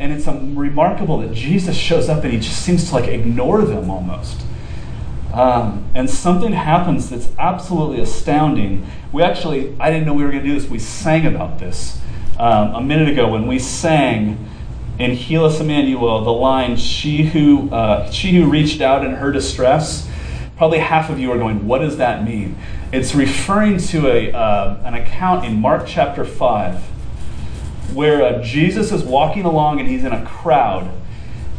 And 0.00 0.12
it's 0.12 0.26
remarkable 0.26 1.18
that 1.18 1.32
Jesus 1.32 1.76
shows 1.76 2.08
up 2.08 2.24
and 2.24 2.32
he 2.32 2.40
just 2.40 2.62
seems 2.62 2.88
to 2.88 2.94
like 2.94 3.08
ignore 3.08 3.62
them 3.62 3.88
almost. 3.88 4.45
Um, 5.36 5.90
and 5.94 6.08
something 6.08 6.52
happens 6.52 7.10
that's 7.10 7.28
absolutely 7.38 8.00
astounding. 8.00 8.86
We 9.12 9.22
actually, 9.22 9.76
I 9.78 9.90
didn't 9.90 10.06
know 10.06 10.14
we 10.14 10.24
were 10.24 10.30
going 10.30 10.42
to 10.42 10.48
do 10.48 10.58
this. 10.58 10.68
We 10.70 10.78
sang 10.78 11.26
about 11.26 11.58
this 11.58 12.00
um, 12.38 12.74
a 12.74 12.80
minute 12.80 13.10
ago 13.10 13.28
when 13.28 13.46
we 13.46 13.58
sang 13.58 14.48
in 14.98 15.10
Heal 15.10 15.44
Us 15.44 15.60
Emmanuel 15.60 16.24
the 16.24 16.32
line, 16.32 16.78
she 16.78 17.24
who, 17.24 17.70
uh, 17.70 18.10
she 18.10 18.32
who 18.32 18.48
reached 18.48 18.80
out 18.80 19.04
in 19.04 19.12
her 19.12 19.30
distress. 19.30 20.08
Probably 20.56 20.78
half 20.78 21.10
of 21.10 21.18
you 21.18 21.30
are 21.32 21.38
going, 21.38 21.66
what 21.66 21.80
does 21.80 21.98
that 21.98 22.24
mean? 22.24 22.56
It's 22.90 23.14
referring 23.14 23.76
to 23.76 24.08
a, 24.08 24.32
uh, 24.32 24.80
an 24.84 24.94
account 24.94 25.44
in 25.44 25.60
Mark 25.60 25.84
chapter 25.86 26.24
5 26.24 26.82
where 27.94 28.22
uh, 28.22 28.42
Jesus 28.42 28.90
is 28.90 29.02
walking 29.02 29.44
along 29.44 29.80
and 29.80 29.88
he's 29.88 30.02
in 30.02 30.12
a 30.12 30.24
crowd 30.24 30.90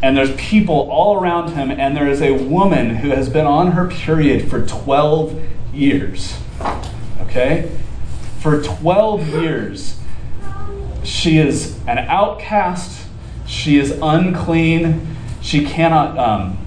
and 0.02 0.16
there's 0.16 0.36
people 0.36 0.90
all 0.92 1.20
around 1.20 1.54
him, 1.54 1.72
and 1.72 1.96
there 1.96 2.08
is 2.08 2.22
a 2.22 2.32
woman 2.32 2.98
who 2.98 3.10
has 3.10 3.30
been 3.30 3.48
on 3.48 3.72
her 3.72 3.88
period 3.88 4.50
for 4.50 4.66
12 4.66 5.44
years. 5.74 6.38
Okay? 7.22 7.72
For 8.40 8.62
12 8.62 9.28
years, 9.30 10.00
she 11.04 11.40
is 11.40 11.80
an 11.88 11.98
outcast, 11.98 13.08
she 13.48 13.80
is 13.80 13.98
unclean, 14.02 15.16
she 15.42 15.66
cannot, 15.66 16.18
um, 16.18 16.58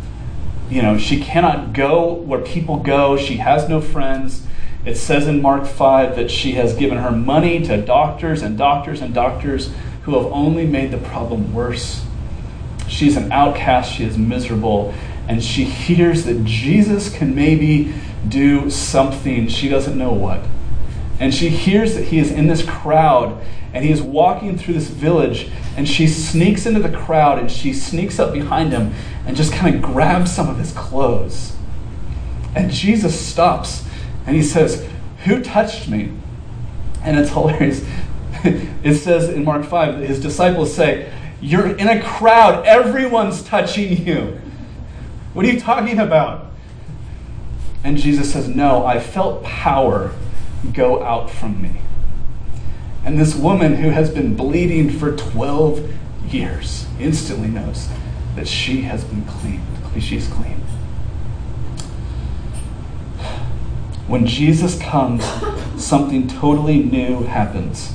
you 0.69 0.83
know, 0.83 0.99
she 0.99 1.21
cannot 1.21 1.73
go 1.73 2.13
where 2.13 2.41
people 2.41 2.79
go, 2.79 3.17
she 3.17 3.37
has 3.37 3.69
no 3.69 3.81
friends. 3.81 4.47
It 4.85 4.97
says 4.97 5.29
in 5.29 5.43
Mark 5.43 5.67
5 5.67 6.17
that 6.17 6.31
she 6.31 6.53
has 6.53 6.75
given 6.75 6.99
her 6.99 7.11
money 7.11 7.63
to 7.67 7.81
doctors 7.81 8.43
and 8.43 8.57
doctors 8.57 9.03
and 9.03 9.15
doctors 9.15 9.71
who 10.03 10.15
have 10.15 10.33
only 10.33 10.67
made 10.67 10.91
the 10.91 10.99
problem 10.99 11.53
worse. 11.53 12.05
She's 12.91 13.17
an 13.17 13.31
outcast, 13.31 13.95
she 13.95 14.05
is 14.05 14.19
miserable, 14.19 14.93
and 15.29 15.43
she 15.43 15.65
hears 15.65 16.25
that 16.25 16.45
Jesus 16.45 17.09
can 17.09 17.35
maybe 17.37 17.95
do 18.29 18.69
something, 18.69 19.47
she 19.47 19.69
doesn't 19.69 19.97
know 19.97 20.13
what. 20.13 20.41
And 21.21 21.33
she 21.33 21.51
hears 21.51 21.95
that 21.95 22.07
he 22.07 22.19
is 22.19 22.33
in 22.33 22.49
this 22.49 22.65
crowd 22.65 23.41
and 23.73 23.85
he 23.85 23.93
is 23.93 24.03
walking 24.03 24.59
through 24.59 24.75
this 24.75 24.89
village 24.89 25.51
and 25.77 25.89
she 25.89 26.09
sneaks 26.09 26.67
into 26.67 26.81
the 26.81 26.91
crowd 26.91 27.39
and 27.39 27.51
she 27.51 27.73
sneaks 27.73 28.19
up 28.19 28.33
behind 28.33 28.73
him 28.73 28.93
and 29.25 29.37
just 29.37 29.53
kind 29.53 29.77
of 29.77 29.83
grabs 29.83 30.33
some 30.33 30.49
of 30.49 30.59
his 30.59 30.73
clothes. 30.73 31.55
And 32.57 32.71
Jesus 32.73 33.19
stops 33.19 33.85
and 34.27 34.35
he 34.35 34.43
says, 34.43 34.89
Who 35.25 35.43
touched 35.43 35.89
me? 35.89 36.13
And 37.05 37.19
it's 37.19 37.31
hilarious. 37.31 37.87
It 38.83 38.95
says 38.95 39.29
in 39.29 39.45
Mark 39.45 39.67
5 39.67 40.01
that 40.01 40.07
his 40.07 40.19
disciples 40.19 40.75
say, 40.75 41.13
you're 41.41 41.77
in 41.77 41.89
a 41.89 42.03
crowd, 42.03 42.67
everyone's 42.67 43.43
touching 43.43 44.07
you. 44.07 44.41
What 45.33 45.47
are 45.47 45.49
you 45.49 45.61
talking 45.61 45.99
about? 45.99 46.47
And 47.83 47.97
Jesus 47.97 48.33
says, 48.33 48.49
No, 48.49 48.85
I 48.85 49.01
felt 49.01 49.43
power 49.43 50.13
go 50.73 51.03
out 51.03 51.31
from 51.31 51.63
me. 51.63 51.81
And 53.05 53.19
this 53.19 53.35
woman 53.35 53.77
who 53.77 53.91
has 53.91 54.11
been 54.11 54.37
bleeding 54.37 54.91
for 54.91 55.17
12 55.17 55.91
years 56.27 56.87
instantly 56.99 57.49
knows 57.49 57.89
that 58.37 58.47
she 58.47 58.83
has 58.83 59.05
been 59.05 59.25
clean. 59.25 59.63
She's 59.99 60.29
clean. 60.29 60.61
When 64.07 64.27
Jesus 64.27 64.79
comes, 64.81 65.25
something 65.77 66.27
totally 66.29 66.83
new 66.83 67.23
happens. 67.25 67.95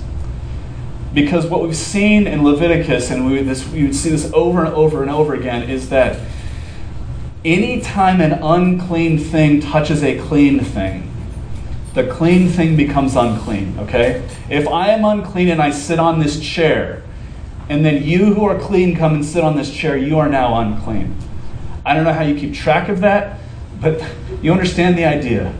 Because 1.15 1.47
what 1.47 1.63
we've 1.63 1.75
seen 1.75 2.27
in 2.27 2.43
Leviticus, 2.43 3.09
and 3.09 3.25
we, 3.25 3.41
this, 3.41 3.67
we 3.69 3.83
would 3.83 3.95
see 3.95 4.09
this 4.09 4.31
over 4.33 4.63
and 4.63 4.73
over 4.75 5.01
and 5.01 5.09
over 5.09 5.33
again, 5.33 5.67
is 5.67 5.89
that 5.89 6.19
anytime 7.43 8.21
an 8.21 8.33
unclean 8.33 9.17
thing 9.17 9.61
touches 9.61 10.03
a 10.03 10.19
clean 10.19 10.59
thing, 10.59 11.09
the 11.93 12.05
clean 12.05 12.49
thing 12.49 12.75
becomes 12.75 13.15
unclean, 13.15 13.79
okay? 13.79 14.27
If 14.49 14.67
I 14.67 14.89
am 14.89 15.05
unclean 15.05 15.47
and 15.47 15.61
I 15.61 15.71
sit 15.71 15.97
on 15.97 16.19
this 16.19 16.39
chair, 16.39 17.01
and 17.69 17.85
then 17.85 18.03
you 18.03 18.33
who 18.33 18.45
are 18.45 18.59
clean 18.59 18.95
come 18.95 19.13
and 19.15 19.25
sit 19.25 19.43
on 19.43 19.55
this 19.55 19.73
chair, 19.73 19.95
you 19.95 20.19
are 20.19 20.27
now 20.27 20.59
unclean. 20.59 21.15
I 21.85 21.93
don't 21.93 22.03
know 22.03 22.13
how 22.13 22.23
you 22.23 22.37
keep 22.37 22.53
track 22.53 22.89
of 22.89 22.99
that, 22.99 23.39
but 23.79 24.03
you 24.41 24.51
understand 24.51 24.97
the 24.97 25.05
idea. 25.05 25.53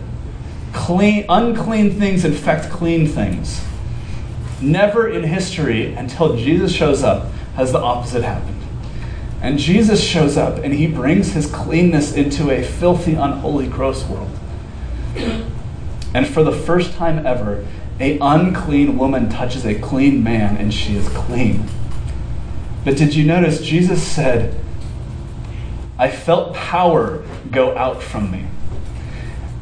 clean, 0.74 1.26
unclean 1.30 1.98
things 1.98 2.26
infect 2.26 2.70
clean 2.70 3.08
things. 3.08 3.64
Never 4.62 5.08
in 5.10 5.24
history, 5.24 5.94
until 5.94 6.36
Jesus 6.38 6.72
shows 6.72 7.04
up, 7.04 7.32
has 7.56 7.72
the 7.72 7.80
opposite 7.80 8.24
happened. 8.24 8.62
And 9.42 9.60
Jesus 9.60 10.04
shows 10.04 10.38
up 10.38 10.64
and 10.64 10.74
he 10.74 10.88
brings 10.88 11.34
his 11.34 11.46
cleanness 11.52 12.14
into 12.14 12.50
a 12.50 12.64
filthy, 12.64 13.14
unholy, 13.14 13.68
gross 13.68 14.04
world. 14.06 14.32
And 16.14 16.28
for 16.28 16.44
the 16.44 16.52
first 16.52 16.94
time 16.94 17.26
ever, 17.26 17.66
a 18.00 18.18
unclean 18.20 18.98
woman 18.98 19.30
touches 19.30 19.66
a 19.66 19.80
clean 19.80 20.24
man 20.24 20.58
and 20.58 20.74
she 20.74 20.96
is 20.96 21.08
clean. 21.10 21.66
But 22.84 22.98
did 22.98 23.16
you 23.16 23.26
notice 23.26 23.62
Jesus 23.62 24.06
said, 24.06 24.60
I 25.98 26.10
felt 26.10 26.54
power 26.54 27.24
go 27.52 27.78
out 27.78 28.02
from 28.02 28.32
me. 28.32 28.46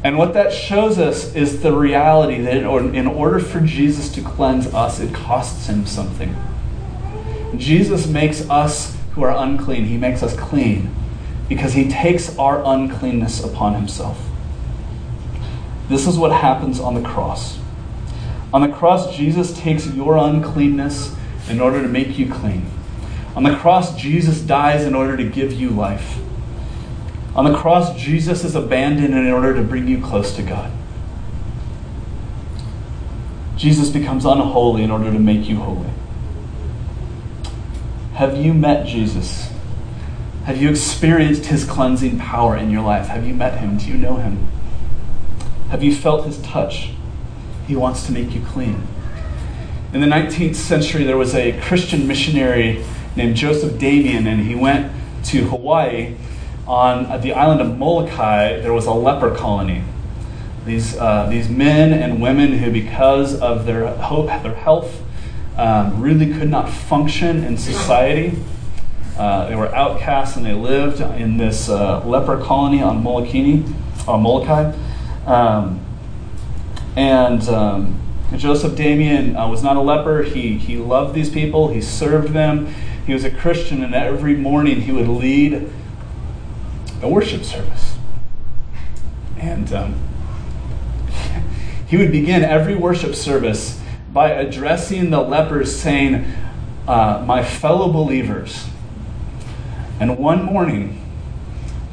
And 0.04 0.18
what 0.18 0.34
that 0.34 0.52
shows 0.52 0.98
us 0.98 1.34
is 1.34 1.62
the 1.62 1.72
reality 1.72 2.38
that 2.42 2.58
in 2.58 3.06
order 3.06 3.38
for 3.38 3.60
Jesus 3.60 4.12
to 4.12 4.20
cleanse 4.20 4.66
us, 4.74 5.00
it 5.00 5.14
costs 5.14 5.66
him 5.66 5.86
something. 5.86 6.36
Jesus 7.56 8.06
makes 8.06 8.48
us 8.50 8.96
who 9.12 9.22
are 9.22 9.34
unclean, 9.34 9.86
he 9.86 9.96
makes 9.96 10.22
us 10.22 10.36
clean 10.36 10.94
because 11.48 11.72
he 11.72 11.88
takes 11.88 12.36
our 12.38 12.62
uncleanness 12.66 13.42
upon 13.42 13.74
himself. 13.74 14.20
This 15.88 16.06
is 16.06 16.18
what 16.18 16.32
happens 16.32 16.80
on 16.80 16.94
the 16.94 17.02
cross. 17.02 17.58
On 18.52 18.60
the 18.60 18.68
cross, 18.68 19.16
Jesus 19.16 19.58
takes 19.58 19.86
your 19.86 20.18
uncleanness 20.18 21.14
in 21.48 21.60
order 21.60 21.80
to 21.80 21.88
make 21.88 22.18
you 22.18 22.30
clean. 22.30 22.66
On 23.36 23.42
the 23.42 23.56
cross, 23.56 23.96
Jesus 23.96 24.40
dies 24.40 24.84
in 24.84 24.94
order 24.94 25.16
to 25.16 25.24
give 25.24 25.52
you 25.52 25.70
life. 25.70 26.18
On 27.34 27.44
the 27.44 27.56
cross, 27.56 27.96
Jesus 27.98 28.44
is 28.44 28.54
abandoned 28.54 29.14
in 29.14 29.26
order 29.30 29.54
to 29.54 29.62
bring 29.62 29.88
you 29.88 30.00
close 30.00 30.34
to 30.36 30.42
God. 30.42 30.70
Jesus 33.56 33.90
becomes 33.90 34.24
unholy 34.24 34.82
in 34.82 34.90
order 34.90 35.12
to 35.12 35.18
make 35.18 35.48
you 35.48 35.56
holy. 35.56 35.90
Have 38.14 38.36
you 38.36 38.54
met 38.54 38.86
Jesus? 38.86 39.50
Have 40.44 40.60
you 40.60 40.68
experienced 40.68 41.46
his 41.46 41.64
cleansing 41.64 42.18
power 42.18 42.56
in 42.56 42.70
your 42.70 42.82
life? 42.82 43.08
Have 43.08 43.26
you 43.26 43.34
met 43.34 43.58
him? 43.58 43.78
Do 43.78 43.86
you 43.86 43.94
know 43.94 44.16
him? 44.16 44.46
Have 45.70 45.82
you 45.82 45.94
felt 45.94 46.26
his 46.26 46.38
touch? 46.42 46.90
He 47.66 47.74
wants 47.74 48.06
to 48.06 48.12
make 48.12 48.32
you 48.32 48.42
clean. 48.42 48.86
In 49.92 50.00
the 50.00 50.06
19th 50.06 50.54
century, 50.54 51.04
there 51.04 51.16
was 51.16 51.34
a 51.34 51.58
Christian 51.60 52.06
missionary 52.06 52.84
named 53.16 53.36
Joseph 53.36 53.78
Damien, 53.78 54.26
and 54.26 54.42
he 54.42 54.54
went 54.54 54.92
to 55.24 55.44
Hawaii. 55.46 56.14
On 56.66 57.20
the 57.20 57.34
island 57.34 57.60
of 57.60 57.76
Molokai, 57.76 58.60
there 58.60 58.72
was 58.72 58.86
a 58.86 58.92
leper 58.92 59.34
colony. 59.34 59.84
These, 60.64 60.96
uh, 60.96 61.26
these 61.28 61.50
men 61.50 61.92
and 61.92 62.22
women 62.22 62.52
who, 62.58 62.70
because 62.70 63.38
of 63.38 63.66
their, 63.66 63.86
hope, 63.96 64.28
their 64.42 64.54
health, 64.54 65.02
um, 65.58 66.00
really 66.00 66.32
could 66.32 66.48
not 66.48 66.70
function 66.70 67.44
in 67.44 67.58
society. 67.58 68.38
Uh, 69.18 69.46
they 69.48 69.54
were 69.54 69.72
outcasts 69.74 70.36
and 70.36 70.44
they 70.44 70.54
lived 70.54 71.00
in 71.00 71.36
this 71.36 71.68
uh, 71.68 72.04
leper 72.04 72.42
colony 72.42 72.82
on 72.82 73.02
Molokini, 73.04 73.62
or 74.08 74.18
Molokai. 74.18 74.74
Um, 75.26 75.84
and 76.96 77.42
um, 77.48 78.00
Joseph 78.36 78.74
Damien 78.74 79.36
uh, 79.36 79.48
was 79.48 79.62
not 79.62 79.76
a 79.76 79.80
leper. 79.80 80.22
He, 80.22 80.56
he 80.56 80.78
loved 80.78 81.14
these 81.14 81.30
people, 81.30 81.68
he 81.68 81.82
served 81.82 82.32
them. 82.32 82.74
He 83.06 83.12
was 83.12 83.22
a 83.22 83.30
Christian, 83.30 83.84
and 83.84 83.94
every 83.94 84.34
morning 84.34 84.80
he 84.80 84.92
would 84.92 85.08
lead 85.08 85.70
a 87.04 87.08
worship 87.08 87.44
service. 87.44 87.96
And 89.38 89.72
um, 89.72 89.94
he 91.86 91.98
would 91.98 92.10
begin 92.10 92.42
every 92.42 92.74
worship 92.74 93.14
service 93.14 93.80
by 94.10 94.30
addressing 94.30 95.10
the 95.10 95.20
lepers, 95.20 95.74
saying, 95.78 96.24
uh, 96.88 97.22
My 97.26 97.44
fellow 97.44 97.92
believers. 97.92 98.66
And 100.00 100.18
one 100.18 100.42
morning, 100.42 101.00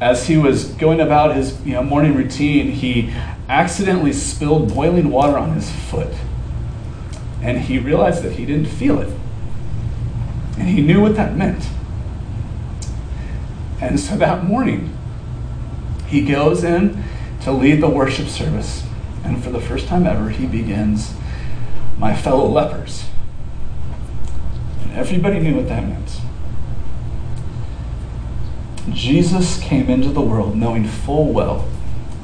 as 0.00 0.26
he 0.28 0.36
was 0.36 0.64
going 0.64 1.00
about 1.00 1.36
his 1.36 1.60
you 1.64 1.74
know, 1.74 1.82
morning 1.82 2.14
routine, 2.14 2.72
he 2.72 3.12
accidentally 3.48 4.12
spilled 4.12 4.74
boiling 4.74 5.10
water 5.10 5.36
on 5.36 5.54
his 5.54 5.70
foot. 5.70 6.12
And 7.42 7.58
he 7.58 7.78
realized 7.78 8.22
that 8.22 8.32
he 8.32 8.46
didn't 8.46 8.66
feel 8.66 9.00
it. 9.00 9.12
And 10.58 10.68
he 10.68 10.80
knew 10.80 11.00
what 11.00 11.16
that 11.16 11.36
meant. 11.36 11.68
And 13.80 13.98
so 13.98 14.16
that 14.16 14.44
morning, 14.44 14.96
he 16.12 16.20
goes 16.20 16.62
in 16.62 17.02
to 17.40 17.50
lead 17.50 17.80
the 17.80 17.88
worship 17.88 18.28
service. 18.28 18.84
And 19.24 19.42
for 19.42 19.48
the 19.48 19.62
first 19.62 19.86
time 19.86 20.06
ever, 20.06 20.28
he 20.28 20.46
begins, 20.46 21.14
My 21.96 22.14
fellow 22.14 22.46
lepers. 22.46 23.06
And 24.82 24.92
everybody 24.92 25.40
knew 25.40 25.56
what 25.56 25.68
that 25.68 25.88
meant. 25.88 26.20
Jesus 28.94 29.58
came 29.62 29.88
into 29.88 30.10
the 30.10 30.20
world 30.20 30.54
knowing 30.54 30.84
full 30.84 31.32
well 31.32 31.60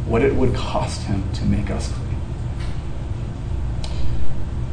what 0.07 0.21
it 0.21 0.35
would 0.35 0.55
cost 0.55 1.05
him 1.05 1.33
to 1.33 1.45
make 1.47 1.71
us 1.71 1.91
clean. 1.91 2.21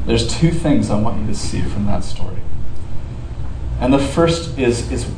There's 0.04 0.28
two 0.28 0.50
things 0.50 0.90
I 0.90 1.00
want 1.00 1.22
you 1.22 1.26
to 1.28 1.34
see 1.34 1.62
from 1.62 1.86
that 1.86 2.04
story. 2.04 2.36
And 3.80 3.94
the 3.94 3.98
first 3.98 4.58
is, 4.58 4.90
is 4.92 5.10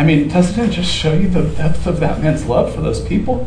I 0.00 0.02
mean, 0.02 0.28
doesn't 0.28 0.58
it 0.58 0.72
just 0.72 0.90
show 0.90 1.12
you 1.12 1.28
the 1.28 1.42
depth 1.42 1.86
of 1.86 2.00
that 2.00 2.22
man's 2.22 2.46
love 2.46 2.74
for 2.74 2.80
those 2.80 3.04
people? 3.04 3.46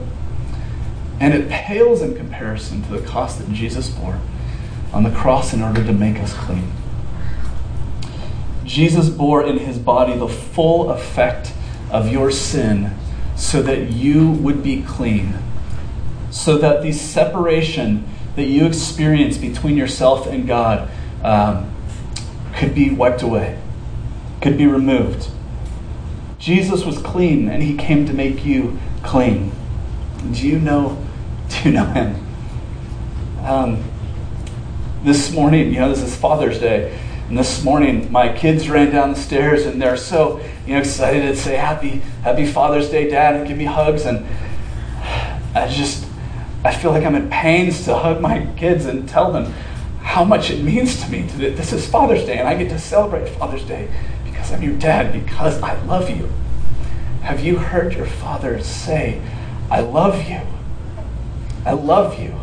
And 1.20 1.34
it 1.34 1.50
pales 1.50 2.04
in 2.04 2.16
comparison 2.16 2.84
to 2.84 2.92
the 2.92 3.02
cost 3.02 3.40
that 3.40 3.52
Jesus 3.52 3.90
bore 3.90 4.20
on 4.94 5.02
the 5.02 5.10
cross 5.10 5.52
in 5.52 5.64
order 5.64 5.84
to 5.84 5.92
make 5.92 6.18
us 6.20 6.32
clean. 6.36 6.72
Jesus 8.64 9.10
bore 9.10 9.44
in 9.44 9.58
his 9.58 9.80
body 9.80 10.16
the 10.16 10.28
full 10.28 10.92
effect 10.92 11.54
of 11.90 12.12
your 12.12 12.30
sin 12.30 12.92
so 13.36 13.64
that 13.64 13.90
you 13.90 14.30
would 14.30 14.62
be 14.62 14.84
clean. 14.84 15.34
So 16.30 16.60
that 16.60 16.84
the 16.84 16.92
separation 16.92 18.08
that 18.36 18.46
you 18.46 18.68
experience 18.68 19.40
between 19.40 19.76
yourself 19.76 20.28
and 20.28 20.46
God 20.46 20.88
um, 21.24 21.74
could 22.54 22.76
be 22.76 22.92
wiped 22.92 23.24
away, 23.24 23.60
could 24.40 24.56
be 24.56 24.68
removed. 24.68 25.33
Jesus 26.44 26.84
was 26.84 26.98
clean 26.98 27.48
and 27.48 27.64
he 27.64 27.78
came 27.78 28.06
to 28.06 28.12
make 28.12 28.44
you 28.44 28.78
clean. 29.02 29.54
Do 30.34 30.46
you 30.46 30.60
know, 30.60 31.02
do 31.48 31.70
you 31.70 31.76
know 31.76 31.86
him? 31.86 32.28
Um, 33.40 33.84
this 35.04 35.32
morning, 35.32 35.74
you 35.74 35.80
know, 35.80 35.88
this 35.88 36.02
is 36.02 36.14
Father's 36.14 36.60
Day. 36.60 37.00
And 37.30 37.38
this 37.38 37.64
morning, 37.64 38.12
my 38.12 38.28
kids 38.28 38.70
ran 38.70 38.92
down 38.92 39.14
the 39.14 39.18
stairs 39.18 39.66
and 39.66 39.82
they're 39.82 39.96
so 39.96 40.42
you 40.68 40.74
know, 40.74 40.80
excited 40.82 41.22
to 41.22 41.36
say 41.38 41.56
happy, 41.56 42.00
happy 42.24 42.46
Father's 42.46 42.90
Day, 42.90 43.10
Dad, 43.10 43.38
and 43.38 43.48
give 43.48 43.58
me 43.58 43.64
hugs. 43.64 44.06
And 44.06 44.26
I 45.56 45.70
just, 45.70 46.06
I 46.66 46.76
feel 46.76 46.92
like 46.92 47.06
I'm 47.06 47.16
in 47.16 47.30
pains 47.30 47.86
to 47.86 47.96
hug 47.96 48.20
my 48.20 48.48
kids 48.58 48.86
and 48.86 49.08
tell 49.08 49.32
them 49.32 49.54
how 50.02 50.26
much 50.26 50.52
it 50.52 50.62
means 50.62 51.02
to 51.06 51.10
me. 51.10 51.26
To, 51.26 51.38
this 51.38 51.72
is 51.72 51.88
Father's 51.88 52.26
Day, 52.26 52.38
and 52.38 52.50
I 52.50 52.56
get 52.56 52.68
to 52.72 52.80
celebrate 52.80 53.30
Father's 53.30 53.64
Day 53.64 53.90
because 54.44 54.58
I'm 54.58 54.64
your 54.64 54.78
dad, 54.78 55.14
because 55.14 55.62
I 55.62 55.82
love 55.84 56.10
you. 56.10 56.30
Have 57.22 57.40
you 57.40 57.60
heard 57.60 57.94
your 57.94 58.06
father 58.06 58.62
say, 58.62 59.22
I 59.72 59.80
love 59.80 60.30
you? 60.30 60.42
I 61.66 61.72
love 61.72 62.20
you. 62.20 62.36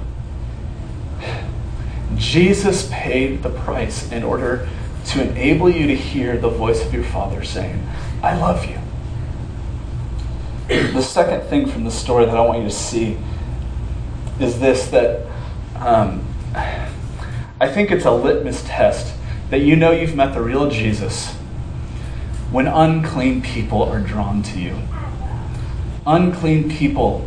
Jesus 2.16 2.88
paid 2.90 3.42
the 3.42 3.50
price 3.50 4.10
in 4.10 4.22
order 4.22 4.66
to 5.08 5.28
enable 5.28 5.68
you 5.68 5.86
to 5.88 5.94
hear 5.94 6.38
the 6.38 6.48
voice 6.48 6.82
of 6.82 6.94
your 6.94 7.04
Father 7.04 7.44
saying, 7.44 7.86
I 8.22 8.34
love 8.34 8.64
you. 8.64 8.78
The 10.68 11.02
second 11.02 11.48
thing 11.48 11.66
from 11.66 11.84
the 11.84 11.90
story 11.90 12.24
that 12.24 12.36
I 12.36 12.40
want 12.40 12.60
you 12.60 12.64
to 12.64 12.74
see 12.74 13.18
is 14.40 14.58
this 14.58 14.88
that 14.88 15.26
um, 15.76 16.26
I 17.60 17.68
think 17.68 17.90
it's 17.90 18.06
a 18.06 18.10
litmus 18.10 18.62
test 18.66 19.14
that 19.50 19.58
you 19.58 19.76
know 19.76 19.90
you've 19.90 20.14
met 20.14 20.32
the 20.32 20.40
real 20.40 20.70
Jesus 20.70 21.34
when 22.50 22.66
unclean 22.66 23.42
people 23.42 23.82
are 23.82 24.00
drawn 24.00 24.42
to 24.42 24.60
you. 24.60 24.76
Unclean 26.06 26.68
people, 26.70 27.26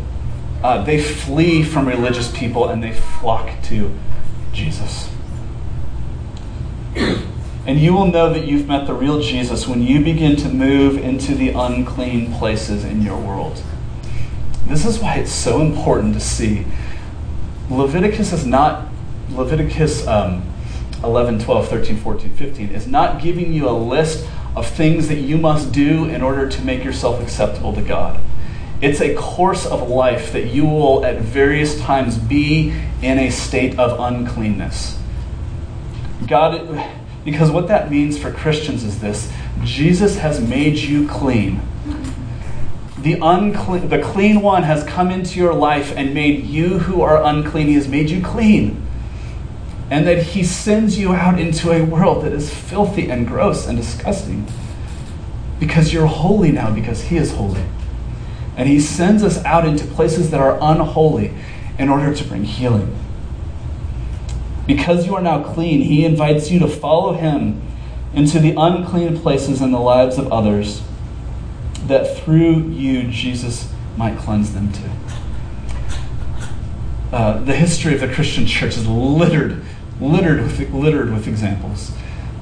uh, 0.63 0.84
they 0.84 1.01
flee 1.01 1.63
from 1.63 1.88
religious 1.88 2.32
people 2.32 2.67
and 2.67 2.84
they 2.84 2.93
flock 2.93 3.61
to 3.63 3.91
Jesus. 4.51 5.09
And 7.65 7.80
you 7.80 7.93
will 7.93 8.07
know 8.07 8.34
that 8.34 8.45
you've 8.45 8.67
met 8.67 8.88
the 8.88 8.93
real 8.93 9.21
Jesus 9.21 9.67
when 9.67 9.82
you 9.82 10.03
begin 10.03 10.36
to 10.38 10.49
move 10.49 10.97
into 10.97 11.34
the 11.34 11.49
unclean 11.49 12.34
places 12.34 12.84
in 12.84 13.01
your 13.01 13.17
world. 13.17 13.63
This 14.67 14.86
is 14.86 14.99
why 14.99 15.15
it's 15.15 15.32
so 15.32 15.61
important 15.61 16.13
to 16.15 16.19
see. 16.19 16.65
Leviticus 17.69 18.34
is 18.34 18.45
not, 18.45 18.89
Leviticus 19.32 20.05
um, 20.07 20.43
11, 21.03 21.39
12, 21.39 21.69
13, 21.69 21.97
14, 21.97 22.34
15 22.34 22.69
is 22.69 22.88
not 22.88 23.21
giving 23.21 23.53
you 23.53 23.69
a 23.69 23.71
list 23.71 24.28
of 24.56 24.68
things 24.68 25.08
that 25.08 25.20
you 25.20 25.38
must 25.38 25.72
do 25.72 26.06
in 26.06 26.22
order 26.22 26.47
to 26.47 26.62
make 26.64 26.84
yourself 26.84 27.22
acceptable 27.22 27.74
to 27.74 27.82
God. 27.82 28.20
It's 28.82 28.99
a 28.99 29.16
course 29.16 29.66
of 29.66 29.89
life 29.89 30.34
that 30.34 30.47
you 30.47 30.66
will 30.66 31.06
at 31.06 31.22
various 31.22 31.80
times 31.80 32.18
be 32.18 32.74
in 33.01 33.18
a 33.18 33.30
state 33.30 33.80
of 33.80 33.99
uncleanness. 33.99 34.99
God, 36.28 36.86
because 37.24 37.49
what 37.49 37.68
that 37.70 37.89
means 37.89 38.18
for 38.18 38.32
Christians 38.32 38.84
is 38.84 38.99
this 38.99 39.32
Jesus 39.64 40.18
has 40.18 40.41
made 40.41 40.78
you 40.78 41.08
clean. 41.08 41.62
The, 42.99 43.20
unclean, 43.22 43.89
the 43.89 44.01
clean 44.01 44.41
one 44.41 44.64
has 44.64 44.84
come 44.84 45.12
into 45.12 45.39
your 45.39 45.54
life 45.54 45.93
and 45.95 46.14
made 46.14 46.45
you 46.45 46.80
who 46.80 47.01
are 47.01 47.24
unclean, 47.24 47.68
he 47.68 47.74
has 47.74 47.88
made 47.88 48.10
you 48.10 48.22
clean. 48.22 48.86
And 49.93 50.07
that 50.07 50.23
he 50.23 50.43
sends 50.43 50.97
you 50.97 51.13
out 51.13 51.39
into 51.39 51.71
a 51.71 51.83
world 51.83 52.25
that 52.25 52.33
is 52.33 52.51
filthy 52.51 53.11
and 53.11 53.27
gross 53.27 53.67
and 53.67 53.77
disgusting. 53.77 54.47
Because 55.59 55.93
you're 55.93 56.07
holy 56.07 56.51
now, 56.51 56.73
because 56.73 57.03
he 57.03 57.17
is 57.17 57.33
holy. 57.33 57.63
And 58.57 58.67
he 58.67 58.79
sends 58.79 59.21
us 59.21 59.45
out 59.45 59.67
into 59.67 59.85
places 59.85 60.31
that 60.31 60.41
are 60.41 60.57
unholy 60.59 61.31
in 61.77 61.89
order 61.89 62.11
to 62.11 62.23
bring 62.23 62.43
healing. 62.43 62.97
Because 64.65 65.05
you 65.05 65.13
are 65.13 65.21
now 65.21 65.43
clean, 65.43 65.81
he 65.81 66.03
invites 66.05 66.49
you 66.49 66.57
to 66.57 66.67
follow 66.67 67.13
him 67.13 67.61
into 68.15 68.39
the 68.39 68.55
unclean 68.57 69.19
places 69.19 69.61
in 69.61 69.69
the 69.69 69.79
lives 69.79 70.17
of 70.17 70.33
others, 70.33 70.81
that 71.85 72.17
through 72.17 72.67
you, 72.69 73.03
Jesus 73.09 73.71
might 73.95 74.17
cleanse 74.17 74.55
them 74.55 74.73
too. 74.73 74.89
Uh, 77.11 77.37
the 77.43 77.53
history 77.53 77.93
of 77.93 78.01
the 78.01 78.11
Christian 78.11 78.47
church 78.47 78.75
is 78.75 78.87
littered, 78.87 79.63
littered 79.99 80.41
with, 80.41 80.73
littered 80.73 81.11
with 81.11 81.27
examples. 81.27 81.91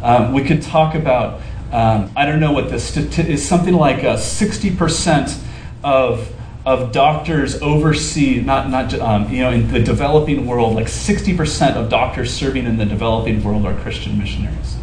Um, 0.01 0.33
we 0.33 0.43
could 0.43 0.61
talk 0.61 0.95
about, 0.95 1.41
um, 1.71 2.11
I 2.15 2.25
don't 2.25 2.39
know 2.39 2.51
what 2.51 2.69
this 2.69 2.95
is, 2.97 3.47
something 3.47 3.73
like 3.73 4.03
a 4.03 4.15
60% 4.15 5.43
of 5.83 6.33
of 6.63 6.91
doctors 6.91 7.59
oversee 7.63 8.39
not 8.39 8.69
not 8.69 8.93
um, 8.99 9.31
you 9.31 9.41
know 9.41 9.49
in 9.49 9.71
the 9.71 9.79
developing 9.79 10.45
world 10.45 10.75
like 10.75 10.85
60% 10.85 11.75
of 11.75 11.89
doctors 11.89 12.31
serving 12.31 12.67
in 12.67 12.77
the 12.77 12.85
developing 12.85 13.43
world 13.43 13.65
are 13.65 13.73
christian 13.79 14.19
missionaries 14.19 14.77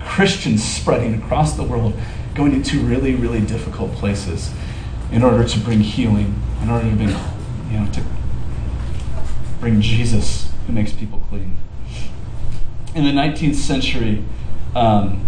christians 0.00 0.62
spreading 0.62 1.14
across 1.14 1.54
the 1.54 1.62
world 1.62 1.94
going 2.34 2.52
into 2.52 2.80
really 2.80 3.14
really 3.14 3.40
difficult 3.40 3.90
places 3.92 4.52
in 5.10 5.22
order 5.22 5.42
to 5.42 5.58
bring 5.60 5.80
healing 5.80 6.34
in 6.62 6.68
order 6.68 6.88
to 6.90 6.96
bring 6.96 7.08
you 7.08 7.80
know 7.80 7.90
to 7.92 8.04
bring 9.58 9.80
jesus 9.80 10.50
who 10.66 10.72
makes 10.74 10.92
people 10.92 11.18
clean 11.30 11.56
in 12.94 13.04
the 13.04 13.10
19th 13.10 13.54
century 13.54 14.24
um, 14.74 15.24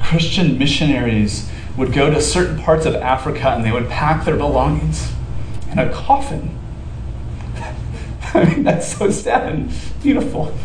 christian 0.00 0.58
missionaries 0.58 1.50
would 1.76 1.92
go 1.92 2.10
to 2.10 2.20
certain 2.20 2.58
parts 2.58 2.86
of 2.86 2.94
Africa 2.94 3.50
and 3.50 3.64
they 3.64 3.72
would 3.72 3.88
pack 3.88 4.24
their 4.24 4.36
belongings 4.36 5.12
in 5.70 5.78
a 5.78 5.92
coffin. 5.92 6.56
I 8.34 8.44
mean, 8.44 8.62
that's 8.62 8.96
so 8.96 9.10
sad 9.10 9.52
and 9.52 9.72
beautiful. 10.02 10.56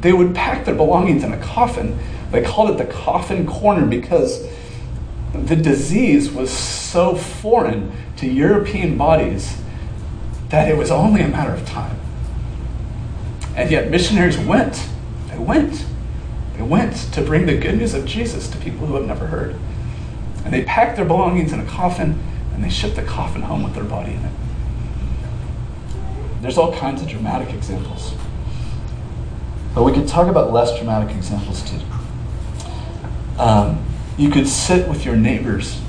They 0.00 0.12
would 0.12 0.34
pack 0.34 0.64
their 0.64 0.74
belongings 0.74 1.22
in 1.22 1.32
a 1.32 1.38
coffin. 1.38 1.98
They 2.30 2.42
called 2.42 2.70
it 2.70 2.78
the 2.78 2.92
coffin 2.92 3.46
corner 3.46 3.86
because 3.86 4.46
the 5.32 5.56
disease 5.56 6.30
was 6.32 6.50
so 6.50 7.14
foreign 7.14 7.92
to 8.16 8.26
European 8.26 8.98
bodies 8.98 9.56
that 10.48 10.68
it 10.68 10.76
was 10.76 10.90
only 10.90 11.22
a 11.22 11.28
matter 11.28 11.52
of 11.52 11.64
time. 11.66 11.98
And 13.56 13.70
yet, 13.70 13.88
missionaries 13.88 14.36
went. 14.36 14.88
They 15.34 15.42
went. 15.42 15.84
They 16.56 16.62
went 16.62 16.96
to 17.12 17.22
bring 17.22 17.46
the 17.46 17.58
good 17.58 17.76
news 17.76 17.92
of 17.92 18.06
Jesus 18.06 18.48
to 18.50 18.58
people 18.58 18.86
who 18.86 18.94
have 18.94 19.06
never 19.06 19.26
heard. 19.26 19.56
And 20.44 20.54
they 20.54 20.62
packed 20.62 20.96
their 20.96 21.04
belongings 21.04 21.52
in 21.52 21.58
a 21.58 21.66
coffin 21.66 22.22
and 22.52 22.62
they 22.62 22.70
shipped 22.70 22.94
the 22.94 23.02
coffin 23.02 23.42
home 23.42 23.64
with 23.64 23.74
their 23.74 23.82
body 23.82 24.12
in 24.12 24.24
it. 24.24 24.32
There's 26.40 26.56
all 26.56 26.72
kinds 26.72 27.02
of 27.02 27.08
dramatic 27.08 27.52
examples. 27.52 28.14
But 29.74 29.82
we 29.82 29.92
could 29.92 30.06
talk 30.06 30.28
about 30.28 30.52
less 30.52 30.76
dramatic 30.76 31.16
examples 31.16 31.68
too. 31.68 31.80
Um, 33.38 33.84
you 34.16 34.30
could 34.30 34.46
sit 34.46 34.88
with 34.88 35.04
your 35.04 35.16
neighbors 35.16 35.80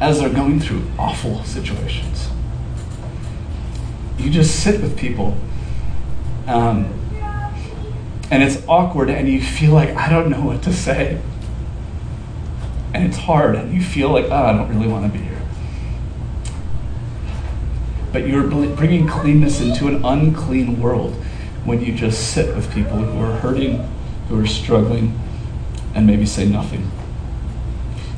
as 0.00 0.20
they're 0.20 0.28
going 0.28 0.60
through 0.60 0.82
awful 0.98 1.42
situations. 1.44 2.28
You 4.18 4.28
just 4.30 4.62
sit 4.62 4.82
with 4.82 4.98
people. 4.98 5.34
Um, 6.46 7.01
and 8.32 8.42
it's 8.42 8.66
awkward, 8.66 9.10
and 9.10 9.28
you 9.28 9.40
feel 9.40 9.72
like, 9.72 9.90
I 9.94 10.08
don't 10.08 10.28
know 10.28 10.40
what 10.40 10.62
to 10.64 10.72
say 10.72 11.20
and 12.94 13.06
it's 13.06 13.16
hard, 13.16 13.54
and 13.54 13.72
you 13.72 13.80
feel 13.80 14.10
like, 14.10 14.26
oh, 14.26 14.34
I 14.34 14.52
don't 14.52 14.68
really 14.68 14.88
want 14.88 15.10
to 15.10 15.18
be 15.18 15.24
here. 15.24 15.40
But 18.12 18.28
you're 18.28 18.46
bringing 18.46 19.08
cleanness 19.08 19.60
into 19.60 19.88
an 19.88 20.04
unclean 20.04 20.80
world 20.80 21.14
when 21.64 21.82
you 21.82 21.94
just 21.94 22.32
sit 22.32 22.54
with 22.54 22.72
people 22.72 22.98
who 22.98 23.24
are 23.24 23.38
hurting, 23.38 23.88
who 24.28 24.38
are 24.38 24.46
struggling, 24.46 25.18
and 25.94 26.06
maybe 26.06 26.26
say 26.26 26.46
nothing. 26.46 26.90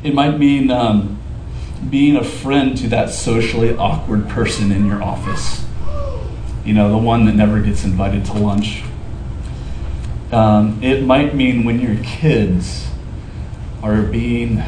It 0.03 0.13
might 0.13 0.39
mean 0.39 0.71
um, 0.71 1.21
being 1.89 2.17
a 2.17 2.25
friend 2.25 2.77
to 2.79 2.89
that 2.89 3.11
socially 3.11 3.77
awkward 3.77 4.29
person 4.29 4.73
in 4.73 4.87
your 4.87 5.03
office. 5.03 5.65
You 6.65 6.75
know, 6.75 6.91
the 6.91 6.99
one 6.99 7.27
that 7.27 7.35
never 7.35 7.61
gets 7.61 7.85
invited 7.85 8.25
to 8.27 8.33
lunch. 8.33 8.83
Um, 10.35 10.83
it 10.83 11.05
might 11.05 11.37
mean 11.37 11.63
when 11.63 11.79
your 11.79 11.95
kids 12.03 12.89
are 13.85 14.03
being 14.03 14.61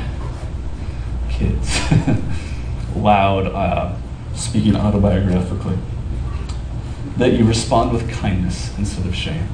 kids, 1.29 1.81
loud, 2.95 3.49
uh, 3.49 3.97
speaking 4.37 4.75
autobiographically. 4.75 5.77
That 7.17 7.33
you 7.33 7.45
respond 7.45 7.93
with 7.93 8.09
kindness 8.09 8.79
instead 8.79 9.07
of 9.07 9.17
shame. 9.17 9.49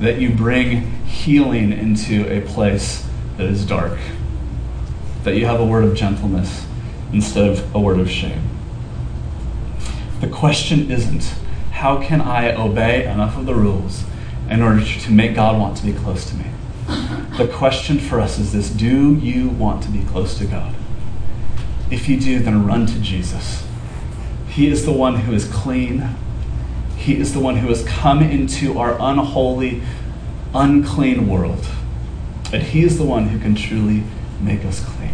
That 0.00 0.20
you 0.20 0.34
bring 0.34 1.02
healing 1.06 1.72
into 1.72 2.30
a 2.30 2.42
place 2.42 3.08
that 3.38 3.46
is 3.46 3.64
dark. 3.64 3.98
That 5.22 5.34
you 5.36 5.46
have 5.46 5.60
a 5.60 5.64
word 5.64 5.84
of 5.84 5.94
gentleness 5.94 6.66
instead 7.10 7.48
of 7.48 7.74
a 7.74 7.80
word 7.80 7.98
of 7.98 8.10
shame. 8.10 8.50
The 10.20 10.28
question 10.28 10.90
isn't, 10.90 11.36
how 11.70 12.02
can 12.02 12.20
I 12.20 12.54
obey 12.54 13.06
enough 13.06 13.38
of 13.38 13.46
the 13.46 13.54
rules 13.54 14.04
in 14.50 14.62
order 14.62 14.84
to 14.84 15.10
make 15.10 15.34
God 15.34 15.58
want 15.58 15.76
to 15.78 15.84
be 15.84 15.92
close 15.92 16.28
to 16.30 16.36
me? 16.36 16.46
The 17.36 17.50
question 17.52 17.98
for 17.98 18.20
us 18.20 18.38
is 18.38 18.52
this 18.52 18.70
Do 18.70 19.14
you 19.16 19.48
want 19.48 19.82
to 19.82 19.90
be 19.90 20.02
close 20.04 20.38
to 20.38 20.46
God? 20.46 20.74
If 21.90 22.08
you 22.08 22.18
do, 22.18 22.38
then 22.38 22.66
run 22.66 22.86
to 22.86 22.98
Jesus. 23.00 23.66
He 24.48 24.68
is 24.68 24.86
the 24.86 24.92
one 24.92 25.16
who 25.16 25.34
is 25.34 25.46
clean. 25.48 26.08
He 26.96 27.18
is 27.20 27.34
the 27.34 27.40
one 27.40 27.56
who 27.56 27.68
has 27.68 27.84
come 27.84 28.22
into 28.22 28.78
our 28.78 28.96
unholy, 28.98 29.82
unclean 30.54 31.28
world. 31.28 31.66
And 32.52 32.62
He 32.62 32.84
is 32.84 32.98
the 32.98 33.04
one 33.04 33.28
who 33.28 33.38
can 33.38 33.54
truly 33.54 34.02
make 34.40 34.64
us 34.64 34.82
clean. 34.82 35.12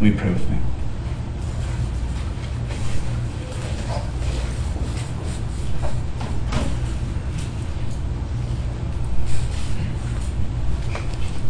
We 0.00 0.10
pray 0.10 0.30
with 0.30 0.48
me? 0.48 0.58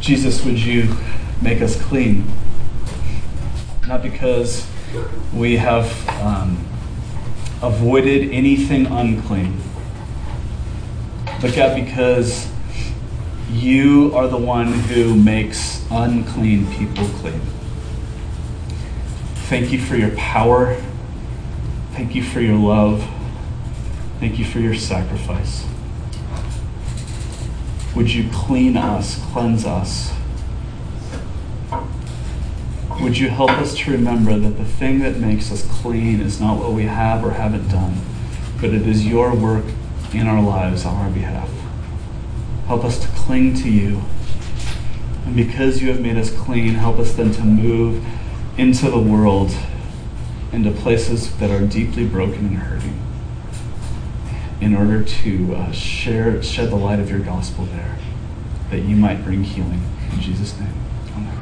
Jesus, 0.03 0.45
would 0.45 0.59
you 0.59 0.97
make 1.41 1.63
us 1.63 1.81
clean? 1.81 2.25
Not 3.87 4.03
because 4.03 4.67
we 5.33 5.57
have 5.59 6.09
um, 6.21 6.59
avoided 7.63 8.33
anything 8.33 8.87
unclean, 8.87 9.61
but 11.41 11.55
God, 11.55 11.77
because 11.77 12.51
you 13.53 14.11
are 14.17 14.27
the 14.27 14.37
one 14.37 14.73
who 14.73 15.15
makes 15.15 15.87
unclean 15.89 16.67
people 16.73 17.07
clean. 17.21 17.41
Thank 19.47 19.71
you 19.71 19.79
for 19.79 19.95
your 19.95 20.11
power. 20.17 20.83
Thank 21.93 22.17
you 22.17 22.25
for 22.25 22.41
your 22.41 22.57
love. 22.57 23.09
Thank 24.19 24.41
you 24.41 24.45
for 24.45 24.59
your 24.59 24.75
sacrifice. 24.75 25.65
Would 27.95 28.11
you 28.11 28.31
clean 28.33 28.79
us, 28.79 29.23
cleanse 29.33 29.67
us? 29.67 30.13
Would 33.01 33.19
you 33.19 33.29
help 33.29 33.51
us 33.51 33.77
to 33.79 33.91
remember 33.91 34.39
that 34.39 34.57
the 34.57 34.65
thing 34.65 35.01
that 35.01 35.19
makes 35.19 35.53
us 35.53 35.67
clean 35.81 36.21
is 36.21 36.41
not 36.41 36.59
what 36.59 36.73
we 36.73 36.85
have 36.85 37.23
or 37.23 37.33
haven't 37.33 37.69
done, 37.69 38.01
but 38.63 38.71
it 38.73 38.87
is 38.87 39.07
your 39.07 39.35
work 39.35 39.67
in 40.15 40.27
our 40.27 40.43
lives 40.43 40.87
on 40.87 40.97
our 40.97 41.11
behalf? 41.11 41.51
Help 42.67 42.83
us 42.83 42.99
to 42.99 43.09
cling 43.09 43.55
to 43.57 43.71
you. 43.71 44.01
And 45.27 45.37
because 45.37 45.83
you 45.83 45.91
have 45.91 46.01
made 46.01 46.17
us 46.17 46.31
clean, 46.31 46.75
help 46.75 46.99
us 46.99 47.13
then 47.13 47.31
to 47.33 47.43
move 47.43 48.03
into 48.57 48.91
the 48.91 48.99
world, 48.99 49.55
into 50.51 50.71
places 50.71 51.37
that 51.37 51.51
are 51.51 51.67
deeply 51.67 52.07
broken 52.07 52.47
and 52.47 52.57
hurting 52.57 53.12
in 54.63 54.77
order 54.77 55.03
to 55.03 55.57
uh, 55.57 55.73
share, 55.73 56.41
shed 56.41 56.71
the 56.71 56.77
light 56.77 57.01
of 57.01 57.11
your 57.11 57.19
gospel 57.19 57.65
there, 57.65 57.99
that 58.71 58.79
you 58.79 58.95
might 58.95 59.25
bring 59.25 59.43
healing. 59.43 59.83
In 60.13 60.21
Jesus' 60.21 60.59
name. 60.61 60.73